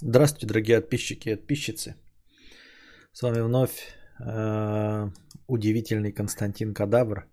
[0.00, 1.96] Здравствуйте, дорогие подписчики и подписчицы.
[3.12, 5.10] С вами вновь э,
[5.46, 7.26] удивительный Константин Кадавр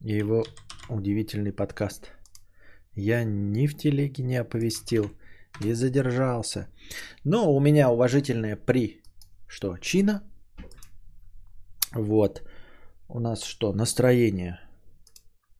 [0.00, 0.44] и его
[0.88, 2.12] удивительный подкаст.
[2.94, 5.10] Я ни в телеге не оповестил
[5.60, 6.68] и задержался.
[7.24, 9.02] Но у меня уважительное при
[9.48, 9.76] что?
[9.78, 10.22] Чина.
[11.92, 12.48] Вот.
[13.08, 13.72] У нас что?
[13.72, 14.60] Настроение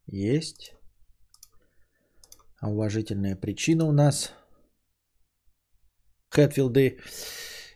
[0.07, 0.73] есть.
[2.61, 4.33] А уважительная причина у нас
[6.30, 6.98] Хэтфилды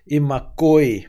[0.07, 1.09] и Маккои.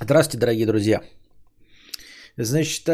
[0.00, 1.02] Здравствуйте, дорогие друзья.
[2.36, 2.88] Значит,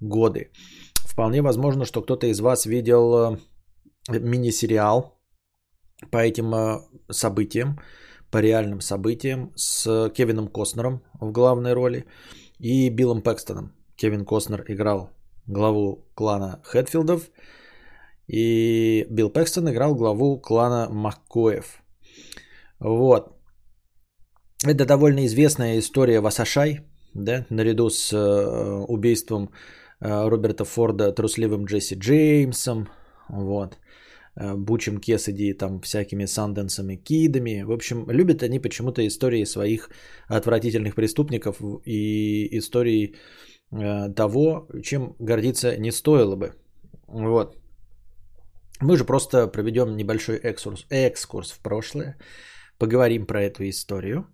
[0.00, 0.50] годы.
[0.94, 3.38] Вполне возможно, что кто-то из вас видел э,
[4.18, 5.21] мини-сериал
[6.10, 7.78] по этим э, событиям,
[8.30, 12.04] по реальным событиям с Кевином Костнером в главной роли
[12.58, 13.72] и Биллом Пэкстоном.
[13.96, 15.10] Кевин Костнер играл
[15.46, 17.30] главу клана Хэтфилдов,
[18.26, 21.82] и Билл Пэкстон играл главу клана Маккоев.
[22.78, 23.32] Вот.
[24.64, 26.80] Это довольно известная история Васашай,
[27.14, 29.50] да, наряду с э, убийством
[30.00, 32.88] э, Роберта Форда трусливым Джесси Джеймсом,
[33.28, 33.78] вот,
[34.36, 37.62] э, Бучем Кесади, там, всякими Санденсами, Кидами.
[37.62, 39.90] В общем, любят они почему-то истории своих
[40.28, 43.14] отвратительных преступников и истории
[43.72, 46.52] э, того, чем гордиться не стоило бы.
[47.06, 47.56] Вот.
[48.80, 52.16] Мы же просто проведем небольшой экскурс, экскурс в прошлое,
[52.78, 54.26] поговорим про эту историю.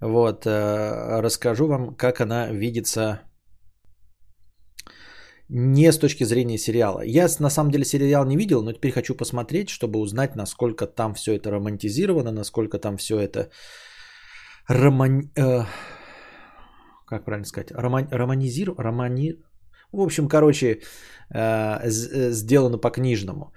[0.00, 3.20] Вот, э, расскажу вам, как она видится
[5.52, 7.02] не с точки зрения сериала.
[7.04, 11.14] Я на самом деле сериал не видел, но теперь хочу посмотреть, чтобы узнать, насколько там
[11.14, 13.50] все это романтизировано, насколько там все это
[14.68, 15.30] роман...
[15.36, 15.64] Э,
[17.06, 17.72] как правильно сказать?
[17.72, 18.08] Роман...
[18.12, 18.74] Романизир...
[18.78, 19.34] Романи...
[19.92, 20.80] В общем, короче,
[21.34, 21.90] э,
[22.30, 23.52] сделано по-книжному.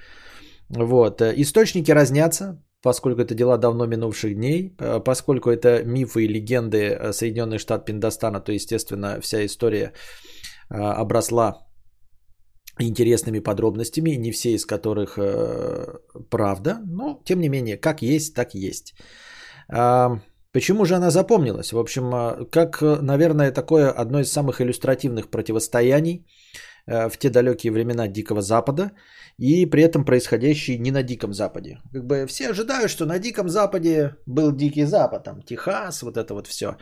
[0.69, 1.21] Вот.
[1.21, 6.77] Э, источники разнятся, поскольку это дела давно минувших дней, э, поскольку это мифы и легенды
[6.77, 9.93] э, Соединенный штат Пиндостана, то, естественно, вся история
[10.69, 11.67] обросла
[12.79, 15.19] интересными подробностями, не все из которых
[16.29, 18.95] правда, но тем не менее, как есть, так есть.
[20.51, 21.73] Почему же она запомнилась?
[21.73, 26.25] В общем, как, наверное, такое одно из самых иллюстративных противостояний
[26.85, 28.91] в те далекие времена Дикого Запада–
[29.39, 31.79] и при этом происходящий не на Диком Западе.
[31.91, 36.33] Как бы все ожидают, что на Диком Западе был Дикий Запад, там Техас, вот это
[36.33, 36.77] вот все,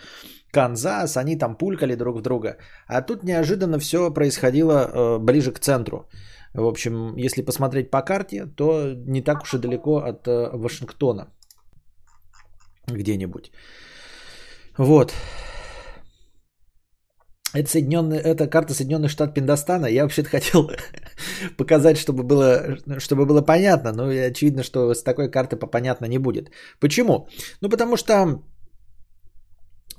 [0.52, 2.58] Канзас, они там пулькали друг в друга.
[2.88, 6.10] А тут неожиданно все происходило э, ближе к центру.
[6.54, 11.28] В общем, если посмотреть по карте, то не так уж и далеко от э, Вашингтона
[12.88, 13.52] где-нибудь.
[14.78, 15.14] Вот.
[17.54, 19.88] Это, Соединенные, это карта Соединенных Штатов Пиндостана.
[19.88, 20.72] Я вообще-то хотел
[21.58, 26.50] показать, чтобы было, чтобы было понятно, но очевидно, что с такой карты понятно не будет.
[26.80, 27.28] Почему?
[27.62, 28.14] Ну, потому что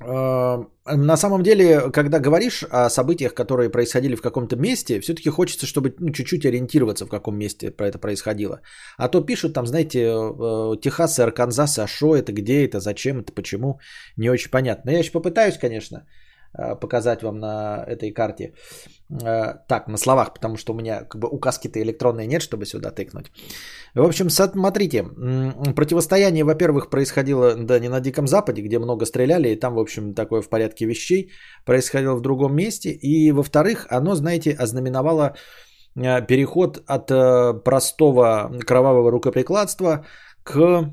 [0.01, 5.67] э, на самом деле, когда говоришь о событиях, которые происходили в каком-то месте, все-таки хочется,
[5.67, 8.63] чтобы ну, чуть-чуть ориентироваться, в каком месте про это происходило.
[8.97, 13.21] А то пишут там, знаете, э, Техас и Арканзас, а что это, где это, зачем
[13.21, 13.79] это, почему,
[14.17, 14.91] не очень понятно.
[14.91, 16.07] Я еще попытаюсь, конечно,
[16.53, 18.53] показать вам на этой карте.
[19.21, 22.91] Э, так, на словах, потому что у меня как бы указки-то электронные нет, чтобы сюда
[22.91, 23.31] тыкнуть.
[23.95, 25.05] В общем, смотрите,
[25.75, 30.15] противостояние, во-первых, происходило да, не на Диком Западе, где много стреляли, и там, в общем,
[30.15, 31.31] такое в порядке вещей,
[31.67, 32.91] происходило в другом месте.
[32.91, 35.35] И, во-вторых, оно, знаете, ознаменовало
[35.97, 37.09] э, переход от
[37.65, 40.07] простого кровавого рукоприкладства
[40.43, 40.91] к,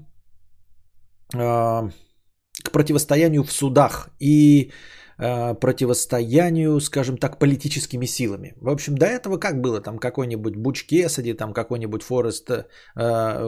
[1.31, 4.09] к противостоянию в судах.
[4.19, 8.53] И Э, противостоянию, скажем так, политическими силами.
[8.61, 9.81] В общем, до этого как было?
[9.81, 12.63] Там какой-нибудь Буч Кесади, там какой-нибудь Форест, э,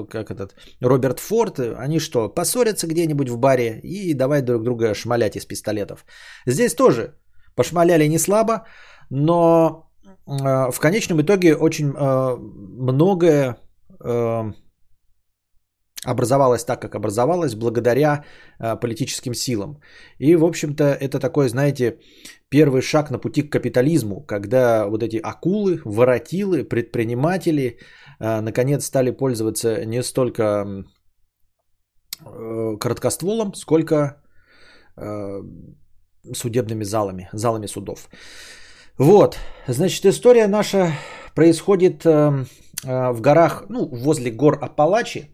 [0.10, 5.36] как этот, Роберт Форд, они что, поссорятся где-нибудь в баре и давай друг друга шмалять
[5.36, 6.06] из пистолетов.
[6.46, 7.16] Здесь тоже
[7.56, 8.66] пошмаляли не слабо,
[9.10, 9.90] но
[10.28, 13.57] э, в конечном итоге очень э, многое
[14.04, 14.54] э,
[16.06, 18.24] образовалась так, как образовалась, благодаря
[18.59, 19.80] э, политическим силам.
[20.19, 22.00] И, в общем-то, это такой, знаете,
[22.50, 27.77] первый шаг на пути к капитализму, когда вот эти акулы, воротилы, предприниматели,
[28.19, 30.44] э, наконец стали пользоваться не столько
[32.25, 34.18] э, короткостволом, сколько
[36.33, 38.09] судебными залами, залами судов.
[38.98, 40.92] Вот, значит, история наша
[41.33, 42.45] происходит э,
[42.83, 45.31] в горах, ну, возле гор Апалачи.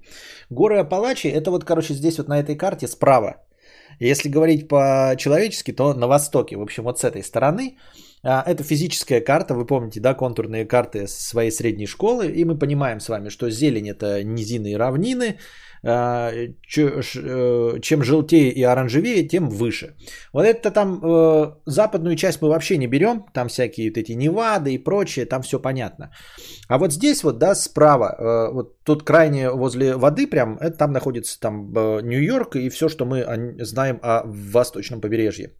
[0.49, 3.35] Горы Апалачи, это вот, короче, здесь вот на этой карте справа.
[3.99, 7.77] Если говорить по-человечески, то на востоке, в общем, вот с этой стороны.
[8.23, 12.99] А, это физическая карта, вы помните, да, контурные карты своей средней школы, и мы понимаем
[12.99, 15.37] с вами, что зелень это низины и равнины, э,
[15.87, 19.95] чем желтее и оранжевее, тем выше.
[20.33, 24.73] Вот это там э, западную часть мы вообще не берем, там всякие вот эти Невады
[24.73, 26.11] и прочее, там все понятно.
[26.67, 30.91] А вот здесь вот, да, справа, э, вот тут крайне возле воды прям, это там
[30.91, 31.71] находится там
[32.03, 35.51] Нью-Йорк и все, что мы знаем о восточном побережье.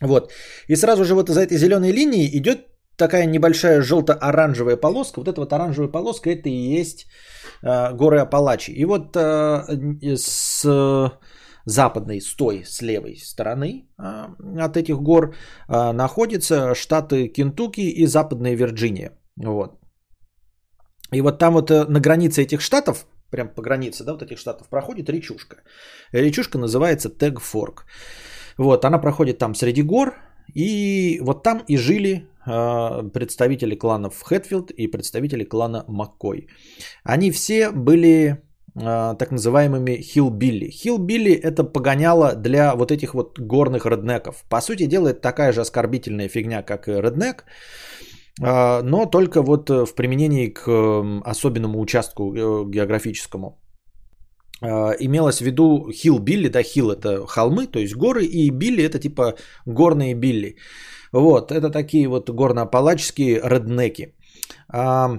[0.00, 0.32] Вот.
[0.68, 5.20] И сразу же вот за этой зеленой линией идет такая небольшая желто-оранжевая полоска.
[5.20, 7.06] Вот эта вот оранжевая полоска это и есть
[7.62, 8.72] э, горы Апалачи.
[8.72, 10.64] И вот э, с
[11.64, 15.34] западной, с той, с левой стороны э, от этих гор
[15.68, 19.10] э, находятся штаты Кентукки и Западная Вирджиния.
[19.36, 19.78] Вот.
[21.12, 24.38] И вот там вот э, на границе этих штатов, прям по границе, да, вот этих
[24.38, 25.56] штатов проходит речушка.
[26.12, 27.86] Речушка называется Тегфорк.
[28.58, 30.14] Вот, она проходит там среди гор,
[30.54, 36.48] и вот там и жили э, представители кланов Хэтфилд и представители клана Маккой.
[37.04, 38.42] Они все были
[38.74, 40.70] э, так называемыми хилбилли.
[40.70, 44.44] Хилбилли это погоняло для вот этих вот горных реднеков.
[44.48, 47.44] По сути дела, это такая же оскорбительная фигня, как и реднек,
[48.40, 50.66] э, но только вот в применении к
[51.24, 52.32] особенному участку
[52.70, 53.58] географическому.
[54.62, 59.00] Имелось в виду хил Билли, да, хил это холмы, то есть горы, и Билли это
[59.00, 59.34] типа
[59.66, 60.56] горные Билли.
[61.12, 64.14] Вот, это такие вот горно-апалаческие реднеки.
[64.68, 65.18] А,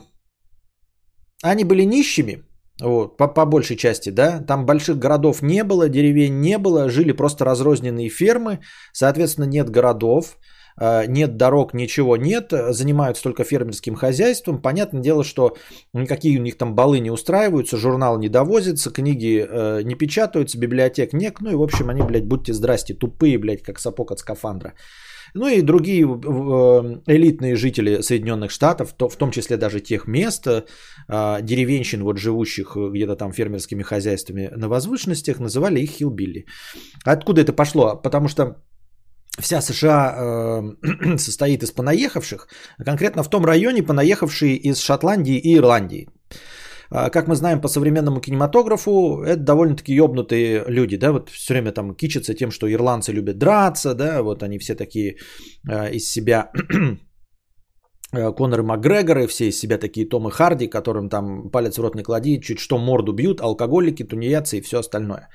[1.44, 2.44] они были нищими,
[2.82, 7.12] вот, по, по большей части, да, там больших городов не было, деревень не было, жили
[7.12, 8.60] просто разрозненные фермы,
[8.92, 10.38] соответственно, нет городов,
[10.76, 14.62] а, нет дорог, ничего нет, занимаются только фермерским хозяйством.
[14.62, 15.56] Понятное дело, что
[15.94, 21.14] никакие у них там балы не устраиваются, журнал не довозится, книги э, не печатаются, библиотек
[21.14, 21.42] нет.
[21.42, 24.74] Ну и, в общем, они, блядь, будьте здрасте, тупые, блядь, как сапог от скафандра.
[25.34, 26.08] Ну и другие э,
[27.08, 30.64] элитные жители Соединенных Штатов, в том числе даже тех мест, э,
[31.42, 36.46] деревенщин, вот живущих где-то там фермерскими хозяйствами на возвышенностях, называли их хилбилли.
[37.06, 37.96] Откуда это пошло?
[37.96, 38.58] Потому что
[39.40, 42.48] вся США э, состоит из понаехавших,
[42.78, 46.10] а конкретно в том районе понаехавшие из Шотландии и Ирландии.
[46.90, 51.72] А, как мы знаем по современному кинематографу, это довольно-таки ёбнутые люди, да, вот все время
[51.72, 55.18] там кичатся тем, что ирландцы любят драться, да, вот они все такие
[55.70, 56.52] э, из себя
[58.14, 62.04] э, Коноры Макгрегоры, все из себя такие Томы Харди, которым там палец в рот не
[62.04, 65.30] клади, чуть что морду бьют, алкоголики, тунеядцы и все остальное.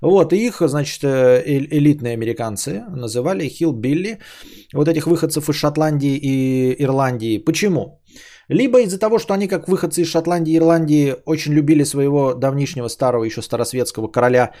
[0.00, 4.18] Вот, и их, значит, э, элитные американцы называли хилл-билли,
[4.74, 7.38] вот этих выходцев из Шотландии и Ирландии.
[7.38, 8.00] Почему?
[8.48, 12.88] Либо из-за того, что они, как выходцы из Шотландии и Ирландии, очень любили своего давнишнего
[12.88, 14.52] старого еще старосветского короля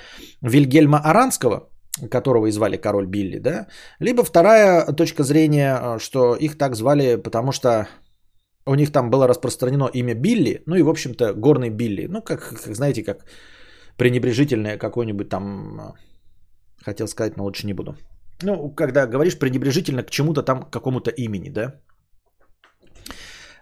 [0.42, 1.70] Вильгельма Аранского,
[2.10, 3.66] которого и звали король Билли, да?
[4.00, 7.88] Либо вторая точка зрения, э, что их так звали, потому что
[8.66, 12.06] у них там было распространено имя Билли, ну и, в общем-то, горный Билли.
[12.08, 13.24] Ну, как, как знаете, как
[13.96, 15.94] пренебрежительное какое-нибудь там,
[16.84, 17.96] хотел сказать, но лучше не буду.
[18.42, 21.80] Ну, когда говоришь пренебрежительно к чему-то там, к какому-то имени, да?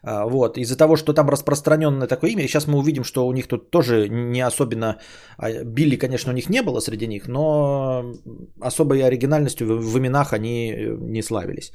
[0.07, 3.49] А, вот, из-за того, что там распространенное такое имя, сейчас мы увидим, что у них
[3.49, 4.99] тут тоже не особенно,
[5.37, 8.15] а, Билли, конечно, у них не было среди них, но
[8.61, 11.73] особой оригинальностью в, именах они э, не славились.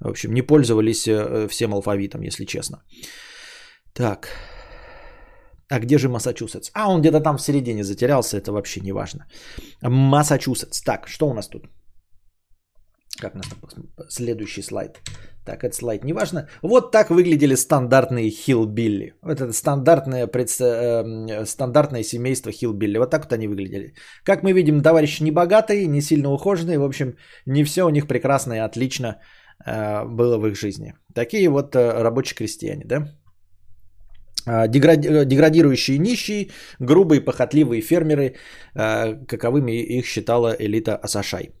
[0.00, 2.82] В общем, не пользовались э, всем алфавитом, если честно.
[3.92, 4.28] Так,
[5.68, 6.70] а где же Массачусетс?
[6.72, 9.26] А, он где-то там в середине затерялся, это вообще не важно.
[9.82, 10.80] Массачусетс.
[10.80, 11.66] Так, что у нас тут?
[13.20, 13.60] Как у нас там?
[14.08, 15.00] Следующий слайд.
[15.44, 16.48] Так, этот слайд не важно.
[16.62, 19.14] Вот так выглядели стандартные хилбилли.
[19.22, 20.60] Вот это стандартное, предс...
[20.60, 22.98] э, стандартное семейство хилбилли.
[22.98, 23.94] Вот так вот они выглядели.
[24.24, 26.78] Как мы видим, товарищи не богатые, не сильно ухоженные.
[26.78, 27.16] В общем,
[27.46, 29.20] не все у них прекрасно и отлично
[29.66, 30.94] э, было в их жизни.
[31.14, 33.08] Такие вот э, рабочие крестьяне, да?
[34.46, 38.34] А, деградирующие нищие, грубые похотливые фермеры,
[38.74, 41.52] каковыми их считала элита Асашай.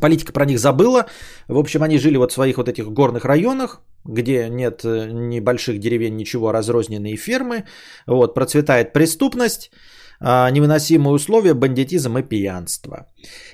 [0.00, 1.06] Политика про них забыла.
[1.48, 5.40] В общем, они жили вот в своих вот этих горных районах, где нет э, ни
[5.40, 7.64] больших деревень, ничего, разрозненные фермы.
[8.06, 9.70] Вот, процветает преступность,
[10.20, 13.06] а, невыносимые условия, бандитизм и пьянство.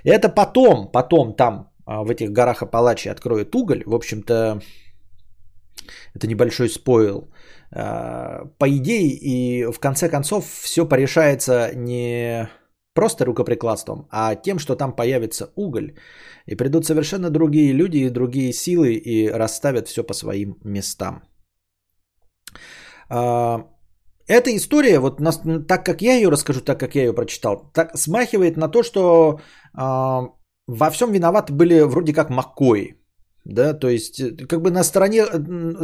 [0.03, 3.83] Это потом, потом там в этих горах Апалачи откроют уголь.
[3.87, 4.61] В общем-то,
[6.14, 7.29] это небольшой спойл.
[7.71, 12.49] А, по идее, и в конце концов все порешается не
[12.94, 15.92] просто рукоприкладством, а тем, что там появится уголь,
[16.46, 21.22] и придут совершенно другие люди и другие силы и расставят все по своим местам.
[23.08, 23.66] А,
[24.26, 25.20] эта история, вот
[25.68, 29.40] так как я ее расскажу, так как я ее прочитал, так смахивает на то, что
[29.74, 30.30] а,
[30.66, 33.03] во всем виноваты были вроде как Маккои.
[33.44, 35.24] Да, то есть, э, как бы на стороне,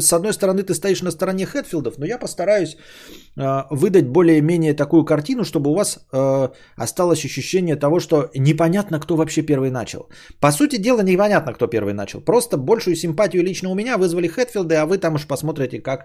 [0.01, 2.77] с одной стороны, ты стоишь на стороне Хэтфилдов, но я постараюсь
[3.37, 9.17] э, выдать более-менее такую картину, чтобы у вас э, осталось ощущение того, что непонятно, кто
[9.17, 10.09] вообще первый начал.
[10.41, 12.21] По сути дела, непонятно, кто первый начал.
[12.25, 16.01] Просто большую симпатию лично у меня вызвали Хэтфилды, а вы там уж посмотрите, как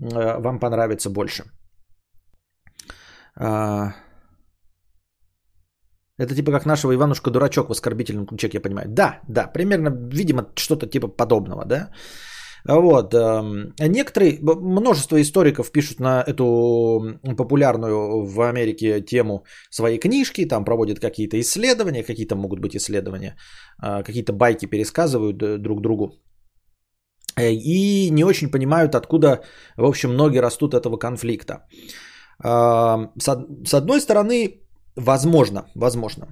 [0.00, 1.44] э, вам понравится больше.
[3.38, 3.92] А,
[6.18, 8.88] это типа как нашего Иванушка дурачок в оскорбительном ключе, я понимаю.
[8.88, 11.90] Да, да, примерно, видимо, что-то типа подобного, да.
[12.68, 13.14] Вот.
[13.14, 20.98] Эм, некоторые, множество историков пишут на эту популярную в Америке тему свои книжки, там проводят
[20.98, 23.36] какие-то исследования, какие-то могут быть исследования,
[23.78, 26.10] а, какие-то байки пересказывают э, друг другу.
[27.36, 29.42] Э, и не очень понимают, откуда,
[29.76, 31.66] в общем, ноги растут этого конфликта.
[32.42, 34.65] С одной стороны,
[34.96, 36.26] возможно, возможно.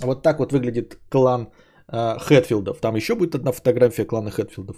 [0.00, 1.48] Вот так вот выглядит клан
[1.92, 2.80] э, Хэтфилдов.
[2.80, 4.76] Там еще будет одна фотография клана Хэтфилдов.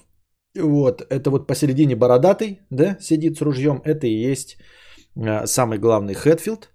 [0.58, 3.82] Вот, это вот посередине бородатый, да, сидит с ружьем.
[3.84, 4.56] Это и есть
[5.16, 6.70] э, самый главный Хэтфилд.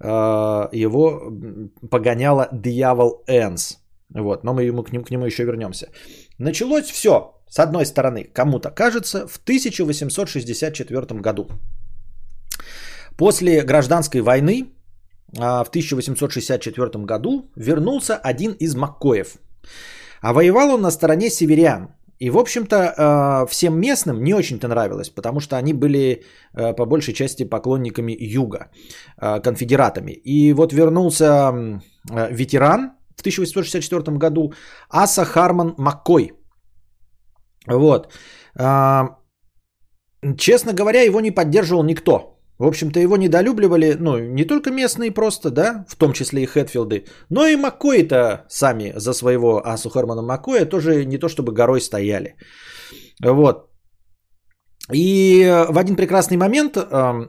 [0.00, 1.32] Э, его
[1.90, 3.78] погоняла дьявол Энс.
[4.14, 5.88] Вот, но мы ему, к, нему, к нему еще вернемся.
[6.38, 11.48] Началось все, с одной стороны, кому-то кажется, в 1864 году.
[13.16, 14.75] После гражданской войны
[15.32, 19.36] в 1864 году вернулся один из Маккоев.
[20.20, 21.88] А воевал он на стороне северян.
[22.18, 26.86] И, в общем-то, а, всем местным не очень-то нравилось, потому что они были а, по
[26.86, 28.70] большей части поклонниками юга,
[29.20, 30.12] конфедератами.
[30.12, 31.52] И вот вернулся
[32.30, 34.52] ветеран в 1864 году
[34.90, 36.32] Аса Харман Маккой.
[37.66, 38.12] Вот.
[40.38, 42.35] Честно говоря, его не поддерживал никто.
[42.58, 47.04] В общем-то, его недолюбливали, ну, не только местные просто, да, в том числе и Хэтфилды,
[47.30, 52.36] но и Маккои-то сами за своего Асу Хармана Маккоя тоже не то чтобы горой стояли.
[53.22, 53.68] Вот.
[54.92, 56.78] И в один прекрасный момент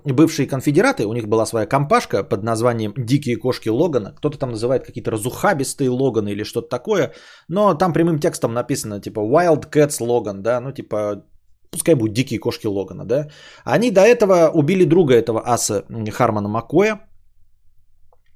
[0.05, 4.85] бывшие конфедераты, у них была своя компашка под названием «Дикие кошки Логана», кто-то там называет
[4.85, 7.13] какие-то разухабистые Логаны или что-то такое,
[7.49, 11.25] но там прямым текстом написано типа «Wild Cats Logan», да, ну типа
[11.71, 13.27] пускай будут дикие кошки Логана, да,
[13.63, 16.99] они до этого убили друга этого аса Хармана Макоя,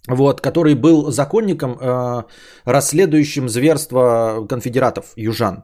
[0.08, 2.24] вот, который был законником, э,
[2.66, 5.64] расследующим зверство конфедератов, южан.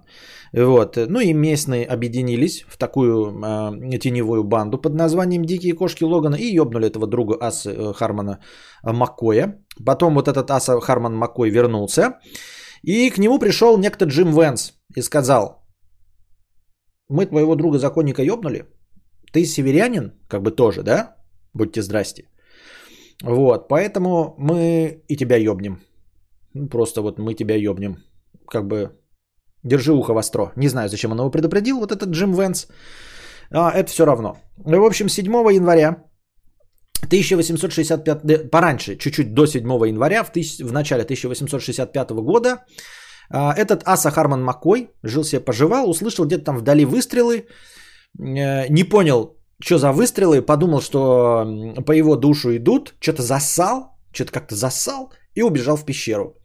[0.53, 0.97] Вот.
[0.97, 6.55] Ну и местные объединились в такую э, теневую банду под названием Дикие кошки Логана и
[6.55, 8.39] ёбнули этого друга Аса э, Хармана
[8.83, 9.59] Маккоя.
[9.85, 12.19] Потом вот этот Аса Харман Маккой вернулся.
[12.83, 15.66] И к нему пришел некто Джим Венс и сказал,
[17.09, 18.65] мы твоего друга законника ёбнули,
[19.31, 21.15] ты северянин, как бы тоже, да?
[21.53, 22.29] Будьте здрасте.
[23.23, 25.79] Вот, поэтому мы и тебя ёбнем.
[26.53, 27.97] Ну, просто вот мы тебя ёбнем.
[28.47, 28.91] Как бы
[29.63, 30.51] держи ухо востро.
[30.55, 32.67] Не знаю, зачем он его предупредил, вот этот Джим Венс.
[33.51, 34.37] А, это все равно.
[34.57, 36.03] В общем, 7 января
[37.03, 42.65] 1865, пораньше, чуть-чуть до 7 января, в, тысяч, в начале 1865 года,
[43.29, 47.47] этот Аса Харман Маккой жил себе, поживал, услышал где-то там вдали выстрелы,
[48.19, 54.31] э, не понял, что за выстрелы, подумал, что по его душу идут, что-то засал, что-то
[54.31, 56.35] как-то засал и убежал в пещеру.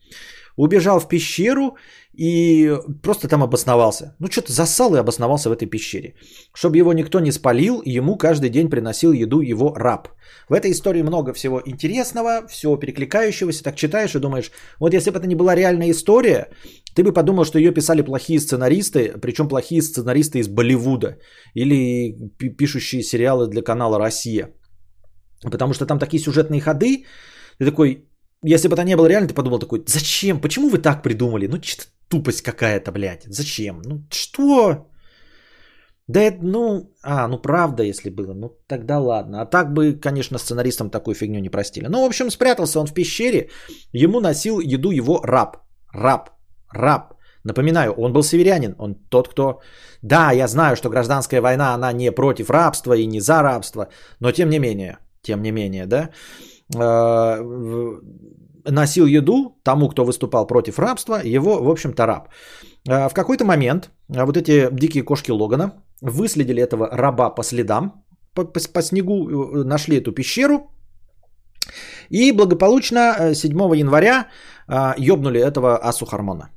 [0.57, 1.77] Убежал в пещеру
[2.15, 4.15] и просто там обосновался.
[4.19, 6.15] Ну, что-то засал и обосновался в этой пещере.
[6.55, 10.09] Чтобы его никто не спалил, ему каждый день приносил еду его раб.
[10.49, 13.65] В этой истории много всего интересного, всего перекликающегося.
[13.65, 16.49] Так читаешь и думаешь, вот если бы это не была реальная история,
[16.95, 21.19] ты бы подумал, что ее писали плохие сценаристы, причем плохие сценаристы из Болливуда
[21.55, 22.15] или
[22.59, 24.51] пишущие сериалы для канала «Россия».
[25.51, 27.07] Потому что там такие сюжетные ходы,
[27.59, 28.09] ты такой,
[28.45, 31.49] если бы это не было реально, ты подумал такой, зачем, почему вы так придумали?
[31.49, 33.83] Ну, что-то тупость какая-то, блядь, зачем?
[33.85, 34.87] Ну, что?
[36.09, 39.41] Да это, ну, а, ну правда, если было, ну тогда ладно.
[39.41, 41.89] А так бы, конечно, сценаристам такую фигню не простили.
[41.89, 43.49] Ну, в общем, спрятался он в пещере,
[43.93, 45.57] ему носил еду его раб.
[45.95, 46.31] Раб.
[46.75, 47.15] Раб.
[47.45, 49.61] Напоминаю, он был северянин, он тот, кто...
[50.03, 53.89] Да, я знаю, что гражданская война, она не против рабства и не за рабство,
[54.21, 56.11] но тем не менее, тем не менее, да,
[56.75, 57.43] э,
[58.65, 62.29] носил еду тому, кто выступал против рабства, его, в общем-то, раб.
[62.89, 68.05] Э, в какой-то момент э, вот эти дикие кошки Логана выследили этого раба по следам,
[68.35, 70.71] по, по, по снегу, нашли эту пещеру,
[72.11, 74.27] и благополучно 7 января
[74.99, 76.51] ёбнули этого Асу Хармона.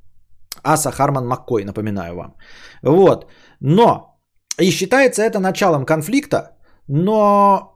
[0.63, 2.35] Аса Харман Маккой, напоминаю вам.
[2.81, 3.25] Вот.
[3.59, 4.17] Но
[4.57, 6.57] И считается это началом конфликта,
[6.87, 7.74] но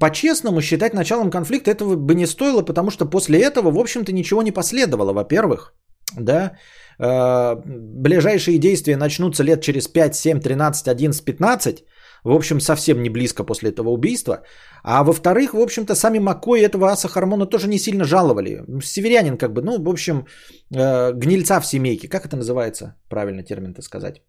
[0.00, 4.42] по-честному считать началом конфликта этого бы не стоило, потому что после этого, в общем-то, ничего
[4.42, 5.74] не последовало, во-первых.
[6.16, 6.52] Да,
[6.98, 7.54] э,
[8.02, 11.84] ближайшие действия начнутся лет через 5, 7, 13, 11, 15.
[12.24, 14.42] В общем, совсем не близко после этого убийства.
[14.82, 18.64] А во-вторых, в общем-то, сами Маккой этого аса Хармона тоже не сильно жаловали.
[18.82, 20.26] Северянин как бы, ну, в общем,
[20.74, 22.08] э, гнильца в семейке.
[22.08, 22.94] Как это называется?
[23.08, 24.22] Правильно термин-то сказать.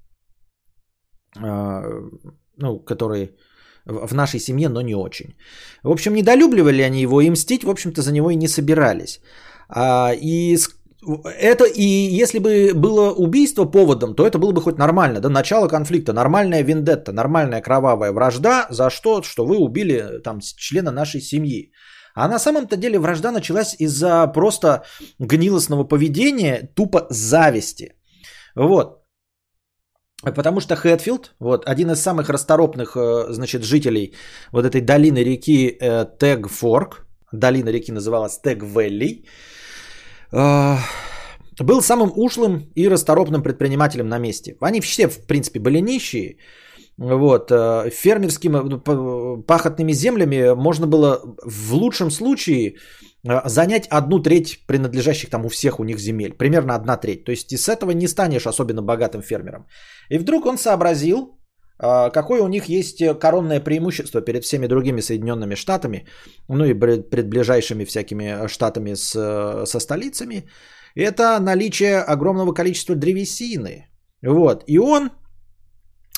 [1.37, 1.81] Э,
[2.57, 3.35] ну, который
[3.87, 5.35] в нашей семье, но не очень.
[5.83, 9.19] В общем, недолюбливали они его и мстить, в общем-то, за него и не собирались.
[9.69, 10.57] А, и
[11.39, 11.83] это и
[12.21, 16.63] если бы было убийство поводом, то это было бы хоть нормально, да, начало конфликта, нормальная
[16.63, 21.71] вендетта, нормальная кровавая вражда за что, что вы убили там члена нашей семьи.
[22.15, 24.83] А на самом-то деле вражда началась из-за просто
[25.19, 27.93] гнилостного поведения, тупо зависти.
[28.55, 28.96] Вот.
[30.23, 34.15] Потому что Хэтфилд, вот, один из самых расторопных, э, значит, жителей
[34.51, 39.25] вот этой долины реки э, Тегфорк, долина реки называлась Тег-Вэлли,
[40.31, 40.77] э,
[41.59, 44.55] был самым ушлым и расторопным предпринимателем на месте.
[44.59, 46.37] Они все, в принципе, были нищие.
[46.97, 48.79] Вот, фермерскими
[49.43, 52.77] пахотными землями можно было в лучшем случае
[53.23, 56.33] занять одну треть принадлежащих там у всех у них земель.
[56.33, 57.25] Примерно одна треть.
[57.25, 59.67] То есть и с этого не станешь особенно богатым фермером.
[60.09, 61.39] И вдруг он сообразил,
[61.79, 66.07] э, какое у них есть коронное преимущество перед всеми другими Соединенными Штатами,
[66.49, 70.43] ну и пред ближайшими всякими штатами с, со столицами,
[70.95, 73.87] это наличие огромного количества древесины.
[74.21, 74.63] Вот.
[74.67, 75.09] И он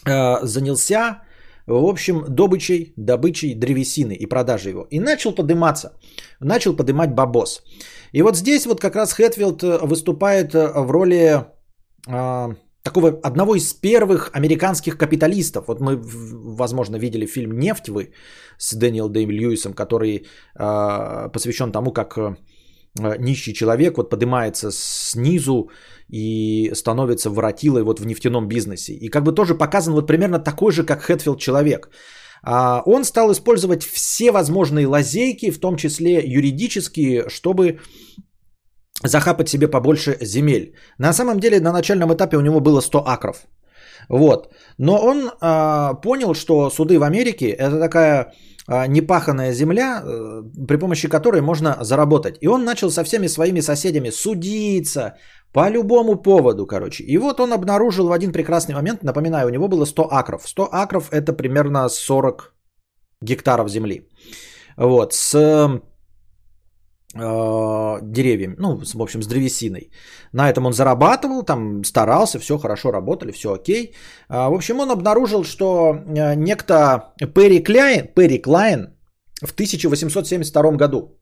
[0.06, 1.22] э, занялся
[1.70, 4.88] в общем, добычей, добычей древесины и продажей его.
[4.90, 5.92] И начал подниматься,
[6.40, 7.64] начал поднимать бабос.
[8.12, 11.46] И вот здесь вот как раз Хэтфилд э, выступает э, в роли
[12.08, 15.68] э, такого одного из первых американских капиталистов.
[15.68, 16.00] Вот мы,
[16.58, 18.14] возможно, видели фильм «Нефть» вы
[18.58, 22.36] с Дэниел Дэйм Льюисом, который э, посвящен тому, как э,
[22.98, 25.70] нищий человек вот поднимается снизу
[26.10, 28.94] и становится воротилой вот в нефтяном бизнесе.
[28.94, 31.90] И как бы тоже показан вот примерно такой же, как Хэтфилд человек.
[32.44, 37.80] А, он стал использовать все возможные лазейки, в том числе юридические, чтобы
[39.04, 40.76] захапать себе побольше земель.
[40.98, 43.48] На самом деле на начальном этапе у него было 100 акров.
[44.10, 44.54] Вот.
[44.78, 48.34] Но он а, понял, что суды в Америке это такая
[48.88, 52.38] непаханная земля, э, при помощи которой можно заработать.
[52.42, 55.16] И он начал со всеми своими соседями судиться
[55.54, 57.04] по любому поводу, короче.
[57.04, 60.48] И вот он обнаружил в один прекрасный момент, напоминаю, у него было 100 акров.
[60.48, 62.54] 100 акров это примерно 40
[63.22, 64.08] гектаров земли.
[64.78, 65.82] Вот, с
[67.14, 69.92] деревьями, ну, в общем, с древесиной.
[70.32, 73.96] На этом он зарабатывал, там старался, все хорошо работали, все окей.
[74.28, 78.94] А, в общем, он обнаружил, что э, некто Перри Клайн, Перри Клайн
[79.42, 81.20] в 1872 году,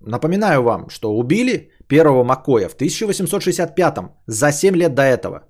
[0.00, 5.40] напоминаю вам, что убили первого Макоя в 1865 за 7 лет до этого.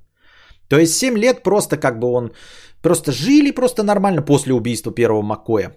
[0.69, 2.33] То есть 7 лет просто как бы он
[2.83, 5.73] просто жили просто нормально после убийства первого Маккоя.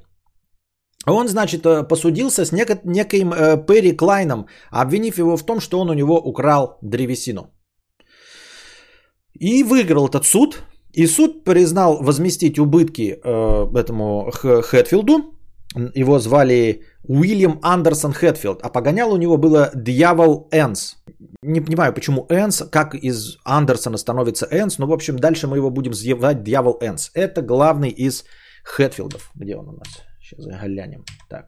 [1.07, 5.79] Он, значит, э, посудился с неко- неким э, Перри Клайном, обвинив его в том, что
[5.79, 7.53] он у него украл древесину.
[9.39, 10.63] И выиграл этот суд.
[10.91, 15.35] И суд признал возместить убытки э, этому Хэтфилду.
[15.95, 18.61] Его звали Уильям Андерсон Хэтфилд.
[18.61, 20.95] А погонял у него было Дьявол Энс.
[21.43, 25.69] Не понимаю, почему Энс, как из Андерсона становится Энс, но, в общем, дальше мы его
[25.69, 27.11] будем звать Дьявол Энс.
[27.13, 28.25] Это главный из
[28.63, 29.31] Хэтфилдов.
[29.35, 30.08] Где он у нас?
[30.29, 31.03] Сейчас глянем.
[31.29, 31.45] Так.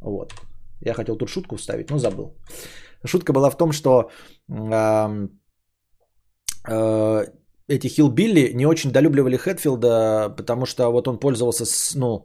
[0.00, 0.34] Вот.
[0.80, 2.36] Я хотел тут шутку вставить, но забыл.
[3.06, 4.10] Шутка была в том, что
[4.48, 5.28] э,
[6.68, 7.24] э,
[7.68, 12.24] эти Хилбилли не очень долюбливали Хэтфилда, потому что вот он пользовался, с, ну,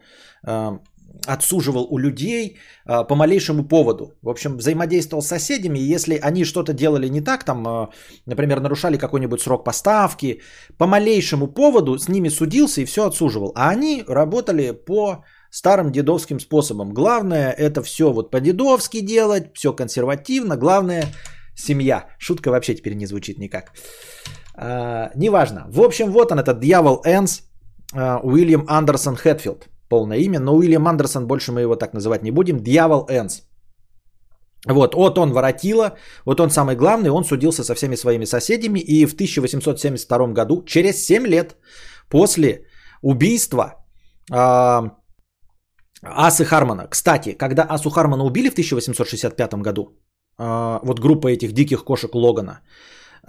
[1.27, 4.13] отсуживал у людей э, по малейшему поводу.
[4.21, 7.88] В общем, взаимодействовал с соседями, и если они что-то делали не так, там, э,
[8.25, 10.41] например, нарушали какой-нибудь срок поставки,
[10.77, 13.51] по малейшему поводу с ними судился и все отсуживал.
[13.55, 16.93] А они работали по старым дедовским способом.
[16.93, 21.05] Главное это все вот по-дедовски делать, все консервативно, главное
[21.55, 22.05] семья.
[22.19, 23.73] Шутка вообще теперь не звучит никак.
[24.55, 25.65] А, неважно.
[25.69, 27.41] В общем, вот он, этот дьявол Энс,
[27.93, 32.32] а, Уильям Андерсон Хэтфилд полное имя, но Уильям Андерсон, больше мы его так называть не
[32.32, 33.41] будем, Дьявол Энс.
[34.67, 39.06] Вот, вот он воротила, вот он самый главный, он судился со всеми своими соседями, и
[39.06, 41.56] в 1872 году, через 7 лет
[42.10, 42.65] после
[43.02, 43.86] убийства
[44.32, 44.89] э,
[46.04, 49.82] Асы Хармона, кстати, когда Асу Хармона убили в 1865 году,
[50.38, 52.60] э, вот группа этих диких кошек Логана,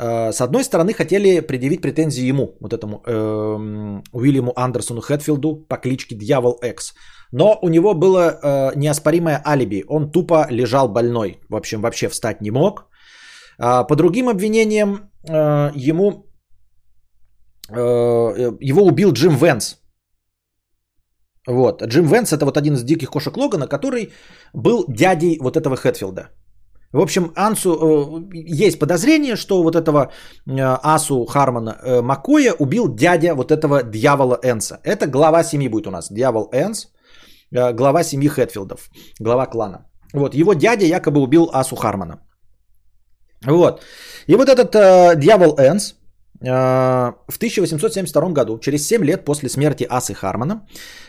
[0.01, 6.15] с одной стороны, хотели предъявить претензии ему, вот этому э, Уильяму Андерсону Хэтфилду по кличке
[6.15, 6.95] Дьявол Экс.
[7.33, 9.85] Но у него было э, неоспоримое алиби.
[9.89, 11.39] Он тупо лежал больной.
[11.49, 12.87] В общем, вообще встать не мог.
[13.59, 16.27] А по другим обвинениям, э, ему,
[17.69, 17.77] э,
[18.61, 19.77] его убил Джим Венс.
[21.47, 21.83] Вот.
[21.83, 24.13] Джим Венс это вот один из диких кошек Логана, который
[24.55, 26.31] был дядей вот этого Хэтфилда.
[26.93, 30.13] В общем, Ансу э, есть подозрение, что вот этого
[30.47, 34.81] э, Асу Хармана э, Макоя убил дядя вот этого дьявола Энса.
[34.85, 36.09] Это глава семьи будет у нас.
[36.11, 36.89] Дьявол Энс,
[37.53, 39.87] глава семьи Хэтфилдов, глава клана.
[40.13, 42.19] Вот, его дядя якобы убил Асу Хармана.
[43.47, 43.83] Вот.
[44.27, 45.95] И вот этот э, дьявол Энс
[46.41, 46.47] э,
[47.29, 50.67] в 1872 году, через 7 лет после смерти Асы Хармана,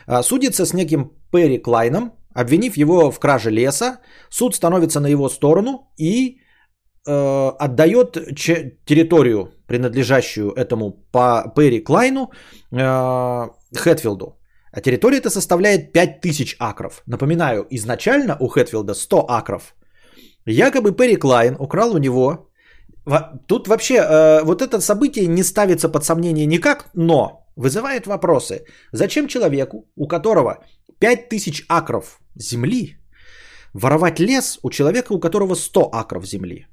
[0.08, 5.30] э, судится с неким Перри Клайном, Обвинив его в краже леса, суд становится на его
[5.30, 6.38] сторону и
[7.08, 12.32] э, отдает ч- территорию, принадлежащую этому по Перри Клайну,
[12.72, 14.38] э, Хэтфилду.
[14.74, 17.04] А территория эта составляет 5000 акров.
[17.06, 19.76] Напоминаю, изначально у Хэтфилда 100 акров.
[20.46, 22.48] Якобы Перри Клайн украл у него...
[23.48, 28.66] Тут вообще э, вот это событие не ставится под сомнение никак, но вызывает вопросы.
[28.92, 30.58] Зачем человеку, у которого
[31.00, 32.98] 5000 акров земли,
[33.74, 36.68] воровать лес у человека, у которого 100 акров земли.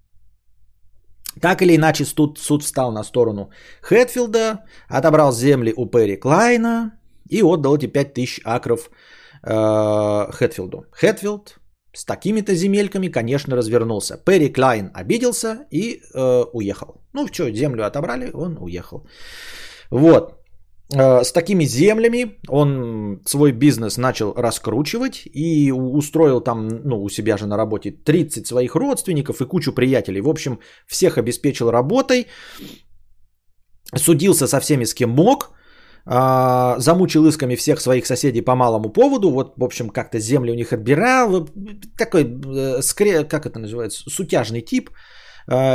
[1.41, 3.51] Так или иначе, суд, суд встал на сторону
[3.83, 6.93] Хэтфилда, отобрал земли у Перри Клайна
[7.31, 8.91] и отдал эти 5000 акров
[9.45, 10.87] э, Хэтфилду.
[10.91, 11.59] Хэтфилд
[11.93, 14.17] с такими-то земельками, конечно, развернулся.
[14.25, 17.03] Перри Клайн обиделся и э, уехал.
[17.13, 19.07] Ну, что, землю отобрали, он уехал.
[19.91, 20.38] Вот.
[20.95, 27.37] Э, с такими землями он свой бизнес начал раскручивать и устроил там, ну, у себя
[27.37, 30.21] же на работе 30 своих родственников и кучу приятелей.
[30.21, 32.27] В общем, всех обеспечил работой,
[33.97, 35.51] судился со всеми, с кем мог,
[36.07, 40.55] а, замучил исками всех своих соседей по малому поводу, вот, в общем, как-то земли у
[40.55, 41.49] них отбирал,
[41.99, 44.91] такой, э, как это называется, сутяжный тип–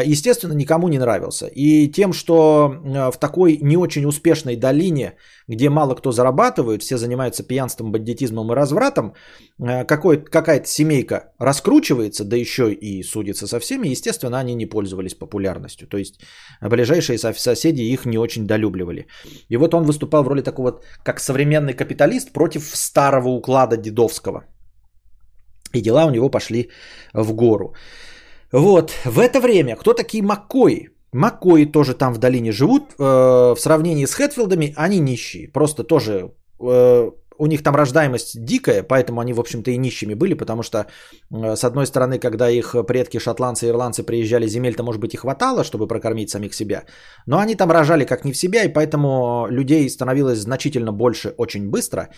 [0.06, 1.48] естественно, никому не нравился.
[1.48, 5.14] И тем, что э, в такой не очень успешной долине,
[5.48, 9.14] где мало кто зарабатывает, все занимаются пьянством, бандитизмом и развратом,
[9.60, 15.88] э, какая-то семейка раскручивается, да еще и судится со всеми, естественно, они не пользовались популярностью.
[15.88, 16.22] То есть
[16.62, 19.08] ближайшие соседи их не очень долюбливали.
[19.50, 24.44] И вот он выступал в роли такого, как современный капиталист против старого уклада дедовского.
[25.74, 26.70] И дела у него пошли
[27.14, 27.74] в гору.
[28.54, 30.89] Вот, в это время кто такие Маккои?
[31.12, 32.84] Маккои тоже там в долине живут.
[33.00, 35.48] Э, в сравнении с Хэтфилдами они нищие.
[35.48, 40.36] Просто тоже э, у них там рождаемость дикая, поэтому они, в общем-то, и нищими были,
[40.36, 40.78] потому что,
[41.32, 45.18] э, с одной стороны, когда их предки, шотландцы и ирландцы приезжали, земель-то, может быть, и
[45.18, 46.84] хватало, чтобы прокормить самих себя,
[47.26, 51.72] но они там рожали как не в себя, и поэтому людей становилось значительно больше очень
[51.72, 52.10] быстро,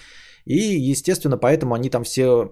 [0.43, 0.57] и,
[0.91, 2.49] естественно, поэтому они там все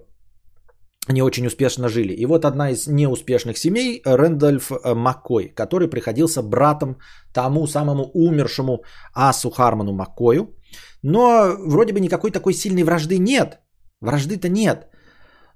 [1.08, 2.12] не очень успешно жили.
[2.12, 6.96] И вот одна из неуспешных семей, Рэндольф э, Маккой, который приходился братом
[7.32, 10.48] тому самому умершему Асу Харману Маккою.
[11.02, 13.60] Но вроде бы никакой такой сильной вражды нет.
[14.00, 14.88] Вражды-то нет.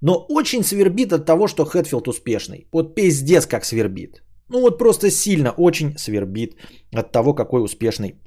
[0.03, 2.69] Но очень свербит от того, что Хэтфилд успешный.
[2.73, 4.23] Вот пиздец как свербит.
[4.49, 6.57] Ну вот просто сильно очень свербит
[6.95, 8.21] от того, какой успешный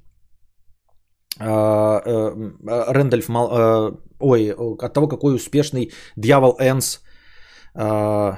[1.40, 3.30] э, э, Рэндольф,
[4.20, 7.00] ой, от того, какой успешный дьявол Энс
[7.74, 8.38] а,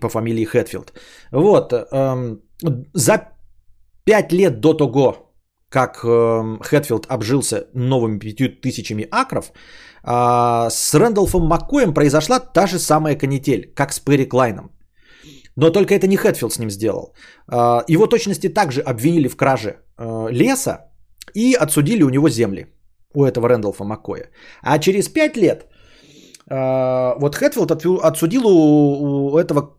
[0.00, 0.92] по фамилии Хэтфилд.
[1.32, 2.42] Вот, эм,
[2.94, 3.28] за
[4.04, 5.32] пять лет до того,
[5.70, 9.52] как эм, Хэтфилд обжился новыми пятью тысячами акров,
[10.02, 14.70] а, с Рэндалфом Маккоем произошла та же самая канитель, как с Перри Клайном.
[15.56, 17.14] Но только это не Хэтфилд с ним сделал.
[17.46, 20.92] А, его точности также обвинили в краже э, леса
[21.34, 22.66] и отсудили у него земли,
[23.14, 24.30] у этого Рэндалфа Маккоя.
[24.62, 25.66] А через пять лет
[26.50, 27.70] вот Хэтфилд
[28.02, 29.76] отсудил у, у этого,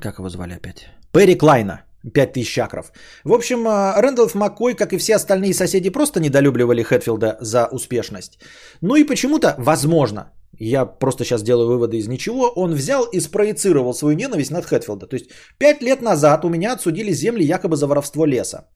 [0.00, 0.88] как его звали опять?
[1.12, 1.84] Перри Клайна.
[2.12, 2.92] 5000 акров.
[3.24, 8.38] В общем, а, Рэндалф Маккой, как и все остальные соседи, просто недолюбливали Хэтфилда за успешность.
[8.82, 13.94] Ну и почему-то, возможно, я просто сейчас делаю выводы из ничего, он взял и спроецировал
[13.94, 15.06] свою ненависть над Хэтфилда.
[15.06, 18.68] То есть, 5 лет назад у меня отсудили земли якобы за воровство леса.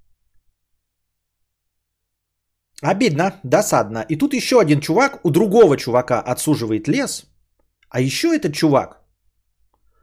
[2.82, 4.04] Обидно, досадно.
[4.08, 7.26] И тут еще один чувак у другого чувака отсуживает лес.
[7.90, 9.02] А еще этот чувак,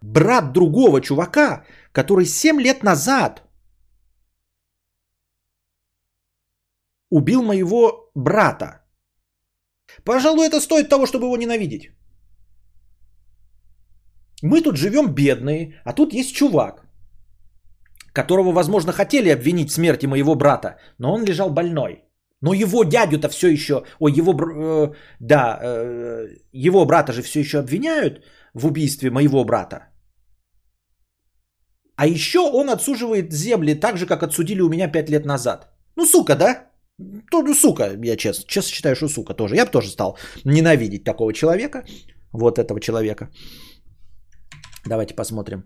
[0.02, 3.44] брат другого чувака, который 7 лет назад
[7.10, 8.82] убил моего брата.
[10.04, 11.92] Пожалуй, это стоит того, чтобы его ненавидеть.
[14.42, 16.86] Мы тут живем бедные, а тут есть чувак,
[18.14, 22.05] которого, возможно, хотели обвинить в смерти моего брата, но он лежал больной.
[22.46, 27.58] Но его дядю-то все еще, ой, его, э, да, э, его брата же все еще
[27.58, 28.22] обвиняют
[28.54, 29.78] в убийстве моего брата.
[31.96, 35.72] А еще он отсуживает земли так же, как отсудили у меня 5 лет назад.
[35.96, 36.68] Ну, сука, да?
[37.32, 39.56] То, ну, сука, я честно, честно считаю, что сука тоже.
[39.56, 41.84] Я бы тоже стал ненавидеть такого человека,
[42.32, 43.30] вот этого человека.
[44.86, 45.64] Давайте посмотрим.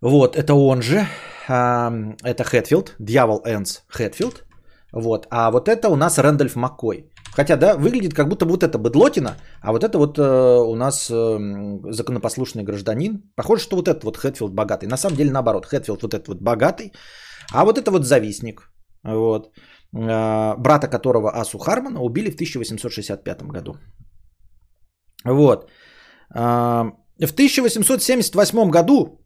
[0.00, 1.06] Вот, это он же,
[1.46, 4.46] это Хэтфилд, Дьявол Энс Хэтфилд.
[4.92, 7.10] Вот, а вот это у нас Рэндольф Маккой.
[7.36, 11.10] Хотя, да, выглядит как будто вот это быдлотина, а вот это вот э, у нас
[11.10, 11.38] э,
[11.92, 13.22] законопослушный гражданин.
[13.36, 14.86] Похоже, что вот этот вот Хэтфилд богатый.
[14.86, 16.92] На самом деле наоборот, Хэтфилд вот этот вот богатый,
[17.52, 18.70] а вот это вот завистник.
[19.02, 19.46] Вот.
[19.94, 23.76] Э, брата которого Асу Хармана убили в 1865 году.
[25.24, 25.70] Вот.
[26.34, 29.21] Э, в 1878 году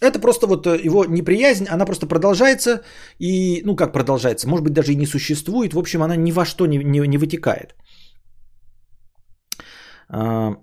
[0.00, 2.82] это просто вот э, его неприязнь, она просто продолжается
[3.18, 6.44] и, ну как продолжается, может быть даже и не существует, в общем она ни во
[6.44, 7.74] что не, не, не вытекает.
[10.08, 10.56] А,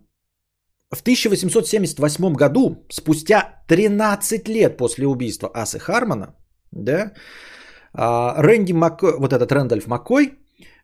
[0.92, 6.36] в 1878 году, спустя 13 лет после убийства Асы Хармона,
[6.72, 7.14] да,
[7.94, 9.02] а, Рэнди Мак...
[9.02, 10.34] вот этот Рэндольф Маккой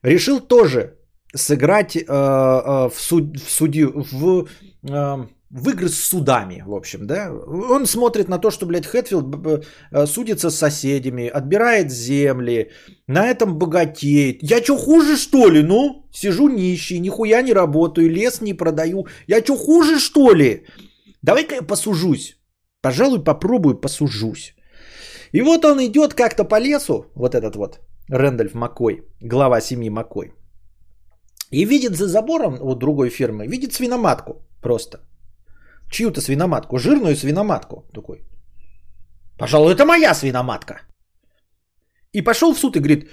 [0.04, 0.98] решил тоже
[1.36, 3.38] сыграть э, э, в, суд...
[3.38, 4.48] в судью, в
[4.84, 7.32] э, в игры с судами, в общем, да.
[7.72, 12.72] Он смотрит на то, что, блядь, Хэтфилд э, судится с соседями, отбирает земли,
[13.08, 14.44] на этом богатеет.
[14.44, 16.06] Я что, хуже, что ли, ну?
[16.12, 19.08] Сижу нищий, нихуя не работаю, лес не продаю.
[19.28, 20.66] Я что, хуже, что ли?
[21.22, 22.38] Давай-ка я посужусь.
[22.82, 24.54] Пожалуй, попробую посужусь.
[25.32, 27.80] И вот он идет как-то по лесу, вот этот вот
[28.10, 30.34] Рэндольф Маккой, глава семьи Маккой.
[31.52, 35.00] И видит за забором вот другой фирмы, видит свиноматку просто
[35.90, 38.22] чью-то свиноматку, жирную свиноматку такой.
[39.38, 40.82] Пожалуй, это моя свиноматка.
[42.14, 43.10] И пошел в суд и говорит,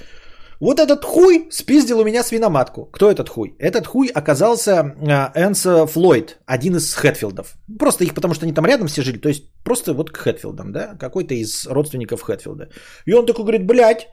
[0.60, 2.86] вот этот хуй спиздил у меня свиноматку.
[2.86, 3.54] Кто этот хуй?
[3.58, 7.56] Этот хуй оказался э, Энс Флойд, один из Хэтфилдов.
[7.78, 10.72] Просто их, потому что они там рядом все жили, то есть просто вот к Хэтфилдам,
[10.72, 12.68] да, какой-то из родственников Хэтфилда.
[13.06, 14.08] И он такой говорит, блядь,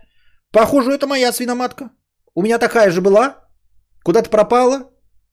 [0.52, 1.92] похоже, это моя свиноматка.
[2.36, 3.46] У меня такая же была,
[4.04, 4.91] куда-то пропала,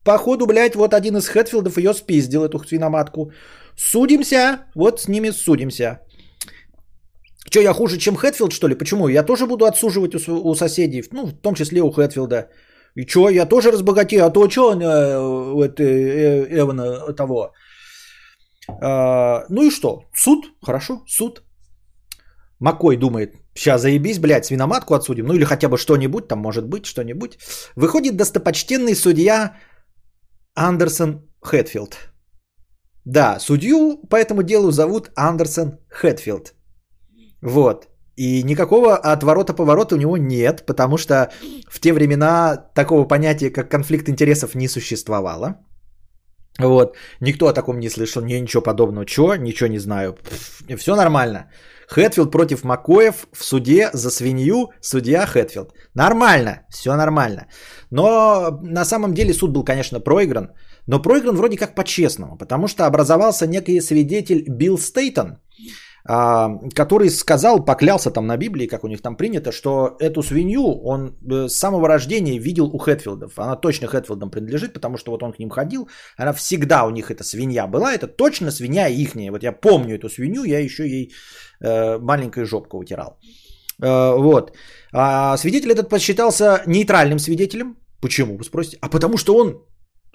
[0.09, 3.31] Походу, блядь, вот один из Хэтфилдов ее спиздил, эту свиноматку.
[3.77, 6.01] Судимся, вот с ними судимся.
[7.51, 8.75] Че, я хуже, чем Хэтфилд, что ли?
[8.75, 9.09] Почему?
[9.09, 12.49] Я тоже буду отсуживать у, у соседей, ну, в том числе у Хэтфилда.
[12.97, 17.53] И что, я тоже разбогатею, а то что, э, вот, э, Эвана того.
[18.81, 20.05] А, ну и что?
[20.15, 20.39] Суд?
[20.63, 21.43] Хорошо, суд.
[22.61, 26.87] Макой думает, сейчас заебись, блядь, свиноматку отсудим, ну или хотя бы что-нибудь, там может быть
[26.87, 27.39] что-нибудь.
[27.77, 29.53] Выходит достопочтенный судья
[30.59, 31.97] Андерсон Хэтфилд.
[33.05, 36.55] Да, судью по этому делу зовут Андерсон Хэтфилд.
[37.43, 37.89] Вот.
[38.17, 41.31] И никакого отворота-поворота у него нет, потому что
[41.71, 45.55] в те времена такого понятия, как конфликт интересов, не существовало.
[46.59, 46.97] Вот.
[47.21, 49.07] Никто о таком не слышал, не ничего подобного.
[49.07, 49.37] Чё?
[49.37, 50.19] Ничего не знаю.
[50.77, 51.51] все нормально.
[51.89, 55.73] Хэтфилд против Макоев в суде за свинью судья Хэтфилд.
[55.95, 57.47] Нормально, все нормально.
[57.91, 60.51] Но на самом деле суд был, конечно, проигран.
[60.87, 65.39] Но проигран вроде как по-честному, потому что образовался некий свидетель Билл Стейтон,
[66.05, 71.17] который сказал, поклялся там на Библии, как у них там принято, что эту свинью он
[71.31, 73.39] э, с самого рождения видел у Хэтфилдов.
[73.39, 75.89] Она точно Хэтфилдам принадлежит, потому что вот он к ним ходил.
[76.17, 77.93] Она всегда у них эта свинья была.
[77.93, 79.31] Это точно свинья ихняя.
[79.31, 81.13] Вот я помню эту свинью, я еще ей
[81.61, 83.19] э, маленькой жопку вытирал.
[83.83, 84.57] Э, вот.
[84.93, 87.77] А свидетель этот посчитался нейтральным свидетелем.
[88.01, 88.79] Почему, вы спросите?
[88.81, 89.63] А потому что он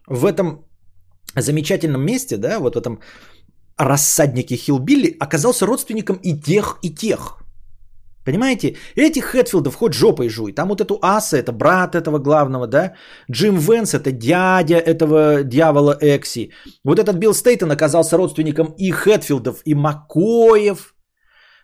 [0.07, 0.65] в этом
[1.35, 2.99] замечательном месте, да, вот в этом
[3.77, 7.43] рассаднике Хилбилли оказался родственником и тех, и тех.
[8.25, 8.75] Понимаете?
[8.95, 10.53] Этих Хэтфилдов хоть жопой жуй.
[10.53, 12.93] Там вот эту Аса, это брат этого главного, да?
[13.31, 16.51] Джим Венс, это дядя этого дьявола Экси.
[16.85, 20.92] Вот этот Билл Стейтон оказался родственником и Хэтфилдов, и Макоев,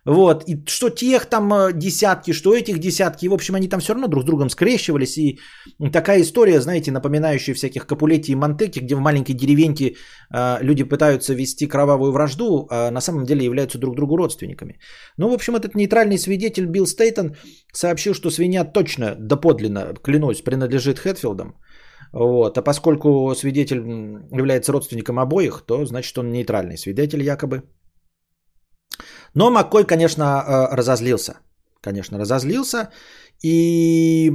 [0.06, 3.94] вот, и что тех там э, десятки, что этих десятки, в общем, они там все
[3.94, 5.40] равно друг с другом скрещивались, и
[5.92, 9.96] такая история, знаете, напоминающая всяких Капулетти и Монтеки, где в маленькой деревеньке
[10.34, 14.80] э, люди пытаются вести кровавую вражду, а на самом деле являются друг другу родственниками.
[15.18, 17.36] Ну, в общем, этот нейтральный свидетель Билл Стейтон
[17.74, 21.56] сообщил, что свинья точно, доподлинно, клянусь, принадлежит Хэтфилдам,
[22.14, 22.58] вот.
[22.58, 23.80] А поскольку свидетель
[24.32, 27.64] является родственником обоих, то значит он нейтральный свидетель якобы.
[29.34, 31.34] Но Маккой, конечно, э, разозлился.
[31.82, 32.90] Конечно, разозлился.
[33.44, 34.32] И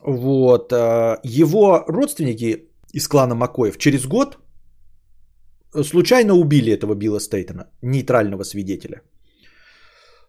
[0.00, 4.38] вот э, его родственники из клана Макоев через год
[5.84, 9.02] случайно убили этого Билла Стейтона, нейтрального свидетеля.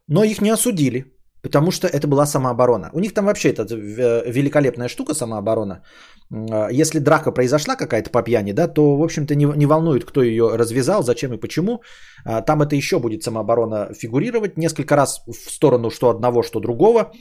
[0.07, 1.05] но их не осудили,
[1.41, 2.89] потому что это была самооборона.
[2.93, 3.63] У них там вообще это
[4.25, 5.83] великолепная штука самооборона.
[6.31, 10.21] А, если драка произошла какая-то по пьяни, да, то, в общем-то, не, не волнует, кто
[10.21, 11.81] ее развязал, зачем и почему.
[12.25, 17.11] А, там это еще будет самооборона фигурировать несколько раз в сторону что одного, что другого.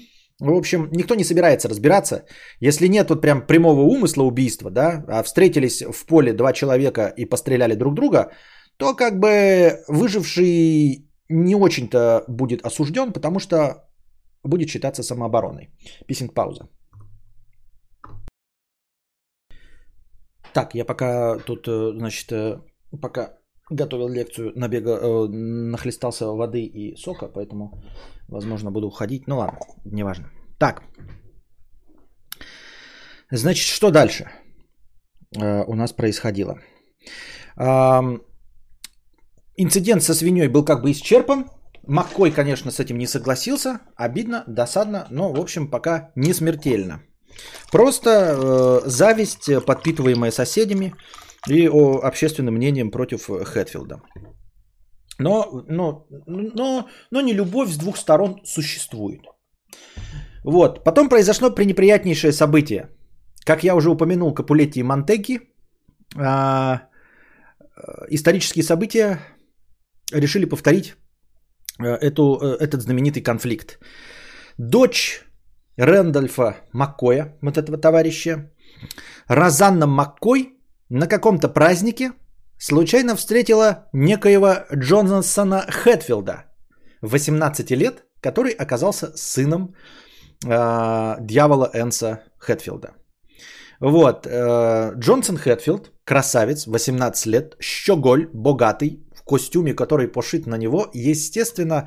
[0.40, 2.24] В общем, никто не собирается разбираться.
[2.60, 7.24] Если нет вот прям прямого умысла убийства, да, а встретились в поле два человека и
[7.24, 8.32] постреляли друг друга,
[8.76, 13.85] то как бы выживший не очень-то будет осужден, потому что
[14.48, 15.70] будет считаться самообороной.
[16.06, 16.68] Писинг пауза.
[20.52, 22.60] Так, я пока тут, э, значит, э,
[23.02, 23.38] пока
[23.70, 27.82] готовил лекцию, набега, э, нахлестался воды и сока, поэтому,
[28.28, 29.26] возможно, буду уходить.
[29.26, 30.30] Ну ладно, неважно.
[30.58, 30.82] Так.
[33.30, 34.30] Значит, что дальше
[35.36, 36.58] э, у нас происходило?
[37.58, 38.00] Э,
[39.56, 41.50] инцидент со свиньей был как бы исчерпан.
[41.86, 43.80] Маккой, конечно, с этим не согласился.
[43.96, 47.02] Обидно, досадно, но, в общем, пока не смертельно.
[47.70, 50.94] Просто э, зависть, подпитываемая соседями
[51.48, 54.00] и о, общественным мнением против Хэтфилда.
[55.18, 59.20] Но, но, но, но не любовь с двух сторон существует.
[60.44, 60.84] Вот.
[60.84, 62.90] Потом произошло пренеприятнейшее событие.
[63.44, 65.40] Как я уже упомянул, Капулетти и Монтеки,
[66.16, 66.88] а,
[68.10, 69.20] исторические события
[70.12, 71.05] решили повторить э,
[71.84, 73.78] эту, э, этот знаменитый конфликт.
[74.58, 75.22] Дочь
[75.76, 78.50] Рэндольфа Маккоя, вот этого товарища,
[79.28, 80.58] Розанна Маккой
[80.88, 82.12] на каком-то празднике
[82.58, 86.44] случайно встретила некоего Джонсона Хэтфилда,
[87.02, 89.74] 18 лет, который оказался сыном
[90.46, 92.94] э, дьявола Энса Хэтфилда.
[93.80, 101.86] Вот, э, Джонсон Хэтфилд, красавец, 18 лет, щеголь, богатый, костюме, который пошит на него, естественно,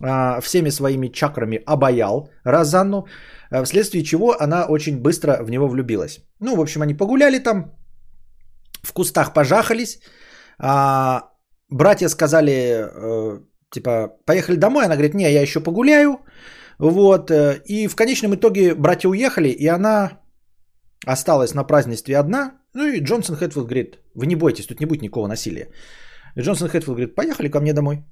[0.00, 3.06] э, всеми своими чакрами обаял Розанну,
[3.50, 6.20] э, вследствие чего она очень быстро в него влюбилась.
[6.40, 7.72] Ну, в общем, они погуляли там,
[8.82, 10.00] в кустах пожахались,
[10.58, 11.30] а,
[11.68, 16.18] братья сказали, э, типа, поехали домой, она говорит, не, я еще погуляю,
[16.78, 20.20] вот, э, и в конечном итоге братья уехали, и она
[21.06, 25.02] осталась на празднестве одна, ну и Джонсон Хэтфилд говорит, вы не бойтесь, тут не будет
[25.02, 25.68] никакого насилия.
[26.38, 28.04] Джонсон Хэтфилд говорит, поехали ко мне домой.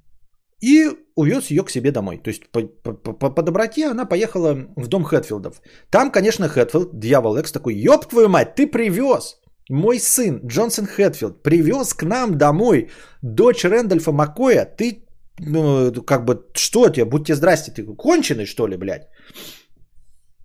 [0.61, 2.17] И увез ее к себе домой.
[2.17, 5.61] То есть по, по, по, по доброте она поехала в дом Хэтфилдов.
[5.89, 11.43] Там, конечно, Хэтфилд, дьявол Экс такой, ёб твою мать, ты привез мой сын Джонсон Хэтфилд
[11.43, 12.89] привез к нам домой
[13.21, 14.65] дочь Рэндольфа Маккоя.
[14.65, 15.05] Ты,
[15.39, 19.07] ну, как бы, что тебе, будьте здрасте, ты конченый, что ли, блядь?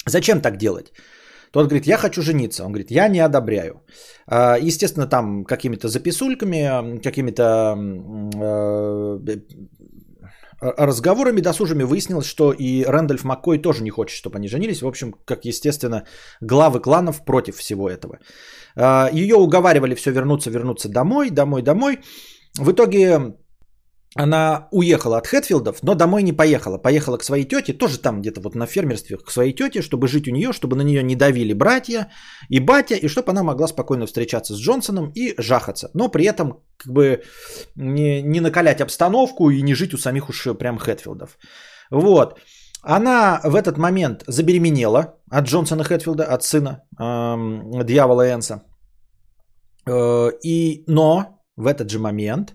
[0.07, 0.93] Зачем так делать?
[1.55, 2.65] Тот говорит, я хочу жениться.
[2.65, 3.75] Он говорит, я не одобряю.
[4.27, 7.77] А, естественно, там какими-то записульками, какими-то
[8.41, 9.37] э,
[10.61, 14.83] разговорами досужими выяснилось, что и Рэндольф Маккой тоже не хочет, чтобы они женились.
[14.83, 16.03] В общем, как естественно,
[16.41, 18.19] главы кланов против всего этого.
[18.77, 21.99] А, Ее уговаривали все вернуться, вернуться домой, домой, домой.
[22.59, 23.37] В итоге
[24.17, 26.79] она уехала от Хэтфилдов, но домой не поехала.
[26.79, 30.29] Поехала к своей тете, тоже там где-то вот на фермерстве, к своей тете, чтобы жить
[30.29, 32.09] у нее, чтобы на нее не давили братья
[32.49, 35.91] и батя, и чтобы она могла спокойно встречаться с Джонсоном и жахаться.
[35.95, 37.23] Но при этом как бы
[37.75, 41.37] не, не накалять обстановку и не жить у самих уж прям Хэтфилдов.
[41.91, 42.39] Вот.
[42.83, 48.63] Она в этот момент забеременела от Джонсона Хэтфилда, от сына эм, дьявола Энса.
[49.87, 52.55] Э, и, но в этот же момент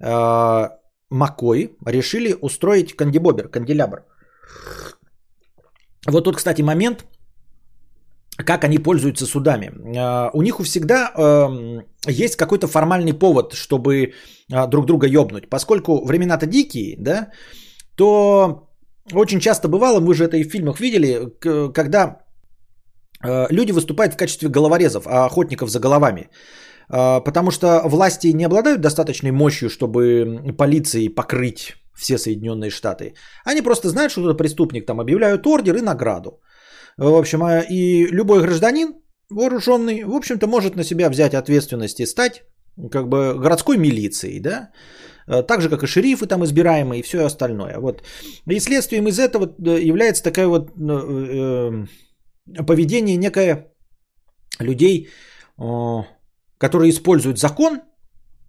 [0.00, 0.68] э,
[1.10, 4.04] Макой решили устроить кандибобер, канделябр.
[6.06, 7.06] Вот тут, кстати, момент,
[8.44, 9.66] как они пользуются судами.
[9.66, 13.94] Э, у них у всегда э, есть какой-то формальный повод, чтобы
[14.52, 15.48] э, друг друга ёбнуть.
[15.50, 17.30] Поскольку времена-то дикие, да,
[17.96, 18.68] то
[19.12, 21.32] очень часто бывало, мы же это и в фильмах видели,
[21.74, 22.20] когда
[23.50, 26.28] люди выступают в качестве головорезов, а охотников за головами.
[26.88, 33.14] Потому что власти не обладают достаточной мощью, чтобы полицией покрыть все Соединенные Штаты.
[33.44, 36.40] Они просто знают, что это преступник, там объявляют ордер и награду.
[36.96, 38.94] В общем, а, и любой гражданин
[39.30, 42.42] вооруженный, в общем-то, может на себя взять ответственность и стать
[42.90, 44.70] как бы городской милицией, да,
[45.28, 47.78] Э, так же, как и шерифы там избираемые и все остальное.
[47.78, 48.02] Вот.
[48.50, 51.86] И следствием из этого э, является такое вот э,
[52.66, 53.66] поведение некое
[54.60, 55.08] людей,
[56.58, 57.80] которые используют закон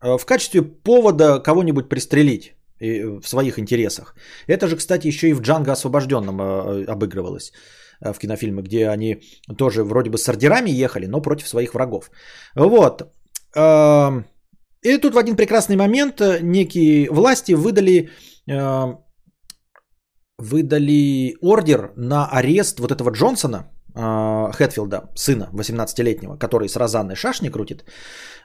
[0.01, 4.15] в качестве повода кого-нибудь пристрелить в своих интересах.
[4.47, 6.41] Это же, кстати, еще и в Джанго освобожденном
[6.87, 7.51] обыгрывалось
[7.99, 9.21] в кинофильме, где они
[9.57, 12.11] тоже вроде бы с ордерами ехали, но против своих врагов.
[12.55, 13.03] Вот.
[13.55, 14.25] Эм,
[14.81, 18.09] и тут в один прекрасный момент э, некие власти выдали
[18.47, 18.95] э,
[20.37, 27.49] выдали ордер на арест вот этого Джонсона, э, Хэтфилда, сына 18-летнего, который с Розанной шашни
[27.49, 27.83] крутит,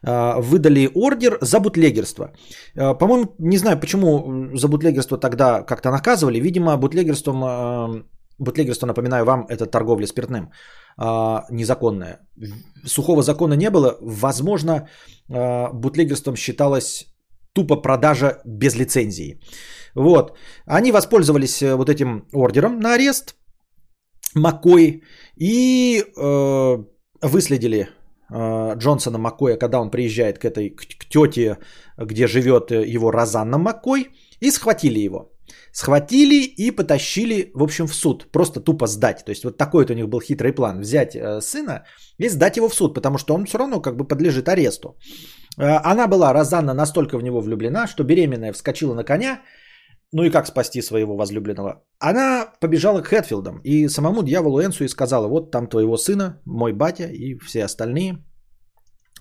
[0.02, 2.32] э, выдали ордер за бутлегерство.
[2.76, 6.40] Э, по-моему, не знаю, почему за бутлегерство тогда как-то наказывали.
[6.40, 8.04] Видимо, бутлегерством,
[8.38, 10.50] бутлегерство, напоминаю вам, это торговля спиртным,
[11.50, 12.20] незаконное.
[12.86, 13.96] Сухого закона не было.
[14.00, 14.88] Возможно,
[15.28, 17.06] бутлегерством считалось
[17.54, 19.40] тупо продажа без лицензии.
[19.94, 20.36] Вот.
[20.66, 23.36] Они воспользовались э, вот этим ордером на арест
[24.34, 25.02] Маккой
[25.36, 26.84] и э,
[27.22, 27.88] выследили
[28.30, 31.58] э, Джонсона Маккоя, когда он приезжает к этой к, к тете,
[31.98, 34.08] где живет э, его Розанна Маккой,
[34.40, 35.30] и схватили его.
[35.72, 38.28] Схватили и потащили, в общем, в суд.
[38.32, 39.24] Просто тупо сдать.
[39.24, 40.80] То есть вот такой вот у них был хитрый план.
[40.80, 41.84] Взять э, сына
[42.18, 44.96] и сдать его в суд, потому что он все равно как бы подлежит аресту.
[45.58, 49.40] Э, она была, Розанна, настолько в него влюблена, что беременная вскочила на коня
[50.14, 51.82] ну и как спасти своего возлюбленного?
[51.98, 56.72] Она побежала к Хэтфилдам и самому дьяволу Энсу и сказала, вот там твоего сына, мой
[56.72, 58.18] батя и все остальные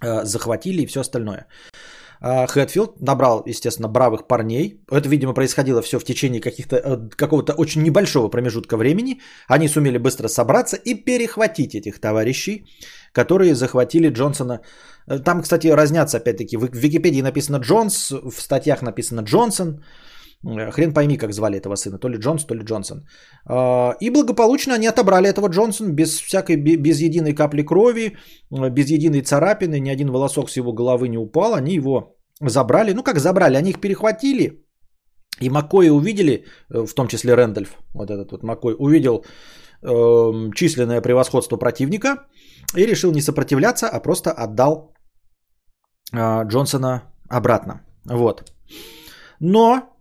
[0.03, 1.47] э, захватили и все остальное.
[2.21, 4.83] Э, Хэтфилд набрал, естественно, бравых парней.
[4.91, 9.19] Это, видимо, происходило все в течение каких-то, э, какого-то очень небольшого промежутка времени.
[9.47, 12.65] Они сумели быстро собраться и перехватить этих товарищей,
[13.13, 14.61] которые захватили Джонсона.
[15.07, 19.69] Э, там, кстати, разнятся, опять-таки, в Википедии написано Джонс, в статьях написано Джонсон.
[19.69, 20.12] Э,
[20.43, 23.05] хрен пойми, как звали этого сына, то ли Джонс, то ли Джонсон.
[23.45, 28.17] А, и благополучно они отобрали этого Джонсон без всякой, без единой капли крови,
[28.51, 31.53] э, без единой царапины, ни один волосок с его головы не упал.
[31.53, 32.93] Они его забрали.
[32.93, 34.63] Ну как забрали, они их перехватили.
[35.41, 39.25] И Маккои увидели, э, в том числе Рэндольф, вот этот вот Маккой, увидел
[39.81, 42.27] э, численное превосходство противника
[42.75, 44.93] и решил не сопротивляться, а просто отдал
[46.11, 47.81] э, Джонсона обратно.
[48.05, 48.51] Вот.
[49.39, 49.92] Но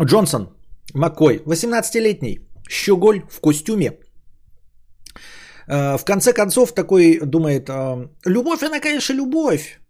[0.00, 0.48] Джонсон,
[0.94, 3.92] Маккой, 18-летний, щеголь в костюме.
[5.66, 7.68] В конце концов такой думает,
[8.24, 9.80] любовь она, конечно, любовь.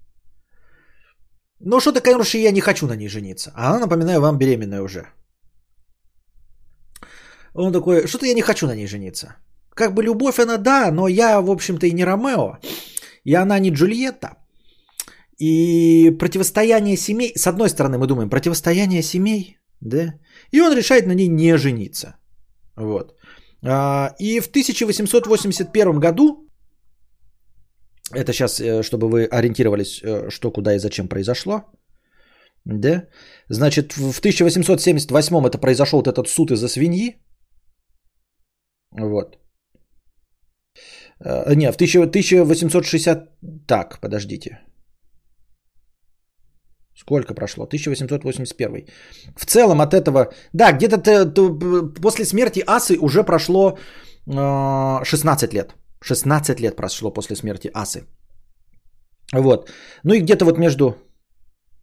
[1.60, 3.52] Но что-то, конечно, я не хочу на ней жениться.
[3.54, 5.06] А она, напоминаю, вам беременная уже.
[7.54, 9.36] Он такой, что-то я не хочу на ней жениться.
[9.74, 12.58] Как бы любовь она да, но я, в общем-то, и не Ромео.
[13.24, 14.36] И она не Джульетта.
[15.38, 20.14] И противостояние семей, с одной стороны мы думаем, противостояние семей, да,
[20.52, 22.16] и он решает на ней не жениться.
[22.76, 23.14] Вот.
[23.62, 26.48] А, и в 1881 году,
[28.12, 31.62] это сейчас, э, чтобы вы ориентировались, э, что, куда и зачем произошло,
[32.64, 33.06] да,
[33.48, 37.22] значит, в 1878 это произошел вот этот суд из-за свиньи,
[38.90, 39.38] вот.
[41.20, 44.60] Э, не, в 1860, так, подождите,
[47.08, 47.64] Сколько прошло?
[47.64, 48.86] 1881.
[49.36, 50.26] В целом от этого...
[50.52, 50.98] Да, где-то
[52.02, 53.78] после смерти Асы уже прошло
[54.26, 55.74] 16 э, лет.
[56.02, 58.02] 16 лет прошло после смерти Асы.
[59.32, 59.70] Вот.
[60.04, 60.96] Ну и где-то вот между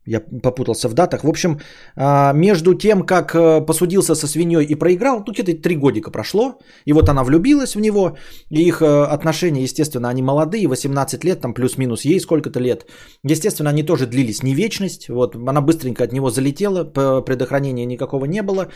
[0.05, 1.23] я попутался в датах.
[1.23, 1.59] В общем,
[1.95, 6.59] а, между тем, как э, посудился со свиньей и проиграл, тут где-то три годика прошло.
[6.85, 8.17] И вот она влюбилась в него.
[8.51, 12.85] И их э, отношения, естественно, они молодые, 18 лет, там плюс-минус ей сколько-то лет.
[13.23, 15.09] Естественно, они тоже длились не вечность.
[15.09, 16.83] Вот она быстренько от него залетела,
[17.21, 18.67] предохранения никакого не было.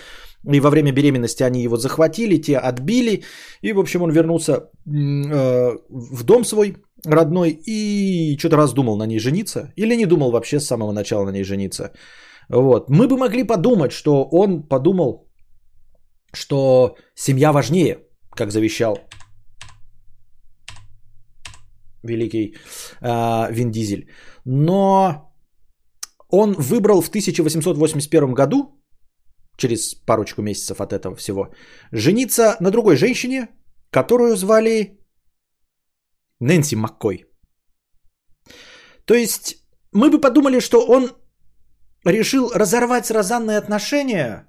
[0.53, 3.23] И во время беременности они его захватили, те отбили.
[3.61, 9.19] И, в общем, он вернулся э, в дом свой, родной и что-то раздумал на ней
[9.19, 9.73] жениться.
[9.75, 11.91] Или не думал вообще с самого начала на ней жениться.
[12.49, 12.89] Вот.
[12.89, 15.29] Мы бы могли подумать, что он подумал,
[16.33, 17.99] что семья важнее,
[18.35, 18.97] как завещал
[22.03, 22.55] великий
[23.01, 24.09] э, Вин Дизель.
[24.45, 25.31] Но
[26.29, 28.79] он выбрал в 1881 году,
[29.57, 31.49] через парочку месяцев от этого всего,
[31.91, 33.47] жениться на другой женщине,
[33.91, 34.98] которую звали
[36.39, 37.25] Нэнси Маккой.
[39.05, 39.57] То есть
[39.91, 41.11] мы бы подумали, что он
[42.05, 44.47] решил разорвать с Розанной отношения,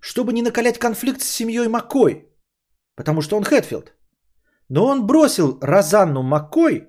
[0.00, 2.28] чтобы не накалять конфликт с семьей Маккой,
[2.96, 3.94] потому что он Хэтфилд.
[4.68, 6.88] Но он бросил Розанну Маккой,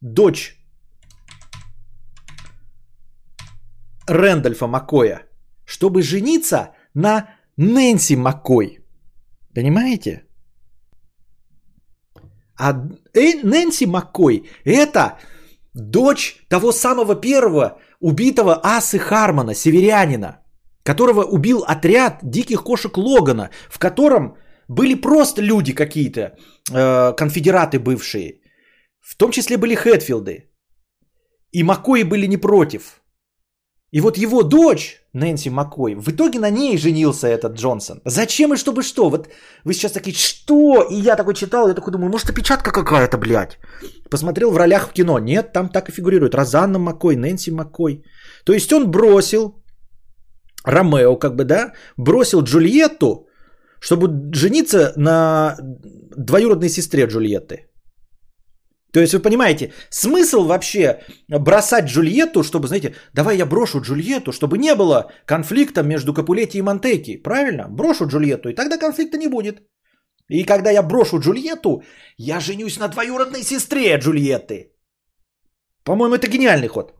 [0.00, 0.60] дочь
[4.06, 5.26] Рэндольфа Маккоя,
[5.64, 8.84] чтобы жениться на Нэнси Маккой.
[9.54, 10.26] Понимаете?
[12.60, 12.74] А
[13.42, 15.18] Нэнси Маккой– это
[15.74, 20.40] дочь того самого первого убитого Асы Хармона, северянина,
[20.82, 24.36] которого убил отряд диких кошек Логана, в котором
[24.68, 28.40] были просто люди какие-то, э, конфедераты бывшие.
[29.00, 30.50] В том числе были Хэтфилды.
[31.52, 32.99] И Маккои были не против.
[33.92, 38.00] И вот его дочь, Нэнси Маккой, в итоге на ней женился этот Джонсон.
[38.04, 39.10] Зачем и чтобы что?
[39.10, 39.28] Вот
[39.64, 40.82] вы сейчас такие, что?
[40.90, 43.58] И я такой читал, я такой думаю, может опечатка какая-то, блядь.
[44.10, 45.18] Посмотрел в ролях в кино.
[45.18, 46.34] Нет, там так и фигурирует.
[46.34, 48.04] Розанна Маккой, Нэнси Маккой.
[48.44, 49.60] То есть он бросил
[50.64, 53.26] Ромео, как бы, да, бросил Джульетту,
[53.80, 55.56] чтобы жениться на
[56.16, 57.69] двоюродной сестре Джульетты.
[58.92, 64.58] То есть вы понимаете, смысл вообще бросать Джульетту, чтобы, знаете, давай я брошу Джульетту, чтобы
[64.58, 67.22] не было конфликта между Капулетти и Монтеки.
[67.22, 67.68] Правильно?
[67.68, 69.62] Брошу Джульетту, и тогда конфликта не будет.
[70.28, 71.82] И когда я брошу Джульетту,
[72.16, 74.72] я женюсь на двоюродной сестре Джульетты.
[75.84, 76.92] По-моему, это гениальный ход.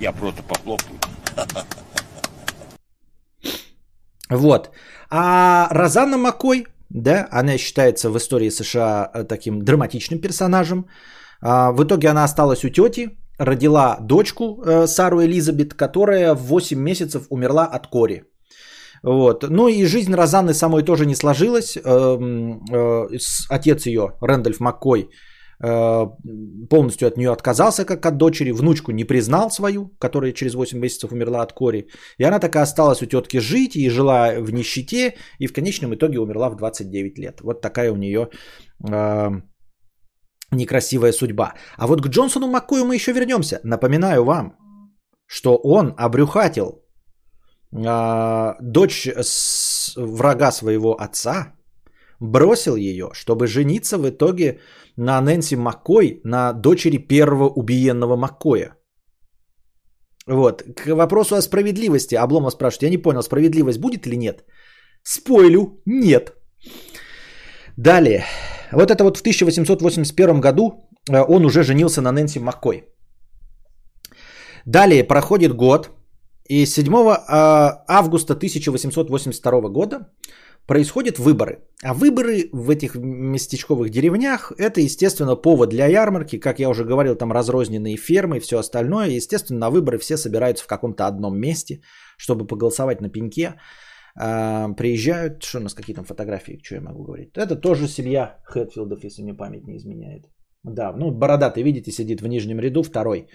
[0.00, 0.98] Я просто похлопаю.
[4.30, 4.70] Вот.
[5.10, 10.86] А Розанна Маккой, да, она считается в истории США э, таким драматичным персонажем.
[11.40, 16.78] А, в итоге она осталась у тети, родила дочку э, Сару Элизабет, которая в 8
[16.78, 18.24] месяцев умерла от кори.
[19.02, 19.44] Вот.
[19.48, 21.76] Ну и жизнь Розанны самой тоже не сложилась.
[21.76, 23.18] Эм, э,
[23.48, 25.08] отец ее, Рэндольф Маккой,
[25.58, 31.12] полностью от нее отказался, как от дочери, внучку не признал свою, которая через 8 месяцев
[31.12, 31.88] умерла от кори.
[32.18, 36.18] И она такая осталась у тетки жить и жила в нищете, и в конечном итоге
[36.18, 37.40] умерла в 29 лет.
[37.42, 38.28] Вот такая у нее
[38.90, 39.30] э,
[40.50, 41.54] некрасивая судьба.
[41.76, 43.60] А вот к Джонсону Маккою мы еще вернемся.
[43.64, 44.56] Напоминаю вам,
[45.26, 46.82] что он обрюхатил
[47.72, 51.54] э, дочь с врага своего отца,
[52.22, 54.60] бросил ее, чтобы жениться в итоге
[54.96, 58.76] на Нэнси Маккой, на дочери первого убиенного Маккоя.
[60.26, 60.62] Вот.
[60.62, 62.14] К вопросу о справедливости.
[62.14, 64.44] Обломов спрашивает, я не понял, справедливость будет или нет?
[65.02, 66.32] Спойлю, нет.
[67.76, 68.24] Далее.
[68.72, 72.84] Вот это вот в 1881 году э, он уже женился на Нэнси Маккой.
[74.64, 75.90] Далее проходит год,
[76.48, 80.08] и 7 а, августа 1882 года
[80.66, 81.58] происходят выборы.
[81.82, 86.38] А выборы в этих местечковых деревнях– это, естественно, повод для ярмарки.
[86.38, 89.08] Как я уже говорил, там разрозненные фермы и все остальное.
[89.08, 91.80] Естественно, на выборы все собираются в каком-то одном месте,
[92.18, 93.54] чтобы поголосовать на пеньке.
[94.14, 97.30] А, приезжают, что у нас какие там фотографии, что я могу говорить.
[97.36, 100.26] Это тоже семья Хэтфилдов, если мне память не изменяет.
[100.64, 103.26] Да, ну бородатый, видите, сидит в нижнем ряду, второй.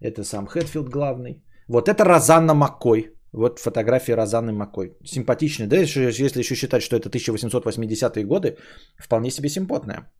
[0.00, 1.42] Это сам Хэтфилд главный.
[1.68, 4.96] Вот это Розанна Маккой, вот фотографии Розанны Маккой.
[5.04, 5.68] Симпатичная.
[5.68, 8.56] Да, если еще считать, что это 1880-е годы,
[8.98, 10.10] вполне себе симпотная.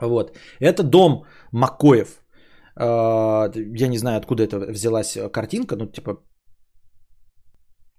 [0.00, 0.36] Вот.
[0.60, 2.22] Это дом Маккоев.
[2.76, 6.22] А, я не знаю, откуда это взялась картинка, ну, типа,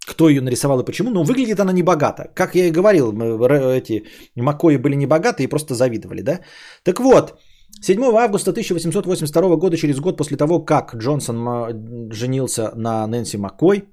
[0.08, 2.32] кто ее нарисовал и почему, но выглядит она не богато.
[2.34, 4.06] Как я и говорил, эти
[4.36, 6.40] Маккои были не богаты и просто завидовали, да?
[6.84, 7.40] Так вот,
[7.82, 13.84] 7 августа 1882 года, через год после того, как Джонсон женился на Нэнси Маккой,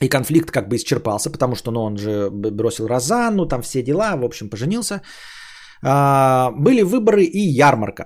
[0.00, 4.16] и конфликт как бы исчерпался, потому что ну, он же бросил Розанну, там все дела,
[4.16, 5.02] в общем, поженился.
[5.82, 8.04] А, были выборы и ярмарка.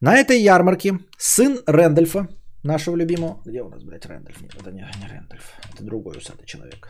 [0.00, 2.28] На этой ярмарке сын Рэндольфа,
[2.64, 3.42] нашего любимого...
[3.46, 4.40] Где у нас, блядь, Рэндольф?
[4.40, 6.88] Нет, это не, не Рэндольф, это другой усатый человек.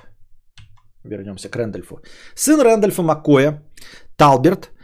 [1.04, 2.00] Вернемся к Рэндольфу.
[2.34, 3.62] Сын Рэндольфа Маккоя,
[4.16, 4.77] Талберт, Э,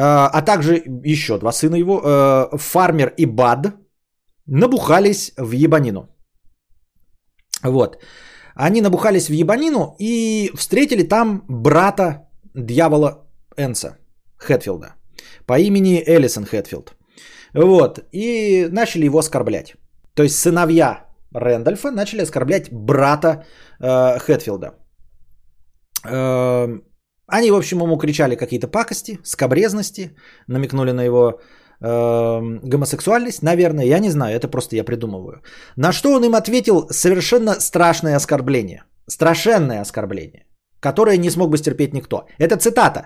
[0.00, 3.74] а также еще два сына его, э, Фармер и Бад,
[4.46, 6.08] набухались в ебанину.
[7.62, 7.98] Вот.
[8.54, 13.26] Они набухались в ебанину и встретили там брата дьявола
[13.56, 13.98] Энса,
[14.36, 14.94] Хэтфилда,
[15.46, 16.94] по имени Элисон Хэтфилд.
[17.54, 18.00] Вот.
[18.12, 19.74] И начали его оскорблять.
[20.14, 23.44] То есть сыновья Рэндольфа начали оскорблять брата
[23.80, 24.74] э, Хэтфилда.
[26.04, 26.78] Э,
[27.32, 30.10] они, в общем, ему кричали какие-то пакости, скобрезности,
[30.48, 31.40] намекнули на его
[31.80, 35.40] э, гомосексуальность, наверное, я не знаю, это просто я придумываю.
[35.76, 40.44] На что он им ответил совершенно страшное оскорбление, страшенное оскорбление,
[40.80, 42.26] которое не смог бы стерпеть никто.
[42.38, 43.00] Это цитата,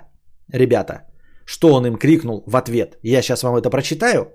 [0.52, 1.02] ребята,
[1.46, 2.98] что он им крикнул в ответ.
[3.02, 4.34] Я сейчас вам это прочитаю.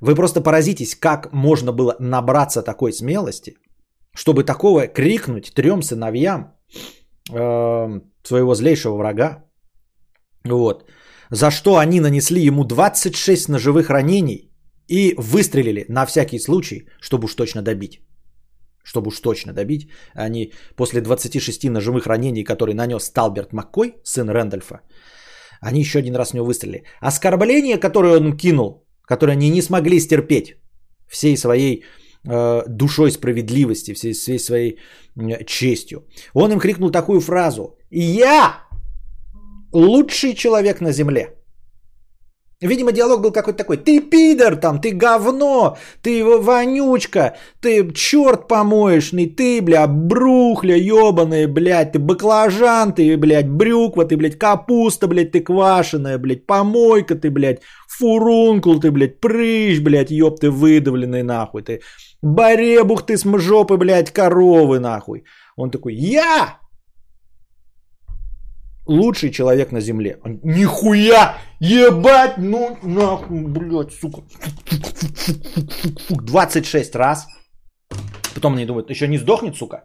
[0.00, 3.56] Вы просто поразитесь, как можно было набраться такой смелости,
[4.14, 6.52] чтобы такого крикнуть трем сыновьям,
[7.32, 9.44] э, своего злейшего врага.
[10.44, 10.84] Вот.
[11.30, 14.50] За что они нанесли ему 26 ножевых ранений
[14.88, 18.00] и выстрелили на всякий случай, чтобы уж точно добить.
[18.84, 19.88] Чтобы уж точно добить.
[20.14, 24.80] Они после 26 ножевых ранений, которые нанес Талберт Маккой, сын Рэндольфа,
[25.60, 26.84] они еще один раз в него выстрелили.
[27.00, 30.56] Оскорбление, которое он кинул, которое они не смогли стерпеть
[31.08, 31.84] всей своей
[32.28, 34.78] э, душой справедливости, всей, всей своей
[35.16, 36.06] э, честью.
[36.34, 37.77] Он им крикнул такую фразу.
[37.90, 38.56] Я
[39.72, 41.34] лучший человек на земле.
[42.60, 43.76] Видимо, диалог был какой-то такой.
[43.76, 51.92] Ты пидор там, ты говно, ты вонючка, ты черт помоечный, ты, бля, брухля ебаная, блядь,
[51.92, 57.62] ты баклажан, ты, блядь, брюква, ты, блядь, капуста, блядь, ты квашеная, блядь, помойка ты, блядь,
[57.86, 61.80] фурункул ты, блядь, прыщ, блядь, ёб ты выдавленный нахуй, ты
[62.22, 65.22] баребух ты с жопы, блядь, коровы нахуй.
[65.56, 66.58] Он такой, я
[68.88, 70.18] лучший человек на земле.
[70.24, 71.38] Он, Нихуя!
[71.60, 72.38] Ебать!
[72.38, 74.22] Ну, нахуй, блядь, сука.
[76.10, 77.26] 26 раз.
[78.34, 79.82] Потом они думают, еще не сдохнет, сука?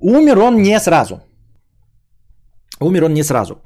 [0.00, 1.22] Умер он не сразу.
[2.80, 3.62] Умер он не сразу.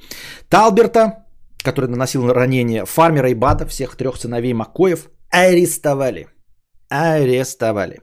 [0.48, 1.24] Талберта,
[1.64, 6.28] который наносил ранения фармера и Бада, всех трех сыновей Макоев, арестовали.
[6.90, 8.00] Арестовали.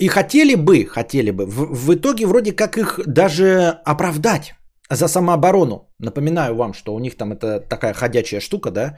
[0.00, 4.54] И хотели бы, хотели бы, в, в итоге вроде как их даже оправдать
[4.90, 5.88] за самооборону.
[5.98, 8.96] Напоминаю вам, что у них там это такая ходячая штука, да,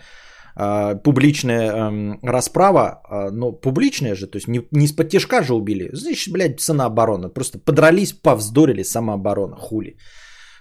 [0.55, 5.55] а, публичная эм, расправа, а, но публичная же, то есть не, не из-под тяжка же
[5.55, 7.29] убили, значит, блядь, самооборона.
[7.29, 9.97] Просто подрались, повздорили, самооборона, хули.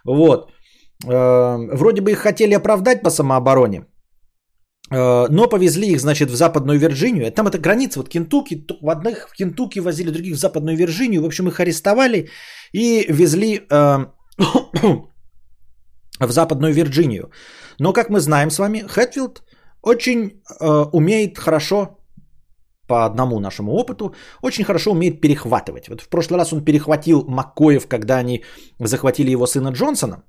[0.05, 0.51] Вот.
[1.05, 3.88] Эм, вроде бы их хотели оправдать по самообороне, Э,
[4.91, 7.31] но повезли их, значит, в Западную Вирджинию.
[7.31, 11.21] Там это граница, вот Кентукки, в одних в Кентукки возили, других в Западную Вирджинию.
[11.21, 12.29] В общем, их арестовали
[12.73, 14.05] и везли э,
[16.19, 17.31] в Западную Вирджинию.
[17.79, 19.43] Но, как мы знаем с вами, Хэтфилд
[19.81, 21.99] очень э, умеет хорошо,
[22.89, 25.87] по одному нашему опыту, очень хорошо умеет перехватывать.
[25.89, 28.43] Вот в прошлый раз он перехватил Маккоев, когда они
[28.79, 30.23] захватили его сына Джонсона.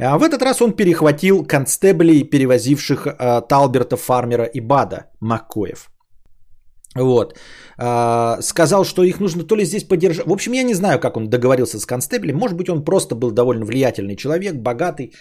[0.00, 5.90] А в этот раз он перехватил констеблей, перевозивших э, Талберта, Фармера и Бада Маккоев.
[6.94, 7.38] Вот.
[7.78, 10.26] Э, сказал, что их нужно то ли здесь поддержать.
[10.26, 12.36] В общем, я не знаю, как он договорился с констеблем.
[12.36, 15.12] Может быть, он просто был довольно влиятельный человек, богатый.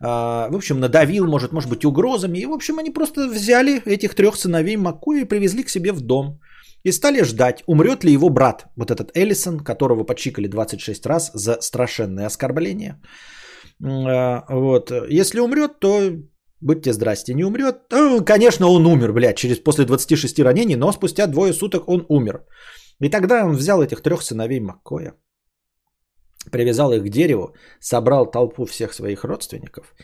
[0.00, 2.38] Э, в общем, надавил, может, может быть, угрозами.
[2.38, 6.00] И, в общем, они просто взяли этих трех сыновей Маккоя и привезли к себе в
[6.00, 6.40] дом.
[6.82, 11.58] И стали ждать, умрет ли его брат, вот этот Эллисон, которого подчикали 26 раз за
[11.60, 12.96] страшенное оскорбление.
[13.82, 14.92] А, вот.
[15.08, 16.10] Если умрет, то
[16.64, 17.34] будьте здрасте.
[17.34, 21.88] Не умрет, ну, конечно, он умер, блядь, через после 26 ранений, но спустя двое суток
[21.88, 22.44] он умер.
[23.00, 25.14] И тогда он взял этих трех сыновей Маккоя,
[26.50, 29.94] привязал их к дереву, собрал толпу всех своих родственников,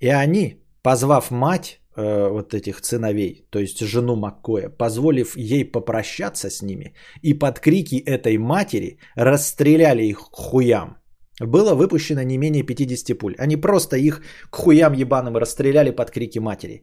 [0.00, 6.50] и они, позвав мать э, вот этих сыновей, то есть жену Маккоя, позволив ей попрощаться
[6.50, 10.96] с ними, и под крики этой матери расстреляли их хуям.
[11.40, 13.34] Было выпущено не менее 50 пуль.
[13.38, 16.82] Они просто их к хуям ебаным расстреляли под крики матери.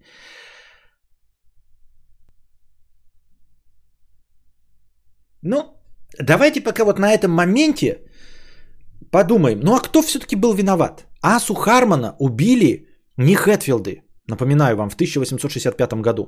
[5.41, 5.57] Ну,
[6.19, 8.01] давайте пока вот на этом моменте
[9.11, 9.59] подумаем.
[9.59, 11.05] Ну а кто все-таки был виноват?
[11.21, 12.87] Асу Хармона убили
[13.17, 14.03] не Хэтфилды.
[14.27, 16.27] Напоминаю вам, в 1865 году.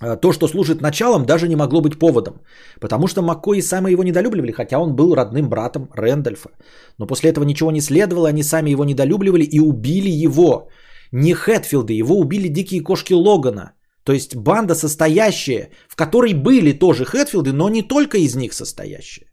[0.00, 2.34] Э, то, что служит началом, даже не могло быть поводом.
[2.80, 6.50] Потому что Маккои сами его недолюбливали, хотя он был родным братом Рэндольфа.
[6.98, 10.68] Но после этого ничего не следовало, они сами его недолюбливали и убили его.
[11.12, 13.72] Не Хэтфилды, его убили дикие кошки Логана.
[14.04, 19.26] То есть банда состоящая, в которой были тоже Хэтфилды, но не только из них состоящая.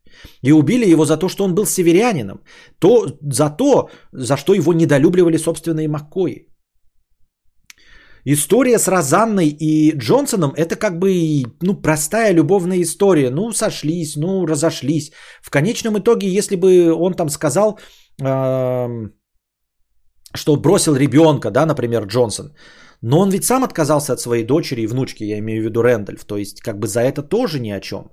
[0.44, 2.42] И убили его за то, что он был северянином.
[2.80, 6.49] То, за то, за что его недолюбливали собственные Маккои.
[8.26, 13.30] История с Розанной и Джонсоном это как бы ну, простая любовная история.
[13.32, 15.12] Ну, сошлись, ну, разошлись.
[15.42, 17.80] В конечном итоге, если бы он там сказал,
[20.36, 22.54] что бросил ребенка, да, например, Джонсон,
[23.02, 26.26] но он ведь сам отказался от своей дочери и внучки, я имею в виду Рэндольф.
[26.26, 28.12] То есть, как бы за это тоже ни о чем.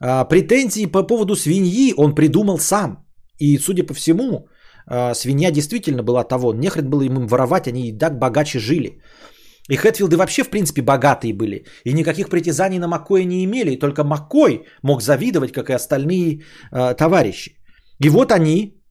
[0.00, 3.06] А, претензии по поводу свиньи он придумал сам.
[3.38, 4.48] И, судя по всему,
[4.86, 6.52] а, свинья действительно была того.
[6.52, 9.00] Нехрен было им воровать, они и так богаче жили.
[9.70, 11.64] И Хэтфилды вообще, в принципе, богатые были.
[11.84, 13.70] И никаких притязаний на Маккоя не имели.
[13.72, 16.42] И только Маккой мог завидовать, как и остальные
[16.72, 17.56] э, товарищи.
[18.04, 18.82] И вот они,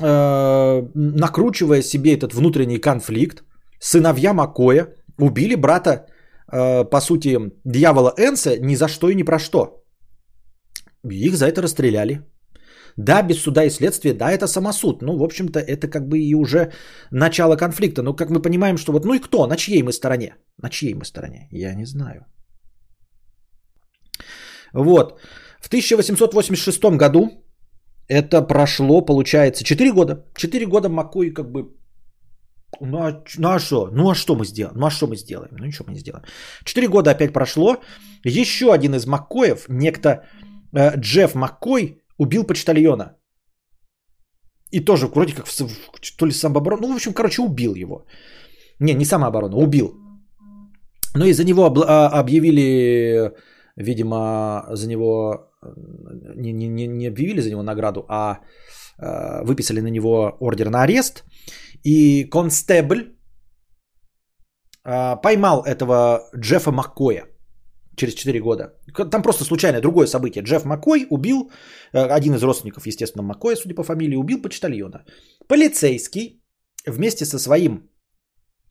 [0.00, 3.42] э, накручивая себе этот внутренний конфликт,
[3.80, 6.06] сыновья Маккоя убили брата,
[6.52, 9.82] э, по сути, дьявола Энса ни за что и ни про что.
[11.10, 12.20] Их за это расстреляли.
[12.98, 15.02] Да, без суда и следствия, да, это самосуд.
[15.02, 16.72] Ну, в общем-то, это как бы и уже
[17.12, 18.02] начало конфликта.
[18.02, 20.34] Но как мы понимаем, что вот, ну и кто, на чьей мы стороне?
[20.62, 21.48] На чьей мы стороне?
[21.52, 22.26] Я не знаю.
[24.74, 25.20] Вот.
[25.60, 27.30] В 1886 году
[28.08, 30.24] это прошло, получается, 4 года.
[30.34, 31.78] 4 года Маккой как бы
[32.80, 33.90] ну а, ну а что?
[33.92, 34.76] Ну а что мы сделаем?
[34.76, 35.50] Ну а что мы сделаем?
[35.52, 36.24] Ну ничего мы не сделаем.
[36.64, 37.76] Четыре года опять прошло.
[38.24, 40.24] Еще один из Маккоев, некто
[40.72, 43.16] э, Джефф Маккой убил почтальона.
[44.70, 46.82] И тоже вроде как в, то ли самооборона.
[46.82, 48.04] Ну, в общем, короче, убил его.
[48.80, 49.94] Не, не самооборона, убил.
[51.14, 53.32] Но из-за него а, объявили,
[53.76, 55.48] видимо, за него
[56.36, 58.40] не, не, не объявили за него награду, а
[58.98, 61.24] э, выписали на него ордер на арест.
[61.82, 63.16] И констебль
[64.84, 67.26] э, поймал этого Джеффа Маккоя
[67.98, 68.72] через 4 года.
[69.10, 70.44] Там просто случайное другое событие.
[70.44, 71.50] Джефф Маккой убил,
[71.92, 75.04] э, один из родственников, естественно, Маккоя, судя по фамилии, убил почтальона.
[75.48, 76.42] Полицейский
[76.86, 77.90] вместе со своим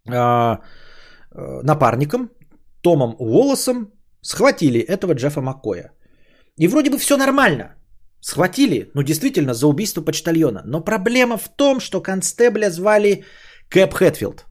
[0.08, 0.58] э, э,
[1.64, 2.30] напарником
[2.82, 5.92] Томом Уоллесом схватили этого Джеффа Маккоя.
[6.58, 7.76] И вроде бы все нормально.
[8.22, 10.64] Схватили, ну действительно, за убийство почтальона.
[10.66, 13.24] Но проблема в том, что констебля звали
[13.70, 14.46] Кэп Хэтфилд.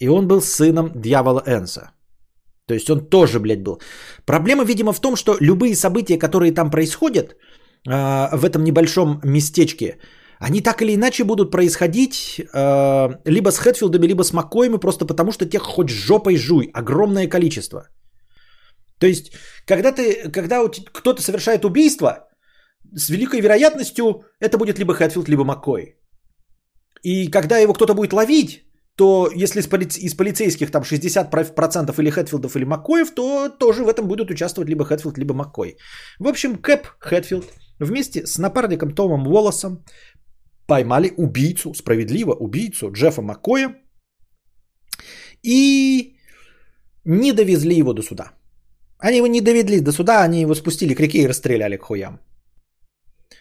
[0.00, 1.92] И он был сыном дьявола Энса.
[2.68, 3.80] То есть он тоже, блядь, был.
[4.26, 7.34] Проблема, видимо, в том, что любые события, которые там происходят,
[7.88, 9.98] э, в этом небольшом местечке,
[10.38, 15.32] они так или иначе будут происходить э, либо с Хэтфилдами, либо с Маккоями, просто потому
[15.32, 16.70] что тех хоть жопой жуй.
[16.74, 17.88] Огромное количество.
[19.00, 19.32] То есть,
[19.66, 20.62] когда, ты, когда
[20.92, 22.28] кто-то совершает убийство,
[22.94, 25.96] с великой вероятностью это будет либо Хэтфилд, либо Маккой.
[27.02, 28.67] И когда его кто-то будет ловить,
[28.98, 29.96] то если из, полиц...
[29.96, 34.84] из полицейских там 60% или Хэтфилдов, или Маккоев, то тоже в этом будут участвовать либо
[34.84, 35.76] Хэтфилд, либо Маккой.
[36.18, 37.44] В общем, Кэп Хэтфилд
[37.78, 39.84] вместе с напарником Томом Уоллесом
[40.66, 43.68] поймали убийцу, справедливо убийцу Джеффа Маккоя
[45.44, 46.16] и
[47.04, 48.32] не довезли его до суда.
[48.98, 52.18] Они его не доведли до суда, они его спустили к реке и расстреляли к хуям.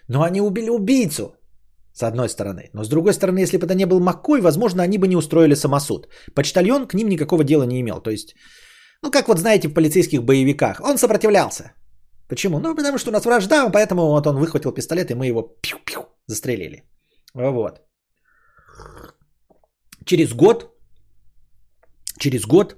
[0.08, 1.37] Но они убили убийцу,
[1.98, 2.70] с одной стороны.
[2.74, 5.56] Но с другой стороны, если бы это не был Маккой, возможно, они бы не устроили
[5.56, 6.08] самосуд.
[6.36, 8.02] Почтальон к ним никакого дела не имел.
[8.02, 8.36] То есть,
[9.04, 11.72] ну как вот знаете в полицейских боевиках, он сопротивлялся.
[12.28, 12.60] Почему?
[12.60, 16.02] Ну потому что у нас вражда, поэтому вот он выхватил пистолет, и мы его пью-пью
[16.28, 16.84] застрелили.
[17.34, 17.82] Вот.
[20.06, 20.70] Через год,
[22.20, 22.76] через год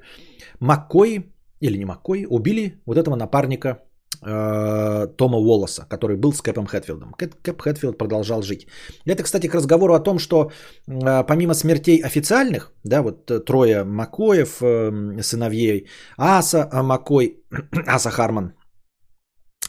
[0.59, 3.79] Маккой или не Маккой, убили вот этого напарника
[4.21, 7.13] э, Тома Уоллеса, который был с Кэпом Хэтфилдом.
[7.17, 8.67] Кэп, Кэп Хэтфилд продолжал жить.
[9.05, 10.51] Это, кстати, к разговору о том, что
[10.87, 17.43] э, помимо смертей официальных, да, вот э, трое Макоев, э, сыновей Аса э, Макой,
[17.87, 18.53] Аса Харман,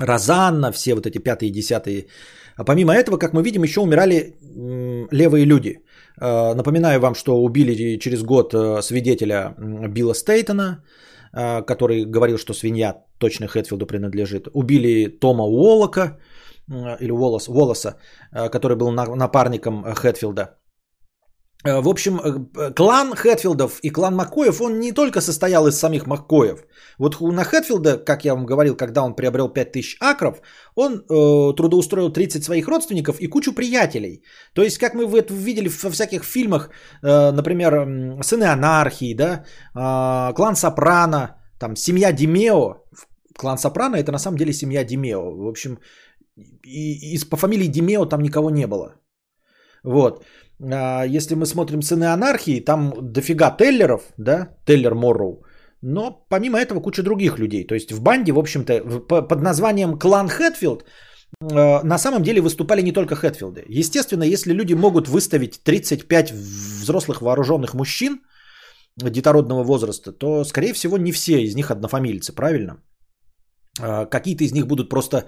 [0.01, 2.07] Розанна, все вот эти пятые десятые.
[2.57, 4.37] А помимо этого, как мы видим, еще умирали
[5.11, 5.85] левые люди.
[6.21, 9.55] Э, напоминаю вам, что убили через год свидетеля
[9.89, 10.85] Билла Стейтона,
[11.33, 14.49] который говорил, что свинья точно Хэтфилду принадлежит.
[14.55, 16.19] Убили Тома Уоллока,
[17.01, 17.97] или Уоллес, Уоллеса,
[18.33, 20.61] а, который был напарником Хэтфилда.
[21.65, 26.07] А, в общем, э, клан Хэтфилдов и клан Маккоев, он не только состоял из самих
[26.07, 26.65] Маккоев.
[26.99, 30.41] Вот на Хэтфилда, как я вам говорил, когда он приобрел 5000 акров,
[30.75, 34.23] он э, трудоустроил 30 своих родственников и кучу приятелей.
[34.55, 36.71] То есть, как мы это видели во всяких фильмах,
[37.03, 39.45] э, например, «Сыны анархии», да,
[39.75, 42.85] э, клан Сопрано, там, семья Димео.
[43.41, 45.35] Клан Сопрано это на самом деле семья Димео.
[45.37, 45.79] В общем,
[46.37, 48.95] и, и по фамилии Димео там никого не было.
[49.85, 50.25] Вот.
[50.73, 55.43] А, если мы смотрим «Сыны анархии», там дофига Теллеров, да, Теллер Морроу,
[55.83, 57.67] но помимо этого куча других людей.
[57.67, 60.85] То есть в банде, в общем-то, под названием «Клан Хэтфилд»
[61.41, 63.65] а, на самом деле выступали не только Хэтфилды.
[63.81, 68.21] Естественно, если люди могут выставить 35 взрослых вооруженных мужчин
[68.97, 72.77] детородного возраста, то, скорее всего, не все из них однофамильцы, правильно?
[73.79, 75.25] А, какие-то из них будут просто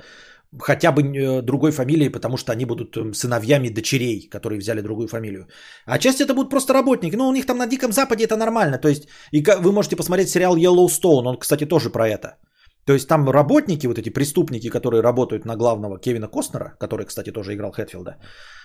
[0.61, 5.09] хотя бы э, другой фамилией, потому что они будут эм, сыновьями дочерей, которые взяли другую
[5.09, 5.47] фамилию.
[5.87, 7.17] А часть это будут просто работники.
[7.17, 8.79] Ну, у них там на Диком Западе это нормально.
[8.79, 12.37] То есть, и вы можете посмотреть сериал Yellowstone, он, кстати, тоже про это.
[12.85, 17.31] То есть там работники, вот эти преступники, которые работают на главного Кевина Костнера, который, кстати,
[17.31, 18.17] тоже играл Хэтфилда,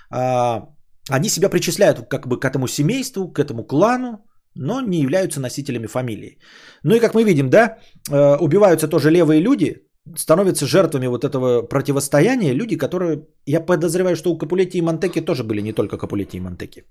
[0.10, 0.70] а,
[1.10, 4.26] они себя причисляют как бы к этому семейству, к этому клану,
[4.58, 6.40] но не являются носителями фамилии.
[6.84, 7.78] Ну и как мы видим, да,
[8.12, 14.32] э, убиваются тоже левые люди, становятся жертвами вот этого противостояния люди, которые, я подозреваю, что
[14.32, 16.86] у Капулетти и Монтеки тоже были не только Капулетти и Монтеки.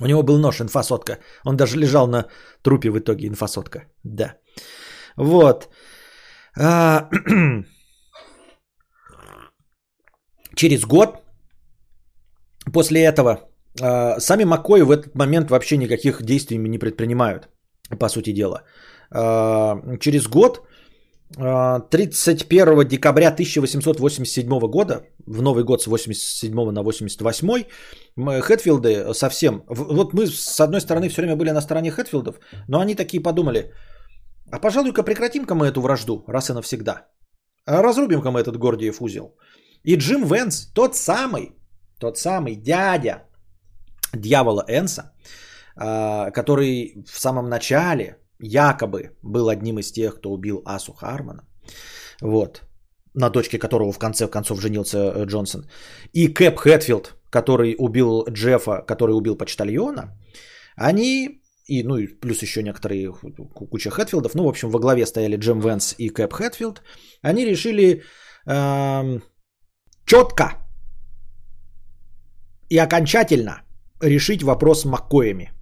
[0.00, 1.18] У него был нож, инфасотка.
[1.44, 2.26] Он даже лежал на
[2.62, 3.86] трупе в итоге, инфасотка.
[4.04, 4.34] Да.
[5.16, 5.68] Вот.
[6.58, 7.08] А,
[10.54, 11.22] через год
[12.72, 13.38] после этого
[13.78, 17.48] сами Макои в этот момент вообще никаких действий не предпринимают,
[17.98, 18.62] по сути дела.
[19.10, 20.66] А, через год
[21.34, 27.64] 31 декабря 1887 года, в Новый год с 87 на 88,
[28.40, 29.62] Хэтфилды совсем...
[29.68, 32.36] Вот мы, с одной стороны, все время были на стороне Хэтфилдов,
[32.68, 33.72] но они такие подумали,
[34.52, 37.06] а пожалуй-ка прекратим-ка мы эту вражду раз и навсегда.
[37.66, 39.36] разрубим-ка мы этот Гордиев узел.
[39.82, 41.56] И Джим Венс, тот самый,
[41.98, 43.25] тот самый дядя
[44.20, 45.12] дьявола Энса,
[45.76, 51.44] а, который в самом начале якобы был одним из тех, кто убил Асу Хармона.
[52.20, 52.62] Вот.
[53.14, 55.66] На дочке которого в конце концов женился э, Джонсон.
[56.12, 60.18] И Кэп Хэтфилд, который убил Джеффа, который убил почтальона.
[60.76, 63.12] Они и, ну, и плюс еще некоторые
[63.54, 66.82] куча Хэтфилдов, ну, в общем, во главе стояли Джим Венс и Кэп Хэтфилд,
[67.22, 68.02] они решили
[68.46, 69.22] эм,
[70.04, 70.44] четко
[72.68, 73.62] и окончательно
[74.00, 75.52] решить вопрос Маккоями.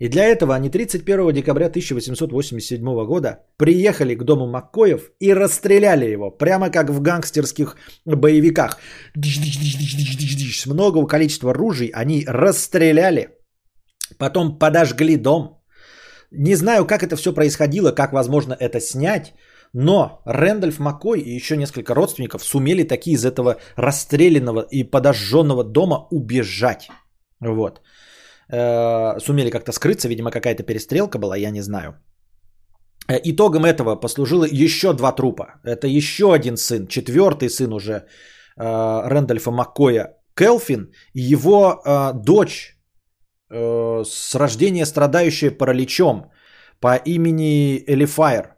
[0.00, 6.30] И для этого они 31 декабря 1887 года приехали к дому Маккоев и расстреляли его,
[6.30, 8.78] прямо как в гангстерских боевиках.
[9.14, 13.28] С многого количества ружей они расстреляли,
[14.18, 15.60] потом подожгли дом.
[16.32, 19.34] Не знаю, как это все происходило, как возможно это снять,
[19.72, 26.08] но Рэндольф Маккой и еще несколько родственников сумели таки из этого расстрелянного и подожженного дома
[26.10, 26.90] убежать.
[27.40, 27.80] Вот.
[28.52, 31.94] Э, сумели как-то скрыться, видимо, какая-то перестрелка была, я не знаю.
[33.08, 35.60] Э, итогом этого послужило еще два трупа.
[35.64, 38.04] Это еще один сын, четвертый сын уже э,
[38.56, 41.82] Рэндольфа Маккоя, Келфин, и его
[42.14, 42.70] дочь
[43.50, 46.32] с рождения страдающая параличом
[46.80, 48.56] по имени Элифайр.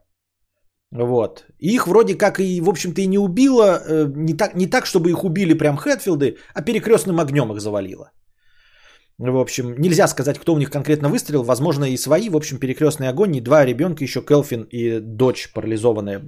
[0.91, 1.45] Вот.
[1.59, 3.83] Их вроде как и, в общем-то, и не убило,
[4.17, 8.11] не так, не так, чтобы их убили прям Хэтфилды, а перекрестным огнем их завалило.
[9.19, 11.43] В общем, нельзя сказать, кто у них конкретно выстрелил.
[11.43, 12.29] Возможно, и свои.
[12.29, 13.37] В общем, перекрестный огонь.
[13.37, 16.23] И два ребенка, еще Келфин и дочь парализованная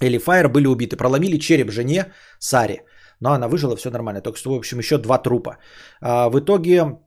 [0.00, 0.96] Элли Файер были убиты.
[0.96, 2.84] Проломили череп жене Саре.
[3.20, 4.22] Но она выжила, все нормально.
[4.22, 5.58] Только что, в общем, еще два трупа.
[6.00, 6.98] А, в итоге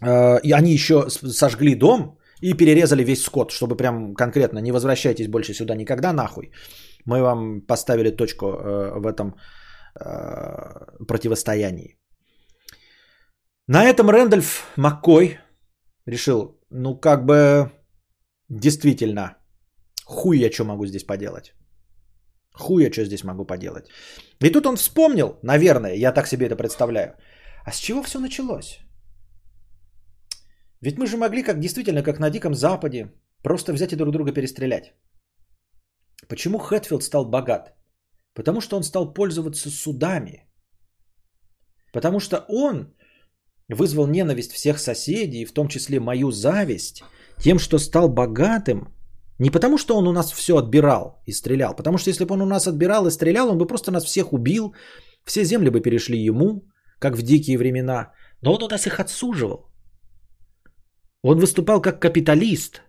[0.00, 5.28] а, и они еще сожгли дом и перерезали весь скот, чтобы прям конкретно не возвращайтесь
[5.28, 6.50] больше сюда никогда нахуй.
[7.06, 9.36] Мы вам поставили точку э, в этом
[9.94, 11.96] э, противостоянии.
[13.68, 15.38] На этом Рэндольф Маккой
[16.06, 17.72] решил, ну как бы
[18.48, 19.36] действительно,
[20.04, 21.52] хуй я что могу здесь поделать.
[22.54, 23.88] Хуй я что здесь могу поделать.
[24.40, 27.16] И тут он вспомнил, наверное, я так себе это представляю.
[27.64, 28.78] А с чего все началось?
[30.80, 33.12] Ведь мы же могли, как действительно, как на Диком Западе,
[33.42, 34.94] просто взять и друг друга перестрелять.
[36.28, 37.74] Почему Хэтфилд стал богат?
[38.32, 40.46] Потому что он стал пользоваться судами.
[41.92, 42.95] Потому что он
[43.68, 47.02] вызвал ненависть всех соседей, в том числе мою зависть,
[47.38, 48.94] тем, что стал богатым,
[49.38, 52.42] не потому, что он у нас все отбирал и стрелял, потому что если бы он
[52.42, 54.74] у нас отбирал и стрелял, он бы просто нас всех убил,
[55.24, 56.62] все земли бы перешли ему,
[56.98, 59.70] как в дикие времена, но он у нас их отсуживал.
[61.22, 62.82] Он выступал как капиталист.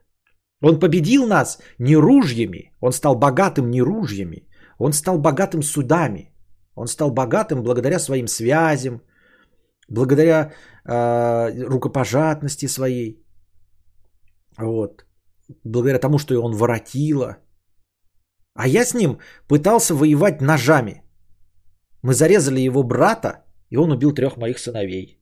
[0.61, 4.47] Он победил нас не ружьями, он стал богатым не ружьями,
[4.79, 6.33] он стал богатым судами.
[6.77, 9.01] Он стал богатым благодаря своим связям,
[9.89, 10.51] благодаря
[10.85, 13.23] э, рукопожатности своей,
[14.57, 15.05] вот,
[15.63, 17.37] благодаря тому, что он воротила.
[18.53, 21.03] А я с ним пытался воевать ножами.
[22.01, 25.19] Мы зарезали его брата, и он убил трех моих сыновей.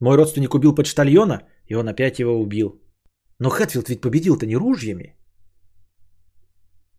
[0.00, 2.80] Мой родственник убил почтальона, и он опять его убил.
[3.38, 5.16] Но Хэтфилд ведь победил-то не ружьями.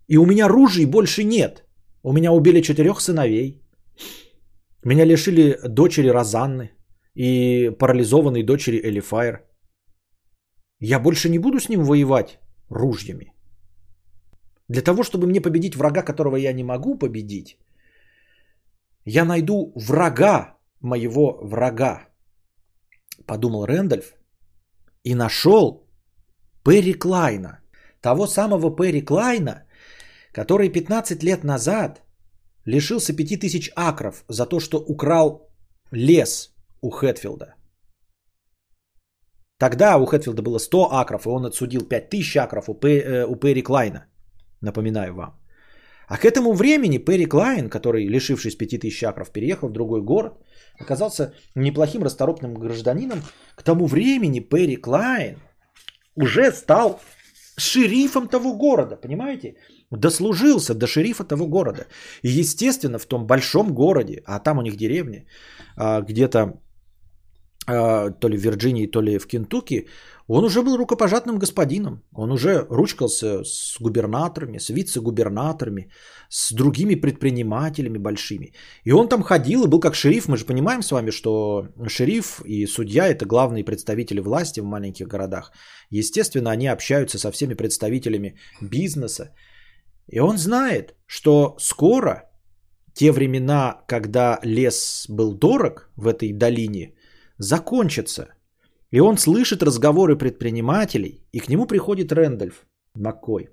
[0.08, 1.66] И у меня ружей больше нет.
[2.04, 3.62] У меня убили четырех сыновей.
[4.84, 6.72] Меня лишили дочери Розанны
[7.14, 9.46] и парализованной дочери Элифайр.
[10.80, 13.34] Я больше не буду с ним воевать ружьями.
[14.70, 17.58] Для того, чтобы мне победить врага, которого я не могу победить,
[19.06, 22.08] я найду врага моего врага,
[23.26, 24.14] подумал Рэндольф,
[25.04, 25.90] и нашел
[26.64, 27.60] Перри Клайна,
[28.02, 29.66] того самого Перри Клайна,
[30.32, 32.02] который 15 лет назад
[32.70, 35.50] лишился 5000 акров за то, что украл
[35.92, 37.56] лес у Хэтфилда.
[39.60, 43.36] Тогда у Хэтфилда было 100 акров, и он отсудил 5000 акров у, П, э, у
[43.36, 44.06] Перри Клайна.
[44.62, 45.40] Напоминаю вам.
[46.08, 50.34] А к этому времени Перри Клайн, который, лишившись 5000 акров, переехал в другой город,
[50.80, 53.22] оказался неплохим расторопным гражданином.
[53.56, 55.38] К тому времени Перри Клайн
[56.16, 57.00] уже стал
[57.58, 59.56] шерифом того города, понимаете?
[59.92, 61.88] Дослужился до шерифа того города.
[62.24, 65.26] И естественно, в том большом городе, а там у них деревни,
[65.78, 66.60] а, где-то
[67.68, 69.88] а, то ли в Вирджинии, то ли в Кентукки,
[70.28, 72.04] он уже был рукопожатным господином.
[72.14, 75.90] Он уже ручкался с губернаторами, с вице-губернаторами,
[76.30, 78.54] с другими предпринимателями большими.
[78.84, 80.28] И он там ходил и был как шериф.
[80.28, 85.08] Мы же понимаем с вами, что шериф и судья– это главные представители власти в маленьких
[85.08, 85.52] городах.
[85.90, 89.34] Естественно, они общаются со всеми представителями бизнеса
[90.12, 92.30] И он знает, что скоро
[92.94, 96.94] те времена, когда лес был дорог в этой долине,
[97.38, 98.28] закончатся.
[98.92, 103.50] И он слышит разговоры предпринимателей, и к нему приходит Рэндольф Маккой.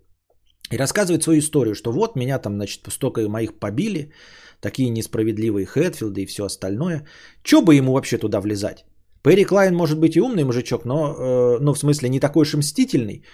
[0.73, 4.13] И рассказывает свою историю, что вот меня там, значит, столько моих побили,
[4.61, 7.07] такие несправедливые Хэтфилды и все остальное.
[7.43, 8.85] Че бы ему вообще туда влезать?
[9.23, 12.55] Перри Клайн может быть и умный мужичок, но, э, ну, в смысле, не такой уж
[12.55, 13.25] и мстительный.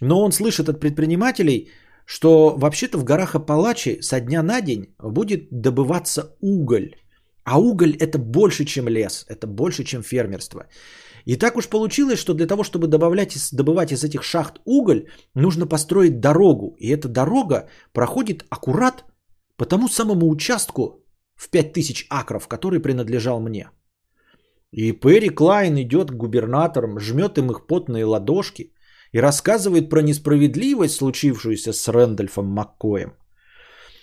[0.00, 1.70] Но он слышит от предпринимателей,
[2.10, 6.96] что вообще-то в горах Апалачи со дня на день будет добываться уголь.
[7.44, 10.66] А уголь это больше, чем лес, это больше, чем фермерство.
[11.24, 15.04] И так уж получилось, что для того, чтобы добавлять, добывать из этих шахт уголь,
[15.36, 16.74] нужно построить дорогу.
[16.80, 19.04] И эта дорога проходит аккурат
[19.56, 21.04] по тому самому участку
[21.36, 23.70] в 5000 акров, который принадлежал мне.
[24.72, 28.72] И Перри Клайн идет к губернаторам, жмет им их потные ладошки
[29.12, 33.12] и рассказывает про несправедливость, случившуюся с Рэндольфом Маккоем.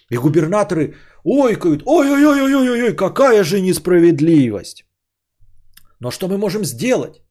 [0.10, 4.86] И губернаторы ойкают, ой-ой-ой-ой-ой, какая же несправедливость.
[6.00, 7.22] Но что мы можем сделать?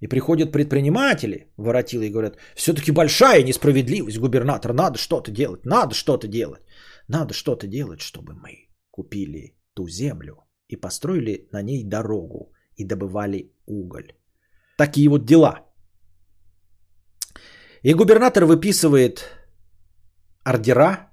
[0.00, 6.28] И приходят предприниматели, воротилы, и говорят, все-таки большая несправедливость, губернатор, надо что-то делать, надо что-то
[6.28, 6.62] делать.
[7.08, 13.52] Надо что-то делать, чтобы мы купили ту землю и построили на ней дорогу и добывали
[13.66, 14.12] уголь.
[14.76, 15.67] Такие вот дела.
[17.82, 19.24] И губернатор выписывает
[20.44, 21.10] ордера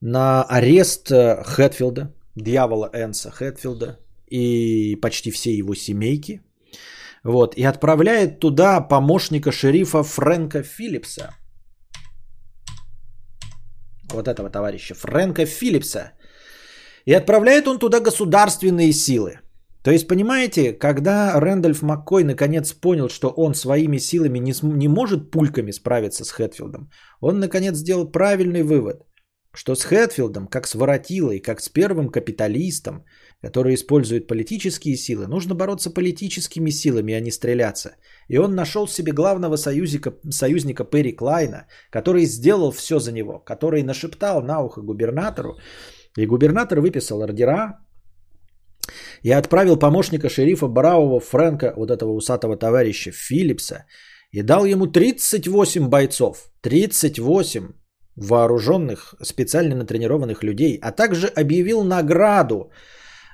[0.00, 3.98] на арест э, Хэтфилда, дьявола Энса Хэтфилда
[4.30, 6.42] и почти все его семейки.
[7.24, 11.34] Вот, и отправляет туда помощника шерифа Фрэнка Филлипса,
[14.12, 16.12] вот этого товарища Фрэнка Филлипса.
[17.06, 19.40] И отправляет он туда государственные силы.
[19.82, 25.30] То есть, понимаете, когда Рэндольф Маккой наконец понял, что он своими силами не, не может
[25.30, 29.06] пульками справиться с Хэтфилдом, он наконец сделал правильный вывод,
[29.54, 33.04] что с Хэтфилдом, как с воротилой, как с первым капиталистом,
[33.42, 37.96] который использует политические силы, нужно бороться политическими силами, а не стреляться.
[38.28, 43.82] И он нашел себе главного союзника, союзника Перри Клайна, который сделал все за него, который
[43.82, 45.58] нашептал на ухо губернатору,
[46.18, 47.78] и губернатор выписал ордера,
[49.22, 53.84] и отправил помощника шерифа Бравого Фрэнка, вот этого усатого товарища Филлипса,
[54.32, 56.50] и дал ему 38 бойцов.
[56.62, 57.72] 38
[58.16, 62.70] вооруженных, специально натренированных людей, а также объявил награду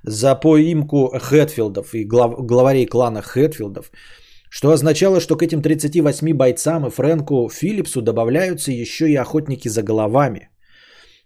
[0.04, 3.90] за поимку Хэтфилдов и глав, главарей клана Хэтфилдов,
[4.48, 9.82] что означало, что к этим 38 бойцам и Фрэнку Филлипсу добавляются еще и охотники за
[9.82, 10.50] головами.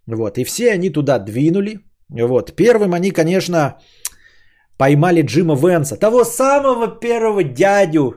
[0.06, 1.80] Вот, и все они туда двинули.
[2.08, 3.78] Вот, первым они, конечно,
[4.81, 8.14] поймали Джима Венса, того самого первого дядю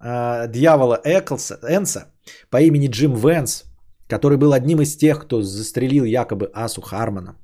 [0.00, 2.12] э, дьявола Эклса, Энса
[2.50, 3.64] по имени Джим Венс,
[4.08, 7.36] который был одним из тех, кто застрелил якобы Асу Хармона.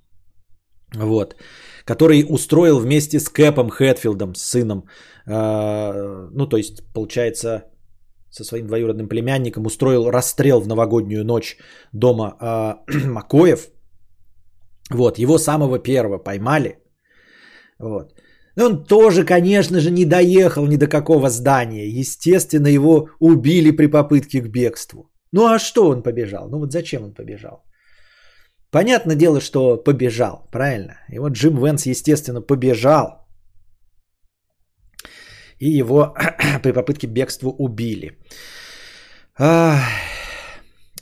[0.95, 1.37] Вот.
[1.85, 4.89] Который устроил вместе с Кэпом Хэтфилдом, сыном,
[5.27, 7.63] э, ну, то есть, получается,
[8.31, 11.59] со своим двоюродным племянником устроил расстрел в новогоднюю ночь
[11.93, 12.75] дома э,
[13.07, 13.69] Макоев.
[14.91, 16.79] Вот, его самого первого поймали.
[17.79, 18.13] Вот.
[18.57, 21.89] Он тоже, конечно же, не доехал ни до какого здания.
[21.89, 25.11] Естественно, его убили при попытке к бегству.
[25.33, 26.49] Ну а что он побежал?
[26.51, 27.65] Ну вот зачем он побежал?
[28.71, 30.95] Понятное дело, что побежал, правильно?
[31.11, 33.27] И вот Джим Венс, естественно, побежал.
[35.59, 36.15] И его
[36.63, 38.19] при попытке бегства убили.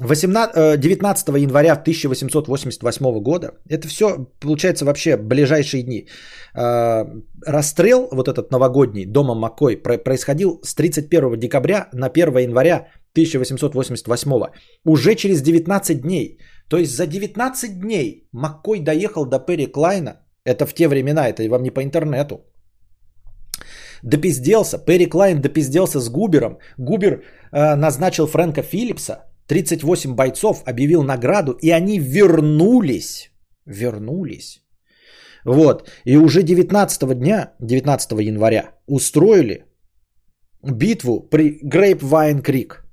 [0.00, 6.08] 18, 19 э, января 1888 года, это все, получается, вообще ближайшие дни.
[6.54, 7.04] Э,
[7.46, 14.50] расстрел, вот этот новогодний, дома Маккой, происходил с 31 декабря на 1 января 1888.
[14.84, 16.38] Уже через 19 дней.
[16.68, 20.20] То есть за 19 дней Маккой доехал до Перри Клайна.
[20.44, 22.40] Это в те времена, это вам не по интернету.
[24.02, 26.58] Допизделся, Перри Клайн допизделся с Губером.
[26.78, 27.22] Губер
[27.52, 33.30] э, назначил Фрэнка Филлипса 38 бойцов, объявил награду, и они вернулись.
[33.66, 34.62] Вернулись.
[35.44, 35.90] Вот.
[36.06, 39.64] И уже 19 дня, 19 января, устроили
[40.62, 42.84] битву при Грейпвайн Крик.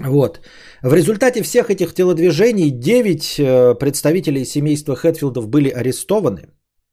[0.00, 0.40] Вот.
[0.82, 6.48] В результате всех этих телодвижений 9 э, представителей семейства Хэтфилдов были арестованы,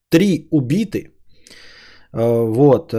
[0.10, 1.12] 3 убиты.
[2.14, 2.94] Э, вот.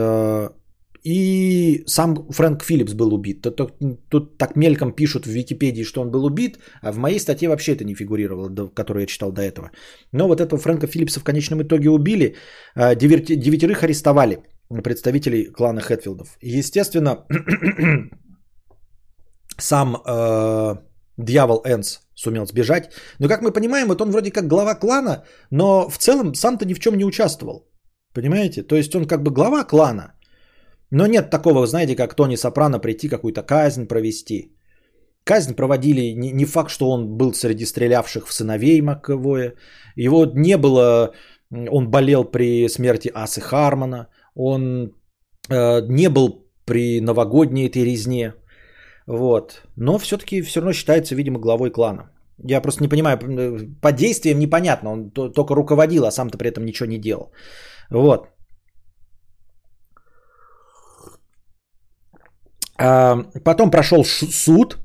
[1.07, 3.41] И сам Фрэнк Филлипс был убит.
[3.41, 3.73] Тут,
[4.09, 7.71] тут так мельком пишут в Википедии, что он был убит, а в моей статье вообще
[7.71, 9.71] это не фигурировало, которую я читал до этого.
[10.11, 12.35] Но вот этого Фрэнка Филлипса в конечном итоге убили,
[12.75, 14.39] а, девятерых арестовали
[14.83, 16.37] представителей клана Хэтфилдов.
[16.41, 17.25] Естественно,
[19.57, 20.75] сам э,
[21.17, 22.91] Дьявол Энс сумел сбежать.
[23.19, 26.73] Но, как мы понимаем, вот он вроде как глава клана, но в целом сам-то ни
[26.73, 27.69] в чем не участвовал.
[28.13, 28.63] Понимаете?
[28.63, 30.16] То есть он как бы глава клана.
[30.91, 34.53] Но нет такого, знаете, как Тони Сопрано прийти какую-то казнь провести.
[35.23, 39.55] Казнь проводили не, факт, что он был среди стрелявших в сыновей Маковое.
[39.97, 41.11] Его не было,
[41.51, 44.07] он болел при смерти Асы Хармона.
[44.35, 44.93] Он
[45.49, 48.33] э, не был при новогодней этой резне.
[49.07, 49.63] Вот.
[49.75, 52.09] Но все-таки все равно считается, видимо, главой клана.
[52.37, 53.17] Я просто не понимаю,
[53.81, 54.91] по действиям непонятно.
[54.91, 57.31] Он только руководил, а сам-то при этом ничего не делал.
[57.89, 58.27] Вот.
[62.77, 64.77] Потом прошел суд.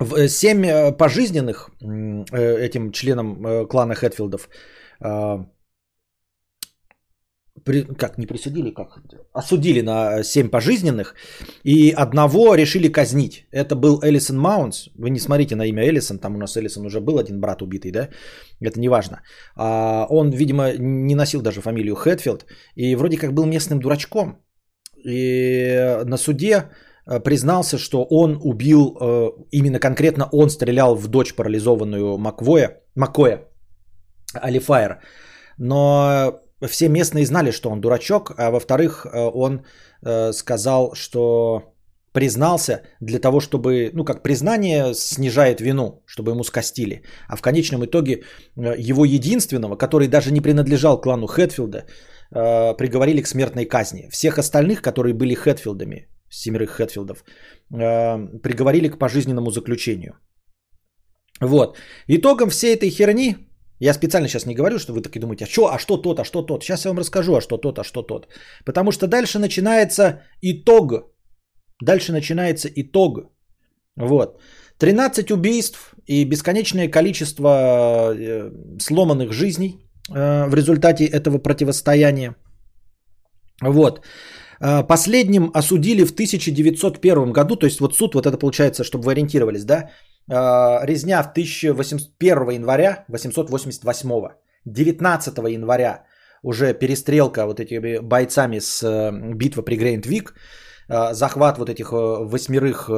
[0.00, 4.48] Э, семь э, пожизненных э, этим членам клана Хэтфилдов
[7.98, 9.00] как не присудили, как
[9.32, 11.14] осудили на 7 пожизненных,
[11.64, 13.46] и одного решили казнить.
[13.50, 14.88] Это был Элисон Маунс.
[14.94, 17.90] Вы не смотрите на имя Элисон, там у нас Элисон уже был один брат убитый,
[17.90, 18.08] да?
[18.60, 19.22] Это не важно.
[19.56, 22.46] А, он, видимо, не носил даже фамилию Хэтфилд,
[22.76, 24.38] и вроде как был местным дурачком.
[25.04, 26.70] И на суде
[27.06, 33.44] э, признался, что он убил, э, именно конкретно он стрелял в дочь парализованную Маквоя, Макоя,
[34.34, 34.98] Алифайр.
[35.58, 39.62] Но все местные знали, что он дурачок, а во-вторых, э, он
[40.32, 41.74] сказал, что
[42.12, 47.02] признался для того, чтобы, ну как признание снижает вину, чтобы ему скостили.
[47.28, 48.22] А в конечном итоге
[48.56, 51.84] его единственного, который даже не принадлежал клану Хэтфилда,
[52.30, 54.08] приговорили к смертной казни.
[54.10, 57.24] Всех остальных, которые были Хэтфилдами, семерых Хэтфилдов,
[57.68, 60.12] приговорили к пожизненному заключению.
[61.40, 61.78] Вот.
[62.08, 63.48] Итогом всей этой херни
[63.80, 66.24] я специально сейчас не говорю, что вы таки думаете, а что, а что тот, а
[66.24, 66.64] что тот.
[66.64, 68.28] Сейчас я вам расскажу, а что тот, а что тот.
[68.64, 70.92] Потому что дальше начинается итог.
[71.84, 73.18] Дальше начинается итог.
[73.96, 74.40] Вот.
[74.78, 78.50] 13 убийств и бесконечное количество э,
[78.80, 82.34] сломанных жизней э, в результате этого противостояния.
[83.62, 84.00] Вот.
[84.60, 89.12] Э, последним осудили в 1901 году, то есть вот суд, вот это получается, чтобы вы
[89.12, 89.90] ориентировались, да,
[90.30, 94.28] а, резня в 1801 января 888
[94.64, 96.04] 19 января
[96.42, 100.34] уже перестрелка вот этими бойцами с э, битва при Грейнт-Вик,
[100.88, 102.90] э, захват вот этих э, восьмерых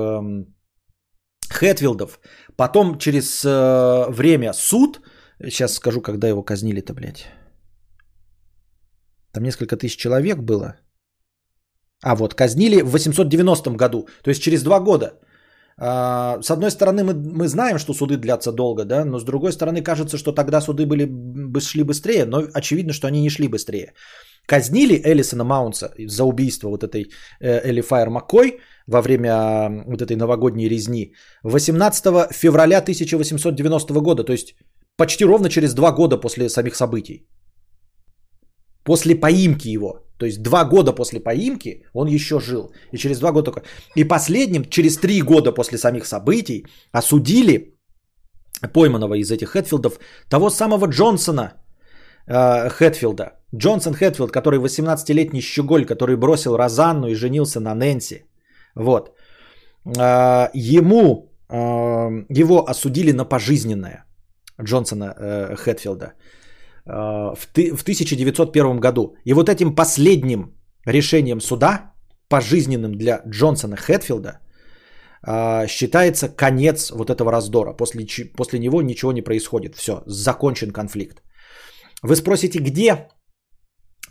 [1.52, 2.20] Хэтвилдов,
[2.56, 5.00] потом через время суд,
[5.48, 7.26] сейчас скажу, когда его казнили-то, блядь.
[9.32, 10.76] Там несколько тысяч человек было.
[12.02, 15.12] А вот, казнили в 890 году, то есть через два года–
[15.82, 19.52] а, с одной стороны, мы, мы знаем, что суды длятся долго, да, но с другой
[19.52, 23.48] стороны, кажется, что тогда суды были, бы шли быстрее, но очевидно, что они не шли
[23.48, 23.94] быстрее.
[24.46, 27.10] Казнили Элисона Маунса за убийство вот этой
[27.40, 31.14] э, Элли Файер Маккой во время вот этой новогодней резни
[31.44, 34.56] 18 февраля 1890 года, то есть
[35.00, 37.26] почти ровно через два года после самих событий.
[38.84, 39.92] После поимки его.
[40.18, 42.72] То есть два года после поимки он еще жил.
[42.92, 43.62] И через два года только.
[43.96, 47.74] И последним, через три года после самих событий, осудили
[48.74, 49.98] пойманного из этих Хэтфилдов
[50.28, 51.52] того самого Джонсона
[52.26, 53.24] э, Хэтфилда.
[53.56, 58.24] Джонсон Хэтфилд, который 18-летний щеголь, который бросил Розанну и женился на Нэнси.
[58.74, 59.16] Вот.
[59.86, 61.56] Э, ему, э,
[62.28, 64.04] его осудили на пожизненное.
[64.62, 66.12] Джонсона э, Хэтфилда.
[66.86, 69.14] Э, в 1901 году.
[69.24, 70.54] И вот этим последним
[70.86, 71.92] решением суда,
[72.28, 74.40] пожизненным для Джонсона Хэтфилда,
[75.26, 77.76] э, считается конец вот этого раздора.
[77.76, 78.06] После,
[78.36, 79.76] после него ничего не происходит.
[79.76, 81.22] Все, закончен конфликт.
[82.02, 83.08] Вы спросите, где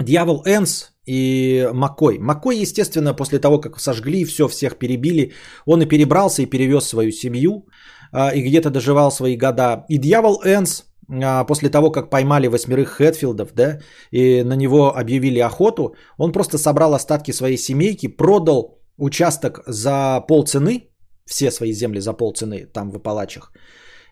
[0.02, 2.20] Дьявол Энс и Маккой.
[2.20, 5.34] Маккой, естественно, после того, как сожгли, все, всех перебили,
[5.66, 7.68] он и перебрался, и перевез свою семью,
[8.14, 9.86] и где-то доживал свои года.
[9.90, 13.80] И Дьявол Энс а, после того, как поймали восьмерых Хэтфилдов, да,
[14.12, 20.90] и на него объявили охоту, он просто собрал остатки своей семейки, продал участок за полцены,
[21.26, 23.52] все свои земли за полцены там в Апалачах,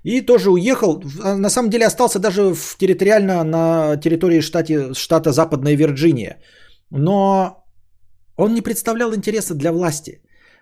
[0.04, 1.04] и тоже уехал.
[1.24, 6.38] А, на самом деле остался даже в территориально на территории штате, штата Западная Вирджиния.
[6.90, 7.64] Но
[8.38, 10.22] он не представлял интереса для власти,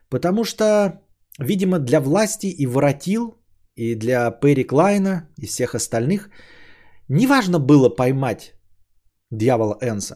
[0.09, 1.01] потому что,
[1.39, 3.35] видимо, для власти и воротил
[3.75, 6.29] и для Перри Клайна и всех остальных
[7.09, 8.53] неважно было поймать
[9.31, 10.15] дьявола Энса.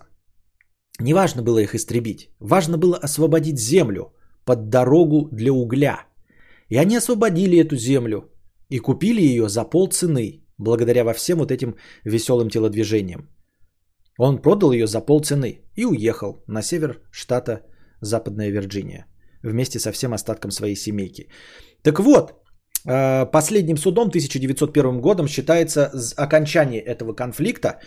[1.00, 2.30] Неважно было их истребить.
[2.40, 4.14] Важно было освободить землю
[4.46, 6.06] под дорогу для угля.
[6.70, 8.30] И они освободили эту землю
[8.70, 13.30] и купили ее за полцены, благодаря во всем вот этим веселым телодвижениям.
[14.18, 17.62] Он продал ее за полцены и уехал на север штата
[18.02, 19.09] Западная Вирджиния
[19.44, 21.30] вместе со всем остатком своей семейки.
[21.84, 22.34] Так вот,
[22.86, 27.80] э, последним судом 1901 годом считается окончание этого конфликта.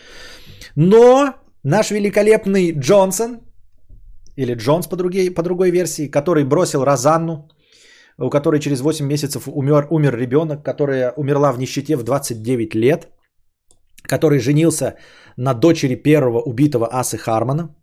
[0.75, 3.39] Но наш великолепный Джонсон,
[4.37, 7.49] или Джонс по другой, по другой версии, который бросил Розанну,
[8.17, 13.07] у которой через 8 месяцев умер, умер ребенок, которая умерла в нищете в 29 лет,
[14.03, 14.95] который женился
[15.37, 17.75] на дочери первого убитого Асы Хармона,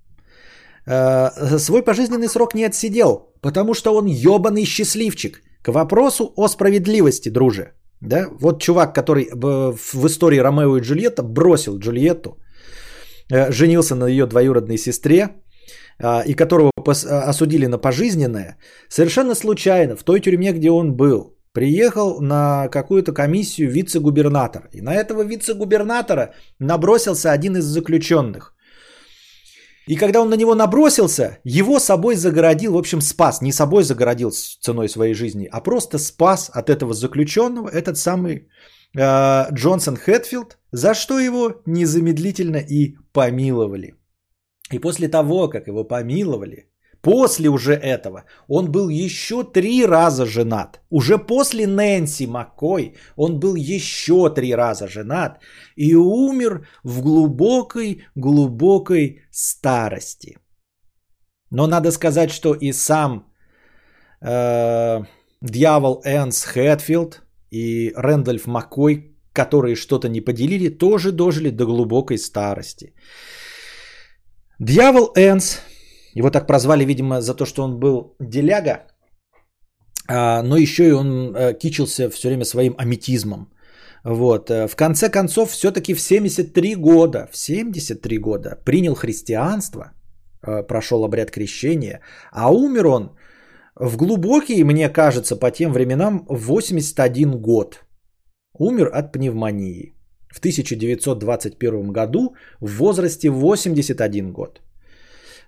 [0.87, 5.43] э, свой пожизненный срок не отсидел, потому что он ебаный счастливчик.
[5.63, 7.73] К вопросу о справедливости, друже.
[8.01, 8.27] Да?
[8.41, 12.39] Вот чувак, который в истории Ромео и Джульетта бросил Джульетту,
[13.31, 15.29] э, женился на ее двоюродной сестре,
[16.27, 16.71] и которого
[17.29, 18.57] осудили на пожизненное,
[18.89, 24.69] совершенно случайно в той тюрьме, где он был, приехал на какую-то комиссию вице-губернатор.
[24.73, 28.55] И на этого вице-губернатора набросился один из заключенных.
[29.91, 33.43] И когда он на него набросился, его собой загородил, в общем, спас.
[33.43, 38.47] Не собой загородил ценой своей жизни, а просто спас от этого заключенного этот самый
[38.97, 43.95] э, Джонсон Хэтфилд, за что его незамедлительно и помиловали.
[44.73, 46.70] И после того, как его помиловали,
[47.03, 50.81] после уже этого, он был еще три раза женат.
[50.91, 55.41] Уже после Нэнси Маккой он был еще три раза женат
[55.77, 60.37] и умер в глубокой-глубокой старости.
[61.51, 63.27] Но надо сказать, что и сам
[64.21, 65.01] э,
[65.41, 72.95] дьявол Энс Хэтфилд и Рэндольф Маккой, которые что-то не поделили, тоже дожили до глубокой старости.
[74.59, 75.61] Дьявол Энс,
[76.15, 78.87] его так прозвали, видимо, за то, что он был деляга,
[80.09, 83.49] а, но еще и он э, кичился все время своим аметизмом.
[84.05, 84.51] Вот.
[84.51, 89.93] Э, в конце концов, все-таки в 73 года, в 73 года принял христианство,
[90.43, 92.01] э, прошел обряд крещения,
[92.33, 93.11] а умер он
[93.77, 97.85] в глубокий, мне кажется, по тем временам, 81 год.
[98.59, 99.95] Умер от пневмонии
[100.29, 104.61] в 1921 году в возрасте 81 год.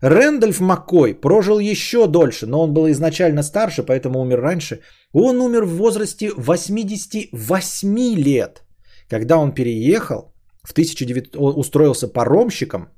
[0.03, 4.81] Рэндольф Маккой прожил еще дольше, но он был изначально старше, поэтому умер раньше.
[5.13, 8.65] Он умер в возрасте 88 лет,
[9.09, 10.35] когда он переехал,
[10.65, 12.89] в 1900, устроился паромщиком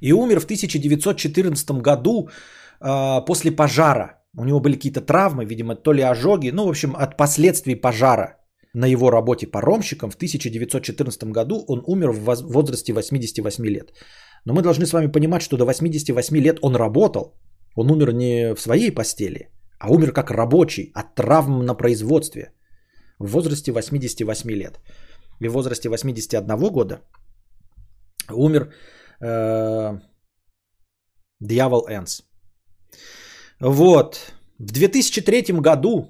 [0.00, 2.28] и умер в 1914 году
[2.80, 4.22] э, после пожара.
[4.36, 8.36] У него были какие-то травмы, видимо, то ли ожоги, ну, в общем, от последствий пожара
[8.74, 13.92] на его работе паромщиком в 1914 году он умер в возрасте 88 лет.
[14.48, 17.34] Но мы должны с вами понимать, что до 88 лет он работал.
[17.76, 22.52] Он умер не в своей постели, а умер как рабочий от травм на производстве
[23.18, 24.80] в возрасте 88 лет.
[25.42, 27.00] И в возрасте 81 года
[28.30, 28.72] умер
[29.20, 30.00] э,
[31.40, 32.22] дьявол Энс.
[33.60, 34.32] Вот.
[34.58, 36.06] В 2003 году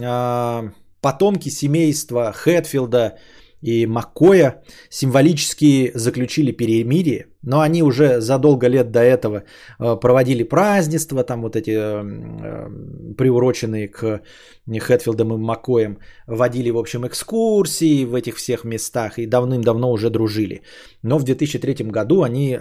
[0.00, 0.70] э,
[1.02, 3.18] потомки семейства Хэтфилда
[3.62, 9.44] и Маккоя символически заключили перемирие, но они уже задолго лет до этого
[9.78, 14.22] э, проводили празднества, там вот эти э, э, приуроченные к
[14.66, 20.62] Хэтфилдам и Маккоям, водили, в общем, экскурсии в этих всех местах и давным-давно уже дружили.
[21.02, 22.58] Но в 2003 году они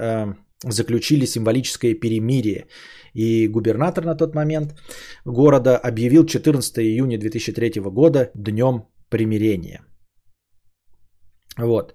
[0.64, 2.66] заключили символическое перемирие.
[3.14, 4.76] И губернатор на тот момент
[5.26, 9.82] города объявил 14 июня 2003 года днем примирения.
[11.60, 11.94] Вот.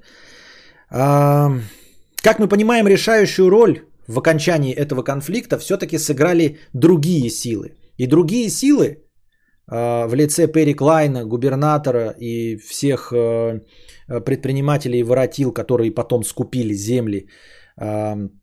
[0.91, 7.75] Как мы понимаем, решающую роль в окончании этого конфликта все-таки сыграли другие силы.
[7.99, 9.05] И другие силы
[9.67, 13.61] а, в лице Перри Клайна, губернатора и всех а,
[14.25, 17.29] предпринимателей воротил, которые потом скупили земли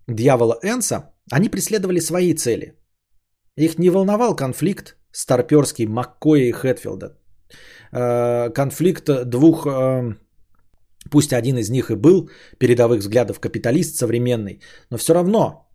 [0.07, 2.73] дьявола Энса, они преследовали свои цели.
[3.55, 7.17] Их не волновал конфликт старперский Маккоя и Хэтфилда.
[7.93, 9.67] А, конфликт двух
[11.09, 12.29] Пусть один из них и был
[12.59, 15.69] передовых взглядов капиталист современный, но все равно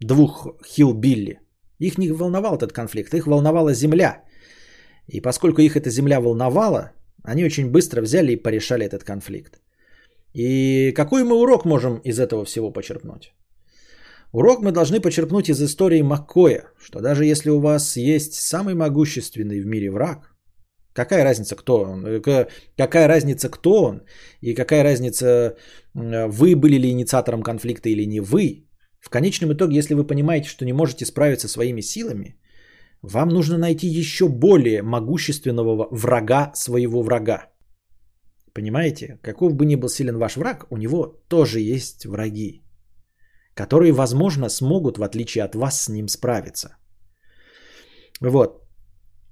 [0.00, 1.38] двух хилл-билли.
[1.78, 4.22] Их не волновал этот конфликт, их волновала земля.
[5.08, 6.92] И поскольку их эта земля волновала,
[7.24, 9.60] они очень быстро взяли и порешали этот конфликт.
[10.34, 13.32] И какой мы урок можем из этого всего почерпнуть?
[14.32, 19.60] Урок мы должны почерпнуть из истории Маккоя, что даже если у вас есть самый могущественный
[19.60, 20.31] в мире враг,
[20.94, 22.06] Какая разница, кто он?
[22.06, 22.46] Э,
[22.76, 24.02] какая разница, кто он?
[24.40, 25.56] И какая разница,
[25.94, 28.68] вы были ли инициатором конфликта или не вы?
[29.00, 32.36] В конечном итоге, если вы понимаете, что не можете справиться своими силами,
[33.02, 37.48] вам нужно найти еще более могущественного врага своего врага.
[38.54, 39.18] Понимаете?
[39.22, 42.62] Каков бы ни был силен ваш враг, у него тоже есть враги,
[43.54, 46.76] которые, возможно, смогут, в отличие от вас, с ним справиться.
[48.20, 48.61] Вот.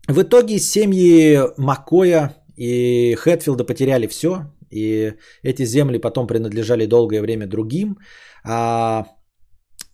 [0.09, 7.47] В итоге семьи Макоя и Хэтфилда потеряли все, и эти земли потом принадлежали долгое время
[7.47, 7.99] другим,
[8.45, 9.05] а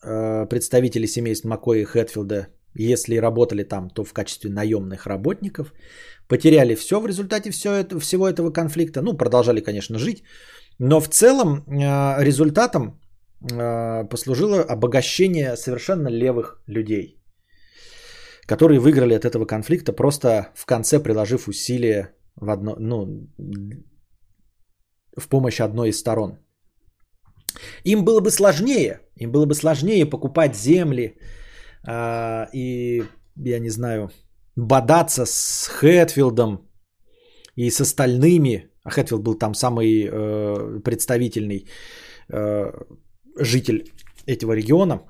[0.02, 5.72] э, представители семейств Макоя и Хэтфилда, если работали там, то в качестве наемных работников,
[6.28, 9.02] потеряли все в результате все это, всего этого конфликта.
[9.02, 10.22] Ну, продолжали, конечно, жить,
[10.78, 13.00] но в целом э, результатом
[13.52, 17.15] э, послужило обогащение совершенно левых людей,
[18.46, 23.28] которые выиграли от этого конфликта, просто в конце приложив усилия в, одно, ну,
[25.16, 26.38] в помощь одной из сторон.
[27.84, 31.18] Им было бы сложнее, им было бы сложнее покупать земли
[31.88, 33.02] э, и,
[33.36, 34.10] я не знаю,
[34.56, 36.68] бодаться с Хэтфилдом
[37.56, 41.66] и с остальными, а Хэтфилд был там самый э, представительный
[42.28, 42.72] э,
[43.38, 43.90] житель
[44.26, 45.00] этого региона,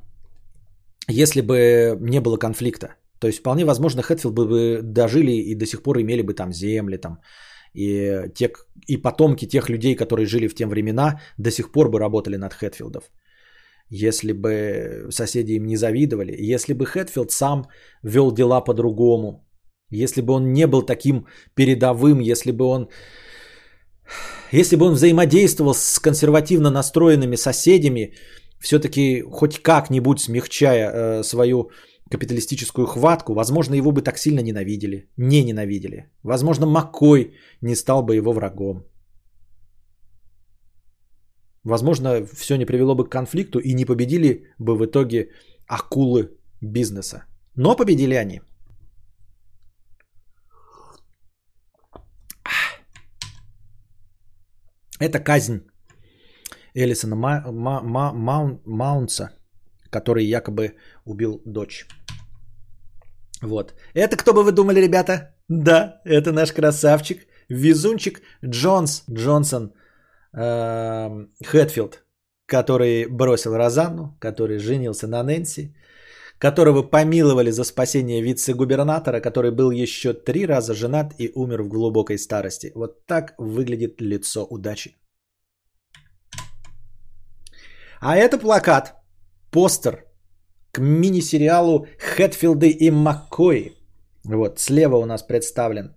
[1.08, 2.94] если бы не было конфликта.
[3.20, 6.52] То есть вполне возможно, Хэтфилд бы, бы дожили и до сих пор имели бы там
[6.52, 7.18] земли, там,
[7.74, 8.52] и, те,
[8.88, 12.55] и потомки тех людей, которые жили в те времена, до сих пор бы работали над
[12.55, 13.10] Хэтфилдов.
[13.88, 17.66] Если бы соседи им не завидовали, если бы Хэтфилд сам
[18.02, 19.47] вел дела по-другому,
[19.90, 22.88] если бы он не был таким передовым, если бы он
[24.52, 28.14] если бы он взаимодействовал с консервативно настроенными соседями,
[28.60, 31.70] все-таки хоть как-нибудь смягчая э, свою
[32.10, 36.10] капиталистическую хватку, возможно, его бы так сильно ненавидели, не ненавидели.
[36.22, 38.84] Возможно, Маккой не стал бы его врагом.
[41.64, 45.30] Возможно, все не привело бы к конфликту и не победили бы в итоге
[45.66, 46.30] акулы
[46.60, 47.24] бизнеса.
[47.56, 48.40] Но победили они.
[55.00, 55.60] Это казнь
[56.74, 59.30] Элисона Ма- Ма- Ма- Маун- Маунца,
[60.01, 60.74] который якобы
[61.05, 61.86] убил дочь.
[63.43, 63.74] Вот.
[63.94, 65.35] Это кто бы вы думали, ребята?
[65.48, 69.73] Да, это наш красавчик, везунчик Джонс, Джонсон
[70.32, 72.05] э, Хэтфилд,
[72.47, 75.74] который бросил Розанну, который женился на Нэнси,
[76.39, 82.18] которого помиловали за спасение вице-губернатора, который был еще три раза женат и умер в глубокой
[82.18, 82.73] старости.
[82.74, 84.97] Вот так выглядит лицо удачи.
[88.01, 88.94] А это плакат,
[89.56, 90.04] постер
[90.70, 93.72] к мини-сериалу Хэтфилды и Маккой.
[94.24, 95.96] Вот, слева у нас представлен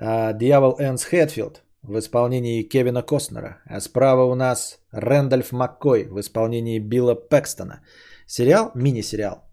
[0.00, 6.18] uh, Дьявол Энс Хэтфилд в исполнении Кевина Костнера, а справа у нас Рэндольф Маккой в
[6.18, 7.82] исполнении Билла Пэкстона.
[8.26, 9.44] Сериал, мини-сериал,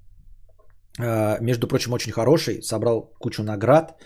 [1.00, 4.02] uh, между прочим, очень хороший, собрал кучу наград,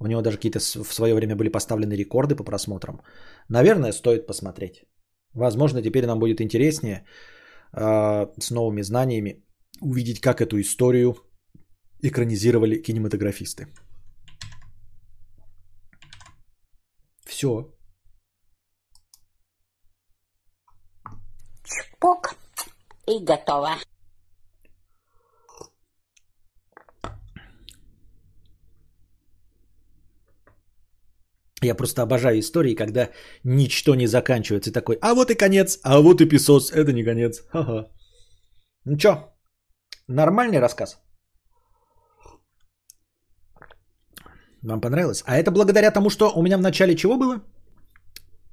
[0.00, 3.02] у него даже какие-то в свое время были поставлены рекорды по просмотрам.
[3.50, 4.86] Наверное, стоит посмотреть.
[5.34, 7.04] Возможно, теперь нам будет интереснее
[7.74, 9.44] с новыми знаниями
[9.80, 11.16] увидеть, как эту историю
[12.00, 13.68] экранизировали кинематографисты.
[17.24, 17.74] Все.
[21.64, 22.34] Чпок.
[23.06, 23.76] И готово.
[31.62, 33.10] Я просто обожаю истории, когда
[33.44, 34.70] ничто не заканчивается.
[34.70, 36.72] И такой, а вот и конец, а вот и песос.
[36.72, 37.42] Это не конец.
[37.52, 37.88] Ха-ха.
[38.84, 39.32] Ну чё,
[40.08, 40.98] Нормальный рассказ.
[44.62, 45.22] Вам понравилось?
[45.26, 47.40] А это благодаря тому, что у меня в начале чего было?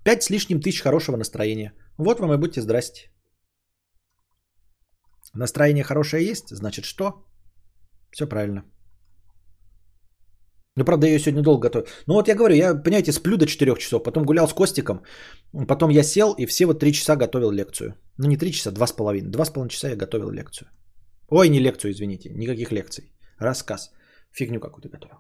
[0.04, 1.74] Пять с лишним тысяч хорошего настроения.
[1.98, 3.12] Вот вам и будьте здрасте.
[5.34, 7.26] Настроение хорошее есть, значит что?
[8.12, 8.64] Все правильно.
[10.80, 11.88] Ну, правда, я ее сегодня долго готовил.
[12.08, 15.02] Ну, вот я говорю, я, понимаете, сплю до 4 часов, потом гулял с Костиком,
[15.68, 17.96] потом я сел и все вот 3 часа готовил лекцию.
[18.18, 19.30] Ну, не 3 часа, 2,5.
[19.30, 20.70] 2,5 часа я готовил лекцию.
[21.30, 23.12] Ой, не лекцию, извините, никаких лекций.
[23.40, 23.92] Рассказ.
[24.32, 25.18] Фигню какую-то готовил.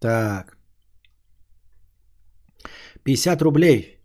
[0.00, 0.56] Так.
[3.04, 3.99] 50 рублей.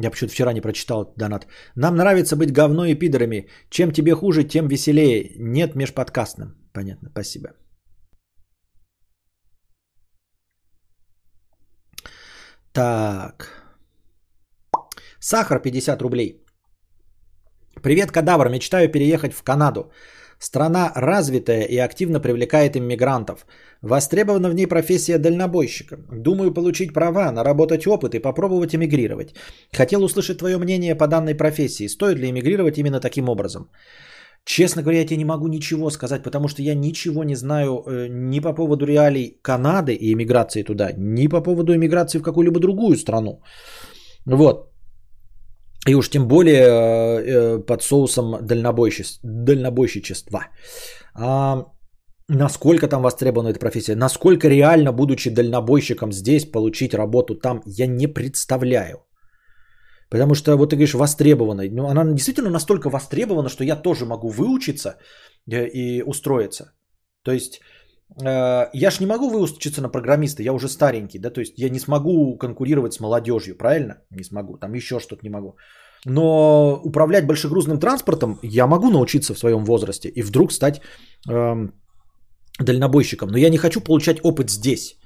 [0.00, 1.46] Я почему-то вчера не прочитал донат.
[1.74, 3.48] Нам нравится быть говно и пидорами.
[3.70, 5.34] Чем тебе хуже, тем веселее.
[5.38, 6.54] Нет межподкастным.
[6.72, 7.48] Понятно, спасибо.
[12.72, 13.66] Так.
[15.18, 16.44] Сахар 50 рублей.
[17.82, 18.48] Привет, кадавр.
[18.48, 19.90] Мечтаю переехать в Канаду.
[20.38, 23.46] Страна развитая и активно привлекает иммигрантов.
[23.82, 25.96] Востребована в ней профессия дальнобойщика.
[26.12, 29.34] Думаю получить права, наработать опыт и попробовать эмигрировать.
[29.72, 31.88] Хотел услышать твое мнение по данной профессии.
[31.88, 33.70] Стоит ли эмигрировать именно таким образом?
[34.44, 38.06] Честно говоря, я тебе не могу ничего сказать, потому что я ничего не знаю э,
[38.08, 42.96] ни по поводу реалий Канады и иммиграции туда, ни по поводу иммиграции в какую-либо другую
[42.96, 43.42] страну.
[44.24, 44.75] Вот.
[45.88, 50.40] И уж тем более э, э под соусом дальнобойщичества.
[51.14, 51.64] А,
[52.28, 58.08] насколько там востребована эта профессия, насколько реально, будучи дальнобойщиком здесь, получить работу там, я не
[58.08, 59.06] представляю.
[60.10, 61.70] Потому что, вот ты говоришь, востребованной.
[61.70, 64.96] Ну, она действительно настолько востребована, что я тоже могу выучиться
[65.50, 66.72] э, и устроиться.
[67.22, 67.60] То есть,
[68.18, 71.80] я ж не могу выучиться на программиста, я уже старенький, да, то есть я не
[71.80, 73.96] смогу конкурировать с молодежью, правильно?
[74.10, 75.56] Не смогу, там еще что-то не могу.
[76.04, 80.80] Но управлять большегрузным транспортом я могу научиться в своем возрасте и вдруг стать
[81.28, 81.72] эм,
[82.60, 83.28] дальнобойщиком.
[83.28, 84.98] Но я не хочу получать опыт здесь.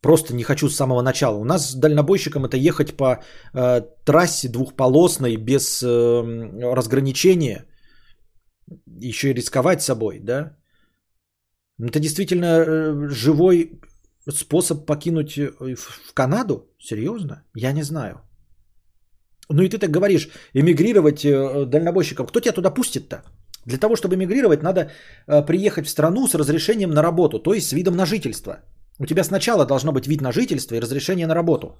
[0.00, 1.36] Просто не хочу с самого начала.
[1.36, 3.22] У нас дальнобойщиком это ехать по
[3.54, 5.86] э, трассе двухполосной без э,
[6.74, 7.64] разграничения,
[9.00, 10.56] еще и рисковать собой, да?
[11.82, 13.80] Это действительно э, живой
[14.28, 16.70] способ покинуть э, в Канаду?
[16.78, 17.42] Серьезно?
[17.54, 18.20] Я не знаю.
[19.50, 22.26] Ну и ты так говоришь, эмигрировать э, дальнобойщиком.
[22.26, 23.22] Кто тебя туда пустит-то?
[23.66, 24.90] Для того, чтобы эмигрировать, надо
[25.46, 28.60] приехать в страну с разрешением на работу, то есть с видом на жительство.
[28.98, 31.78] У тебя сначала должно быть вид на жительство и разрешение на работу.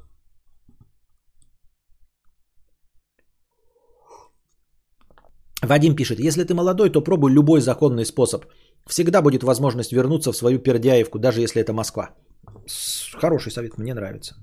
[5.67, 8.45] Вадим пишет, если ты молодой, то пробуй любой законный способ.
[8.87, 12.11] Всегда будет возможность вернуться в свою Пердяевку, даже если это Москва.
[13.21, 14.35] Хороший совет, мне нравится.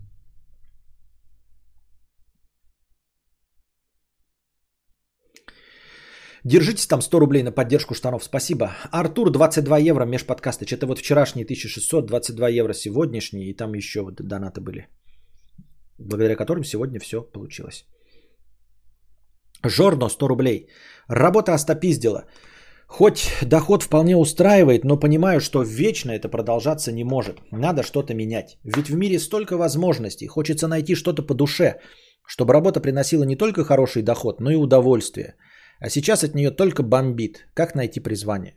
[6.44, 8.24] Держитесь там 100 рублей на поддержку штанов.
[8.24, 8.72] Спасибо.
[8.92, 10.66] Артур, 22 евро, межподкасты.
[10.66, 13.50] Что-то вот вчерашние 1600, 22 евро сегодняшние.
[13.50, 14.88] И там еще вот донаты были.
[16.00, 17.86] Благодаря которым сегодня все получилось.
[19.64, 20.68] Жорно, 100 рублей.
[21.08, 22.26] Работа остопиздила.
[22.92, 27.38] Хоть доход вполне устраивает, но понимаю, что вечно это продолжаться не может.
[27.52, 28.58] Надо что-то менять.
[28.64, 30.28] Ведь в мире столько возможностей.
[30.28, 31.80] Хочется найти что-то по душе,
[32.26, 35.36] чтобы работа приносила не только хороший доход, но и удовольствие–
[35.82, 37.48] а сейчас от нее только бомбит.
[37.56, 38.54] Как найти призвание?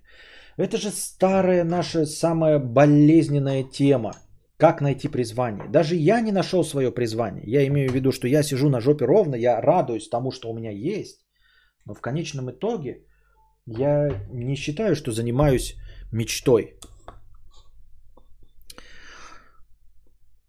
[0.58, 4.12] Это же старая наша самая болезненная тема.
[4.58, 5.68] Как найти призвание?
[5.68, 7.44] Даже я не нашел свое призвание.
[7.46, 10.54] Я имею в виду, что я сижу на жопе ровно, я радуюсь тому, что у
[10.54, 11.24] меня есть.
[11.86, 13.04] Но в конечном итоге
[13.66, 15.76] я не считаю, что занимаюсь
[16.12, 16.78] мечтой.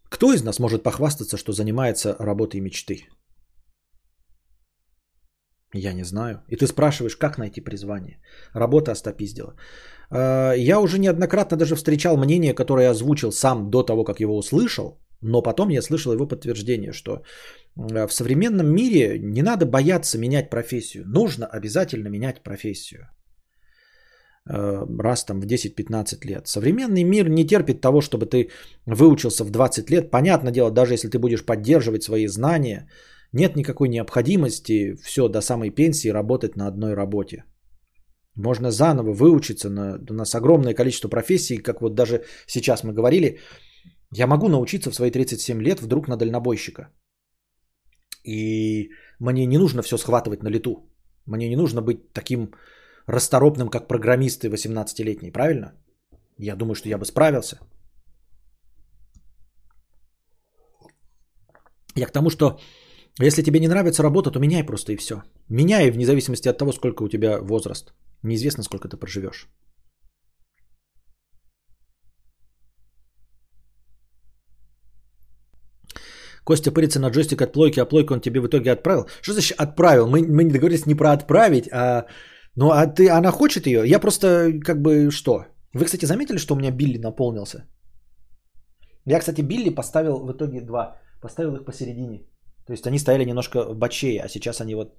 [0.08, 3.08] Кто из нас может похвастаться, что занимается работой мечты?
[5.74, 6.42] Я не знаю.
[6.48, 8.18] И ты спрашиваешь, как найти призвание.
[8.54, 9.54] Работа остопиздила.
[10.10, 14.38] А, я уже неоднократно даже встречал мнение, которое я озвучил сам до того, как его
[14.38, 17.22] услышал, но потом я слышал его подтверждение, что
[17.74, 21.04] в современном мире не надо бояться менять профессию.
[21.06, 23.08] Нужно обязательно менять профессию.
[24.48, 26.48] А, раз там в 10-15 лет.
[26.48, 28.50] Современный мир не терпит того, чтобы ты
[28.86, 30.10] выучился в 20 лет.
[30.10, 32.88] Понятное дело, даже если ты будешь поддерживать свои знания,
[33.32, 37.44] нет никакой необходимости все до самой пенсии работать на одной работе.
[38.36, 43.38] Можно заново выучиться на, у нас огромное количество профессий, как вот даже сейчас мы говорили.
[44.12, 46.88] Я могу научиться в свои 37 лет вдруг на дальнобойщика.
[48.24, 50.88] И мне не нужно все схватывать на лету.
[51.26, 52.50] Мне не нужно быть таким
[53.06, 55.72] расторопным, как программисты 18-летние, правильно?
[56.38, 57.58] Я думаю, что я бы справился.
[61.96, 62.58] Я к тому, что
[63.22, 65.22] если тебе не нравится работа, то меняй просто и все.
[65.48, 67.94] Меняй вне зависимости от того, сколько у тебя возраст.
[68.22, 69.48] Неизвестно, сколько ты проживешь.
[76.46, 79.06] Костя пырится на джойстик от плойки, а плойку он тебе в итоге отправил.
[79.20, 80.06] Что значит отправил?
[80.06, 82.06] Мы, мы не договорились не про отправить, а...
[82.56, 83.82] Ну, а ты, она хочет ее?
[83.84, 85.44] Я просто, как бы, что?
[85.74, 87.66] Вы, кстати, заметили, что у меня Билли наполнился?
[89.04, 90.96] Я, кстати, Билли поставил в итоге два.
[91.20, 92.18] Поставил их посередине.
[92.66, 94.94] То есть они стояли немножко бочее, а сейчас они вот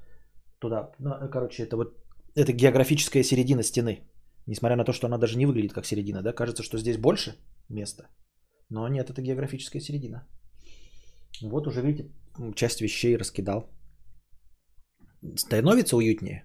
[0.59, 0.91] туда.
[0.99, 1.95] Ну, короче, это вот
[2.35, 4.01] это географическая середина стены.
[4.47, 7.35] Несмотря на то, что она даже не выглядит как середина, да, кажется, что здесь больше
[7.69, 8.03] места.
[8.69, 10.27] Но нет, это географическая середина.
[11.41, 12.09] Вот уже, видите,
[12.55, 13.69] часть вещей раскидал.
[15.35, 16.43] Становится уютнее.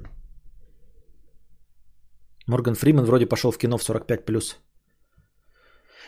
[2.47, 4.57] Морган Фриман вроде пошел в кино в 45+.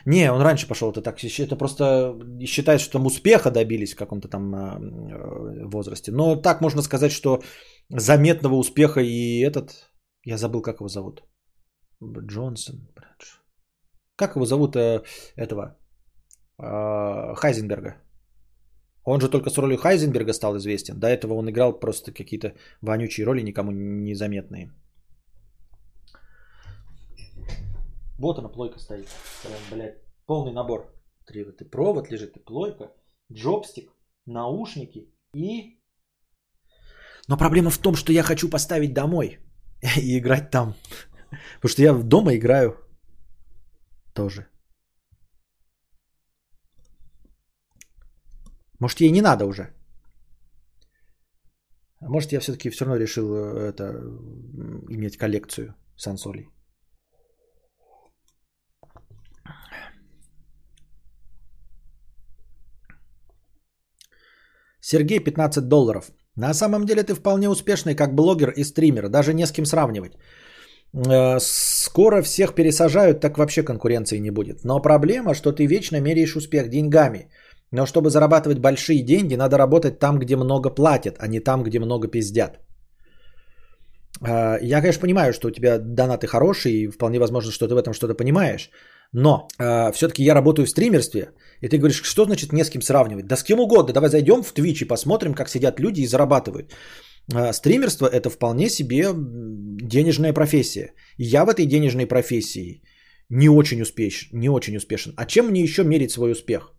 [0.06, 2.14] Не, он раньше пошел, это так, это просто
[2.46, 6.12] считает, что там успеха добились в каком-то там а, э, возрасте.
[6.12, 7.42] Но так можно сказать, что
[7.88, 9.90] заметного успеха и этот,
[10.24, 11.22] я забыл, как его зовут.
[12.02, 12.88] Джонсон.
[14.16, 15.02] Как его зовут э,
[15.36, 15.78] этого?
[16.58, 17.96] Э, Хайзенберга.
[19.04, 20.98] Он же только с ролью Хайзенберга стал известен.
[20.98, 24.72] До этого он играл просто какие-то вонючие роли, никому незаметные.
[28.18, 29.08] Вот она, плойка стоит.
[29.42, 30.90] Прям, блядь, полный набор.
[31.26, 32.92] Три вот и провод лежит, и плойка,
[33.32, 33.90] джобстик,
[34.26, 35.80] наушники и...
[37.28, 39.38] Но проблема в том, что я хочу поставить домой
[39.96, 40.74] и играть там.
[41.56, 42.76] Потому что я дома играю
[44.14, 44.46] тоже.
[48.80, 49.62] Может, ей не надо уже.
[52.00, 53.84] А может, я все-таки все равно решил э, это
[54.90, 56.48] иметь коллекцию сансолей.
[64.80, 66.10] Сергей, 15 долларов.
[66.36, 70.12] На самом деле ты вполне успешный как блогер и стример, даже не с кем сравнивать.
[70.94, 74.64] Э, скоро всех пересажают, так вообще конкуренции не будет.
[74.64, 77.30] Но проблема, что ты вечно меряешь успех деньгами.
[77.74, 81.80] Но чтобы зарабатывать большие деньги, надо работать там, где много платят, а не там, где
[81.80, 82.60] много пиздят.
[84.22, 87.82] Э, я, конечно, понимаю, что у тебя донаты хорошие, и вполне возможно, что ты в
[87.82, 88.70] этом что-то понимаешь.
[89.12, 91.32] Но э, все-таки я работаю в стримерстве,
[91.62, 93.26] и ты говоришь, что значит не с кем сравнивать?
[93.26, 93.92] Да с кем угодно.
[93.92, 96.72] Давай зайдем в Twitch и посмотрим, как сидят люди и зарабатывают.
[97.34, 99.08] Э, стримерство это вполне себе
[99.82, 100.92] денежная профессия.
[101.18, 102.82] Я в этой денежной профессии
[103.30, 104.28] не очень успешен.
[104.32, 105.12] Не очень успешен.
[105.16, 106.70] А чем мне еще мерить свой успех?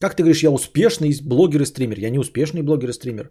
[0.00, 1.98] Как ты говоришь, я успешный блогер и стример.
[1.98, 3.30] Я не успешный блогер и стример.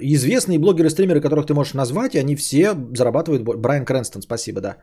[0.00, 3.42] Известные блогеры и стримеры, которых ты можешь назвать, они все зарабатывают...
[3.42, 4.76] Брайан Крэнстон, спасибо, да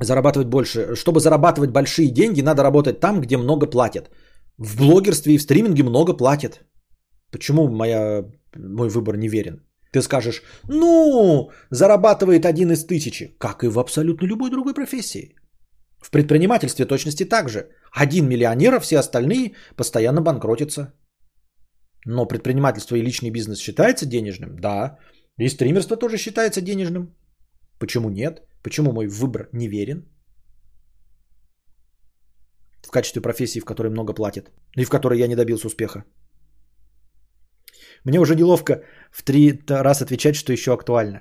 [0.00, 0.96] зарабатывать больше.
[0.96, 4.10] Чтобы зарабатывать большие деньги, надо работать там, где много платят.
[4.58, 6.60] В блогерстве и в стриминге много платят.
[7.30, 8.24] Почему моя,
[8.56, 9.60] мой выбор неверен?
[9.92, 15.34] Ты скажешь, ну, зарабатывает один из тысячи, как и в абсолютно любой другой профессии.
[16.00, 17.68] В предпринимательстве точности так же.
[17.92, 20.92] Один миллионер, а все остальные постоянно банкротятся.
[22.06, 24.58] Но предпринимательство и личный бизнес считается денежным?
[24.60, 24.98] Да.
[25.38, 27.14] И стримерство тоже считается денежным.
[27.78, 28.42] Почему нет?
[28.62, 30.04] Почему мой выбор неверен?
[32.82, 34.50] В качестве профессии, в которой много платят.
[34.76, 36.04] И в которой я не добился успеха.
[38.04, 41.20] Мне уже неловко в три раз отвечать, что еще актуально.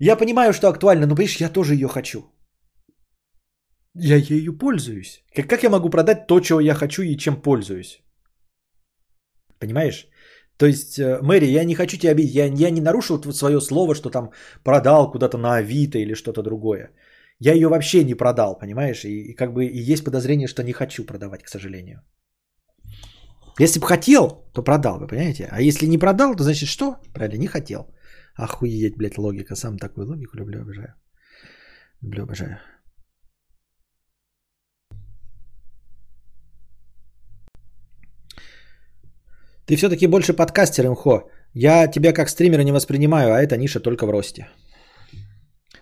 [0.00, 2.24] Я понимаю, что актуально, но, понимаешь, я тоже ее хочу.
[3.98, 5.24] Я ею пользуюсь.
[5.34, 8.02] Как, как я могу продать то, чего я хочу и чем пользуюсь?
[9.58, 10.08] Понимаешь?
[10.58, 13.94] То есть, э, Мэри, я не хочу тебя обидеть, я, я не нарушил свое слово,
[13.94, 14.30] что там
[14.64, 16.90] продал куда-то на Авито или что-то другое.
[17.40, 19.04] Я ее вообще не продал, понимаешь?
[19.04, 22.00] И, и как бы и есть подозрение, что не хочу продавать, к сожалению.
[23.58, 25.48] Если бы хотел, то продал бы, понимаете?
[25.50, 26.96] А если не продал, то значит что?
[27.14, 27.86] Правильно, не хотел.
[28.34, 29.56] Охуеть, блядь, логика.
[29.56, 30.94] Сам такую логику люблю, обожаю.
[32.02, 32.58] Люблю, обожаю.
[39.66, 41.28] Ты все-таки больше подкастер, МХО.
[41.52, 44.46] Я тебя как стримера не воспринимаю, а эта ниша только в росте.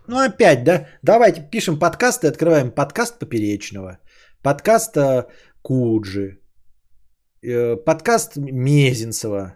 [0.09, 0.87] Ну опять, да?
[1.03, 3.99] Давайте пишем подкасты, открываем подкаст Поперечного,
[4.43, 5.27] подкаст э,
[5.63, 6.41] Куджи,
[7.43, 9.55] э, подкаст Мезенцева,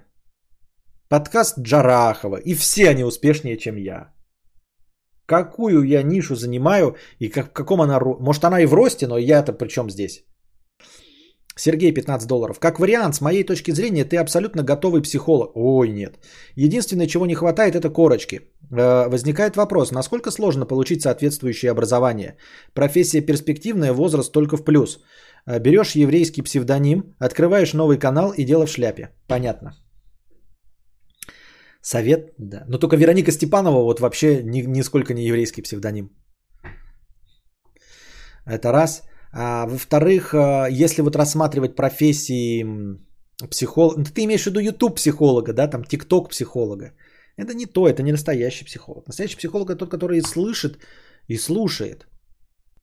[1.09, 2.37] подкаст Джарахова.
[2.37, 4.13] И все они успешнее, чем я.
[5.27, 7.99] Какую я нишу занимаю и как, в каком она...
[8.01, 10.25] Может она и в росте, но я-то при чем здесь?
[11.59, 12.59] Сергей, 15 долларов.
[12.61, 15.51] Как вариант, с моей точки зрения, ты абсолютно готовый психолог.
[15.55, 16.19] Ой, нет.
[16.57, 18.41] Единственное, чего не хватает, это корочки.
[18.71, 22.37] Э, возникает вопрос, насколько сложно получить соответствующее образование?
[22.75, 25.01] Профессия перспективная, возраст только в плюс.
[25.47, 29.11] Э, берешь еврейский псевдоним, открываешь новый канал и дело в шляпе.
[29.27, 29.73] Понятно.
[31.83, 32.65] Совет, да.
[32.69, 36.11] Но только Вероника Степанова вот вообще ни, нисколько не еврейский псевдоним.
[38.47, 39.03] Это раз.
[39.33, 42.65] А, во-вторых, а, если вот рассматривать профессии
[43.51, 46.93] психолога, ну, ты имеешь в виду YouTube психолога, да, там TikTok психолога.
[47.37, 49.07] Это не то, это не настоящий психолог.
[49.07, 50.79] Настоящий психолог это тот, который слышит
[51.29, 52.09] и слушает.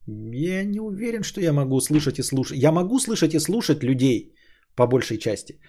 [0.08, 2.58] Я не уверен, что я могу слышать и слушать.
[2.58, 4.36] Я могу слышать и слушать людей
[4.76, 5.60] по большей части,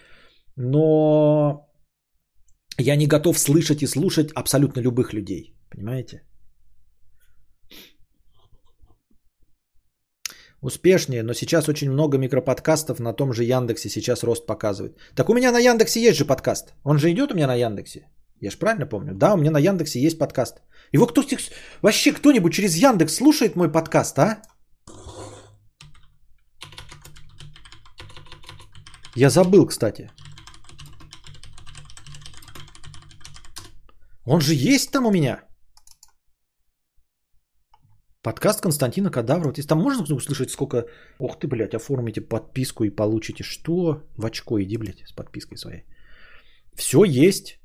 [0.55, 1.67] но
[2.77, 5.55] я не готов слышать и слушать абсолютно любых людей.
[5.69, 6.21] Понимаете?
[10.61, 14.97] Успешнее, но сейчас очень много микроподкастов на том же Яндексе сейчас рост показывает.
[15.15, 16.73] Так у меня на Яндексе есть же подкаст.
[16.83, 18.09] Он же идет у меня на Яндексе.
[18.41, 19.13] Я же правильно помню.
[19.13, 20.61] Да, у меня на Яндексе есть подкаст.
[20.91, 21.23] Его кто
[21.81, 24.41] вообще кто-нибудь через Яндекс слушает мой подкаст, а?
[29.15, 30.09] Я забыл, кстати.
[34.25, 35.46] Он же есть там у меня.
[38.27, 39.53] Подкаст Константина Кадаврова.
[39.57, 40.85] Если там можно услышать, сколько...
[41.19, 43.43] Ох ты, блядь, оформите подписку и получите.
[43.43, 44.03] Что?
[44.17, 45.85] В очко иди, блядь, с подпиской своей.
[46.75, 47.61] Все есть.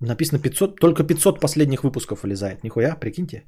[0.00, 2.64] Написано 500, только 500 последних выпусков вылезает.
[2.64, 3.44] Нихуя, прикиньте.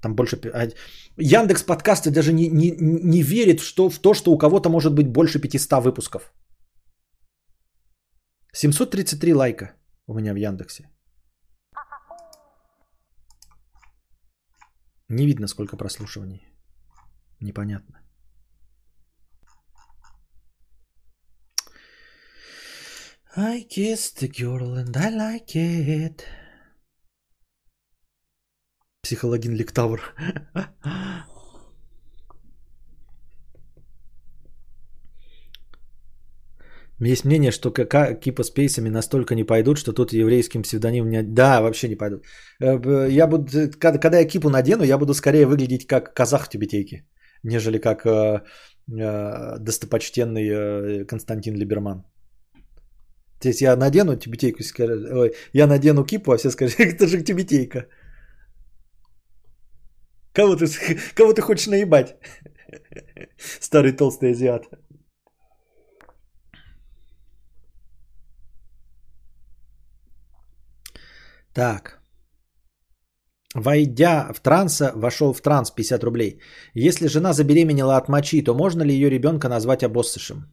[0.00, 0.36] Там больше...
[0.54, 0.68] а,
[1.16, 5.08] Яндекс подкасты даже не, не, не верит что, в то, что у кого-то может быть
[5.08, 6.32] больше 500 выпусков.
[8.52, 9.72] 733 лайка
[10.06, 10.84] у меня в Яндексе.
[15.08, 16.42] Не видно, сколько прослушиваний.
[17.40, 18.02] Непонятно.
[23.36, 26.24] I kissed the girl and I like it.
[29.02, 30.00] Психологин Ликтавр.
[37.00, 41.22] Есть мнение, что КК Кипа с пейсами настолько не пойдут, что тут еврейским псевдоним не...
[41.22, 42.24] Да, вообще не пойдут.
[42.60, 46.48] Э, Я буду, когда, когда я Кипу надену, я буду скорее выглядеть как казах в
[46.48, 47.04] тибетейке,
[47.42, 48.40] нежели как э,
[48.88, 52.04] э, достопочтенный э, Константин Либерман.
[53.40, 54.62] То есть я надену тибетейку,
[55.18, 57.86] ой, я надену кипу, а все скажут, это же тибетейка.
[60.32, 60.66] Кого ты,
[61.14, 62.16] кого ты хочешь наебать?
[63.60, 64.64] Старый толстый азиат.
[71.56, 72.00] Так.
[73.54, 76.40] Войдя в транса, вошел в транс 50 рублей.
[76.74, 80.44] Если жена забеременела от мочи, то можно ли ее ребенка назвать обоссышем?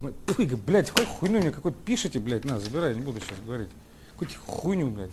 [0.00, 3.68] Ой, блядь, хоть хуйню мне какой-то пишите, блядь, на, забирай, не буду сейчас говорить.
[4.12, 5.10] Какую-то хуйню, блядь.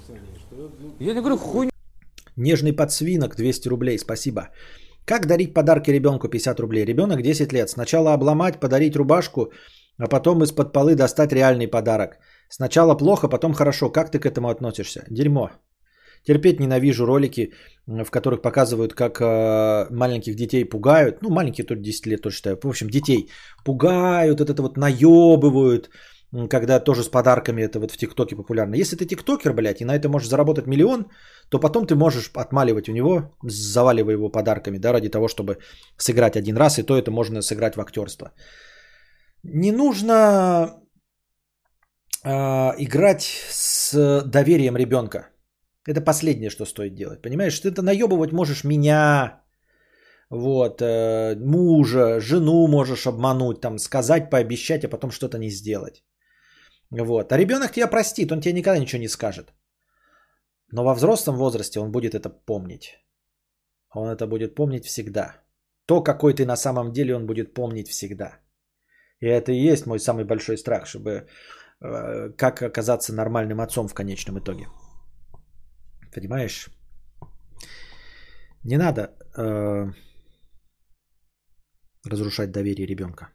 [1.00, 1.72] Я не говорю хуйню.
[2.38, 4.42] Нежный подсвинок 200 рублей, спасибо.
[5.06, 6.86] Как дарить подарки ребенку 50 рублей?
[6.86, 7.70] Ребенок 10 лет.
[7.70, 9.52] Сначала обломать, подарить рубашку,
[9.98, 12.18] а потом из-под полы достать реальный подарок.
[12.50, 13.90] Сначала плохо, потом хорошо.
[13.90, 15.06] Как ты к этому относишься?
[15.10, 15.50] Дерьмо.
[16.28, 17.54] Терпеть ненавижу ролики,
[17.88, 21.22] в которых показывают, как э, маленьких детей пугают.
[21.22, 22.58] Ну, маленькие тут 10 лет тоже считаю.
[22.62, 23.30] В общем, детей
[23.64, 25.90] пугают, вот это вот наебывают,
[26.50, 28.76] когда тоже с подарками это вот в ТикТоке популярно.
[28.76, 31.06] Если ты тиктокер, блядь, и на это можешь заработать миллион,
[31.50, 35.58] то потом ты можешь отмаливать у него, заваливая его подарками, да, ради того, чтобы
[35.98, 38.32] сыграть один раз, и то это можно сыграть в актерство.
[39.48, 40.82] Не нужно
[42.24, 45.30] э, играть с доверием ребенка.
[45.88, 47.22] Это последнее, что стоит делать.
[47.22, 49.44] Понимаешь, ты это наебывать можешь меня,
[50.32, 56.04] вот, э, мужа, жену можешь обмануть, там, сказать, пообещать, а потом что-то не сделать.
[56.90, 57.32] Вот.
[57.32, 59.54] А ребенок тебя простит, он тебе никогда ничего не скажет.
[60.72, 63.00] Но во взрослом возрасте он будет это помнить.
[63.94, 65.36] Он это будет помнить всегда.
[65.86, 68.40] То, какой ты на самом деле, он будет помнить всегда.
[69.22, 71.28] И это и есть мой самый большой страх, чтобы
[71.82, 74.68] э, как оказаться нормальным отцом в конечном итоге.
[76.14, 76.70] Понимаешь?
[78.64, 79.02] Не надо
[79.38, 79.92] э,
[82.10, 83.30] разрушать доверие ребенка.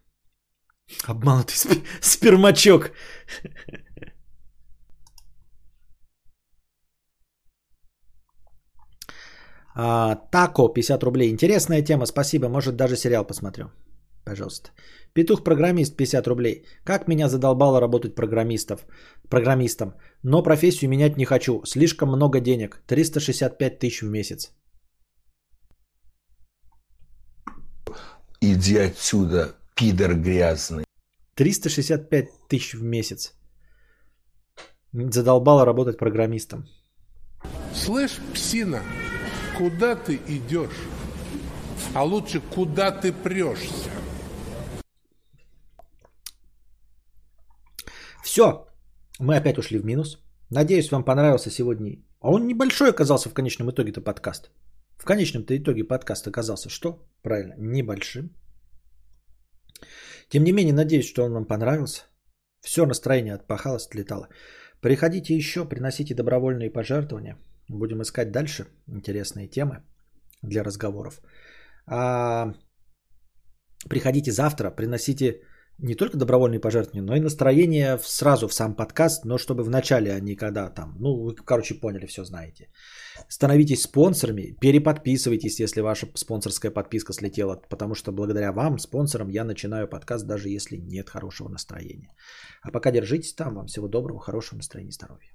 [1.09, 2.91] Обманутый спи- спермачок.
[9.83, 11.31] А, тако 50 рублей.
[11.31, 12.49] Интересная тема, спасибо.
[12.49, 13.71] Может даже сериал посмотрю.
[14.31, 14.71] Пожалуйста.
[15.13, 16.65] Петух-программист 50 рублей.
[16.85, 18.87] Как меня задолбало работать программистов,
[19.29, 19.95] программистом.
[20.23, 21.65] Но профессию менять не хочу.
[21.65, 22.81] Слишком много денег.
[22.87, 24.53] 365 тысяч в месяц.
[28.41, 30.85] Иди отсюда, пидор грязный.
[31.35, 33.35] 365 тысяч в месяц.
[34.93, 36.69] Задолбало работать программистом.
[37.75, 38.81] Слышь, псина,
[39.59, 40.87] куда ты идешь?
[41.95, 43.91] А лучше, куда ты прешься?
[48.25, 48.67] Все.
[49.19, 50.19] Мы опять ушли в минус.
[50.51, 52.03] Надеюсь, вам понравился сегодня.
[52.21, 54.51] А он небольшой оказался в конечном итоге-то подкаст.
[54.99, 57.07] В конечном-то итоге подкаст оказался что?
[57.23, 58.31] Правильно, небольшим.
[60.29, 62.03] Тем не менее, надеюсь, что он вам понравился.
[62.61, 64.29] Все настроение отпахалось, отлетало.
[64.81, 67.39] Приходите еще, приносите добровольные пожертвования.
[67.69, 69.83] Будем искать дальше интересные темы
[70.43, 71.21] для разговоров.
[71.87, 72.55] А,
[73.89, 75.43] приходите завтра, приносите
[75.83, 80.13] не только добровольные пожертвования, но и настроение сразу в сам подкаст, но чтобы в начале,
[80.13, 80.97] а не когда там.
[80.99, 82.69] Ну, вы, короче, поняли, все знаете.
[83.29, 89.89] Становитесь спонсорами, переподписывайтесь, если ваша спонсорская подписка слетела, потому что благодаря вам, спонсорам, я начинаю
[89.89, 92.11] подкаст, даже если нет хорошего настроения.
[92.63, 95.31] А пока держитесь там, вам всего доброго, хорошего настроения и здоровья.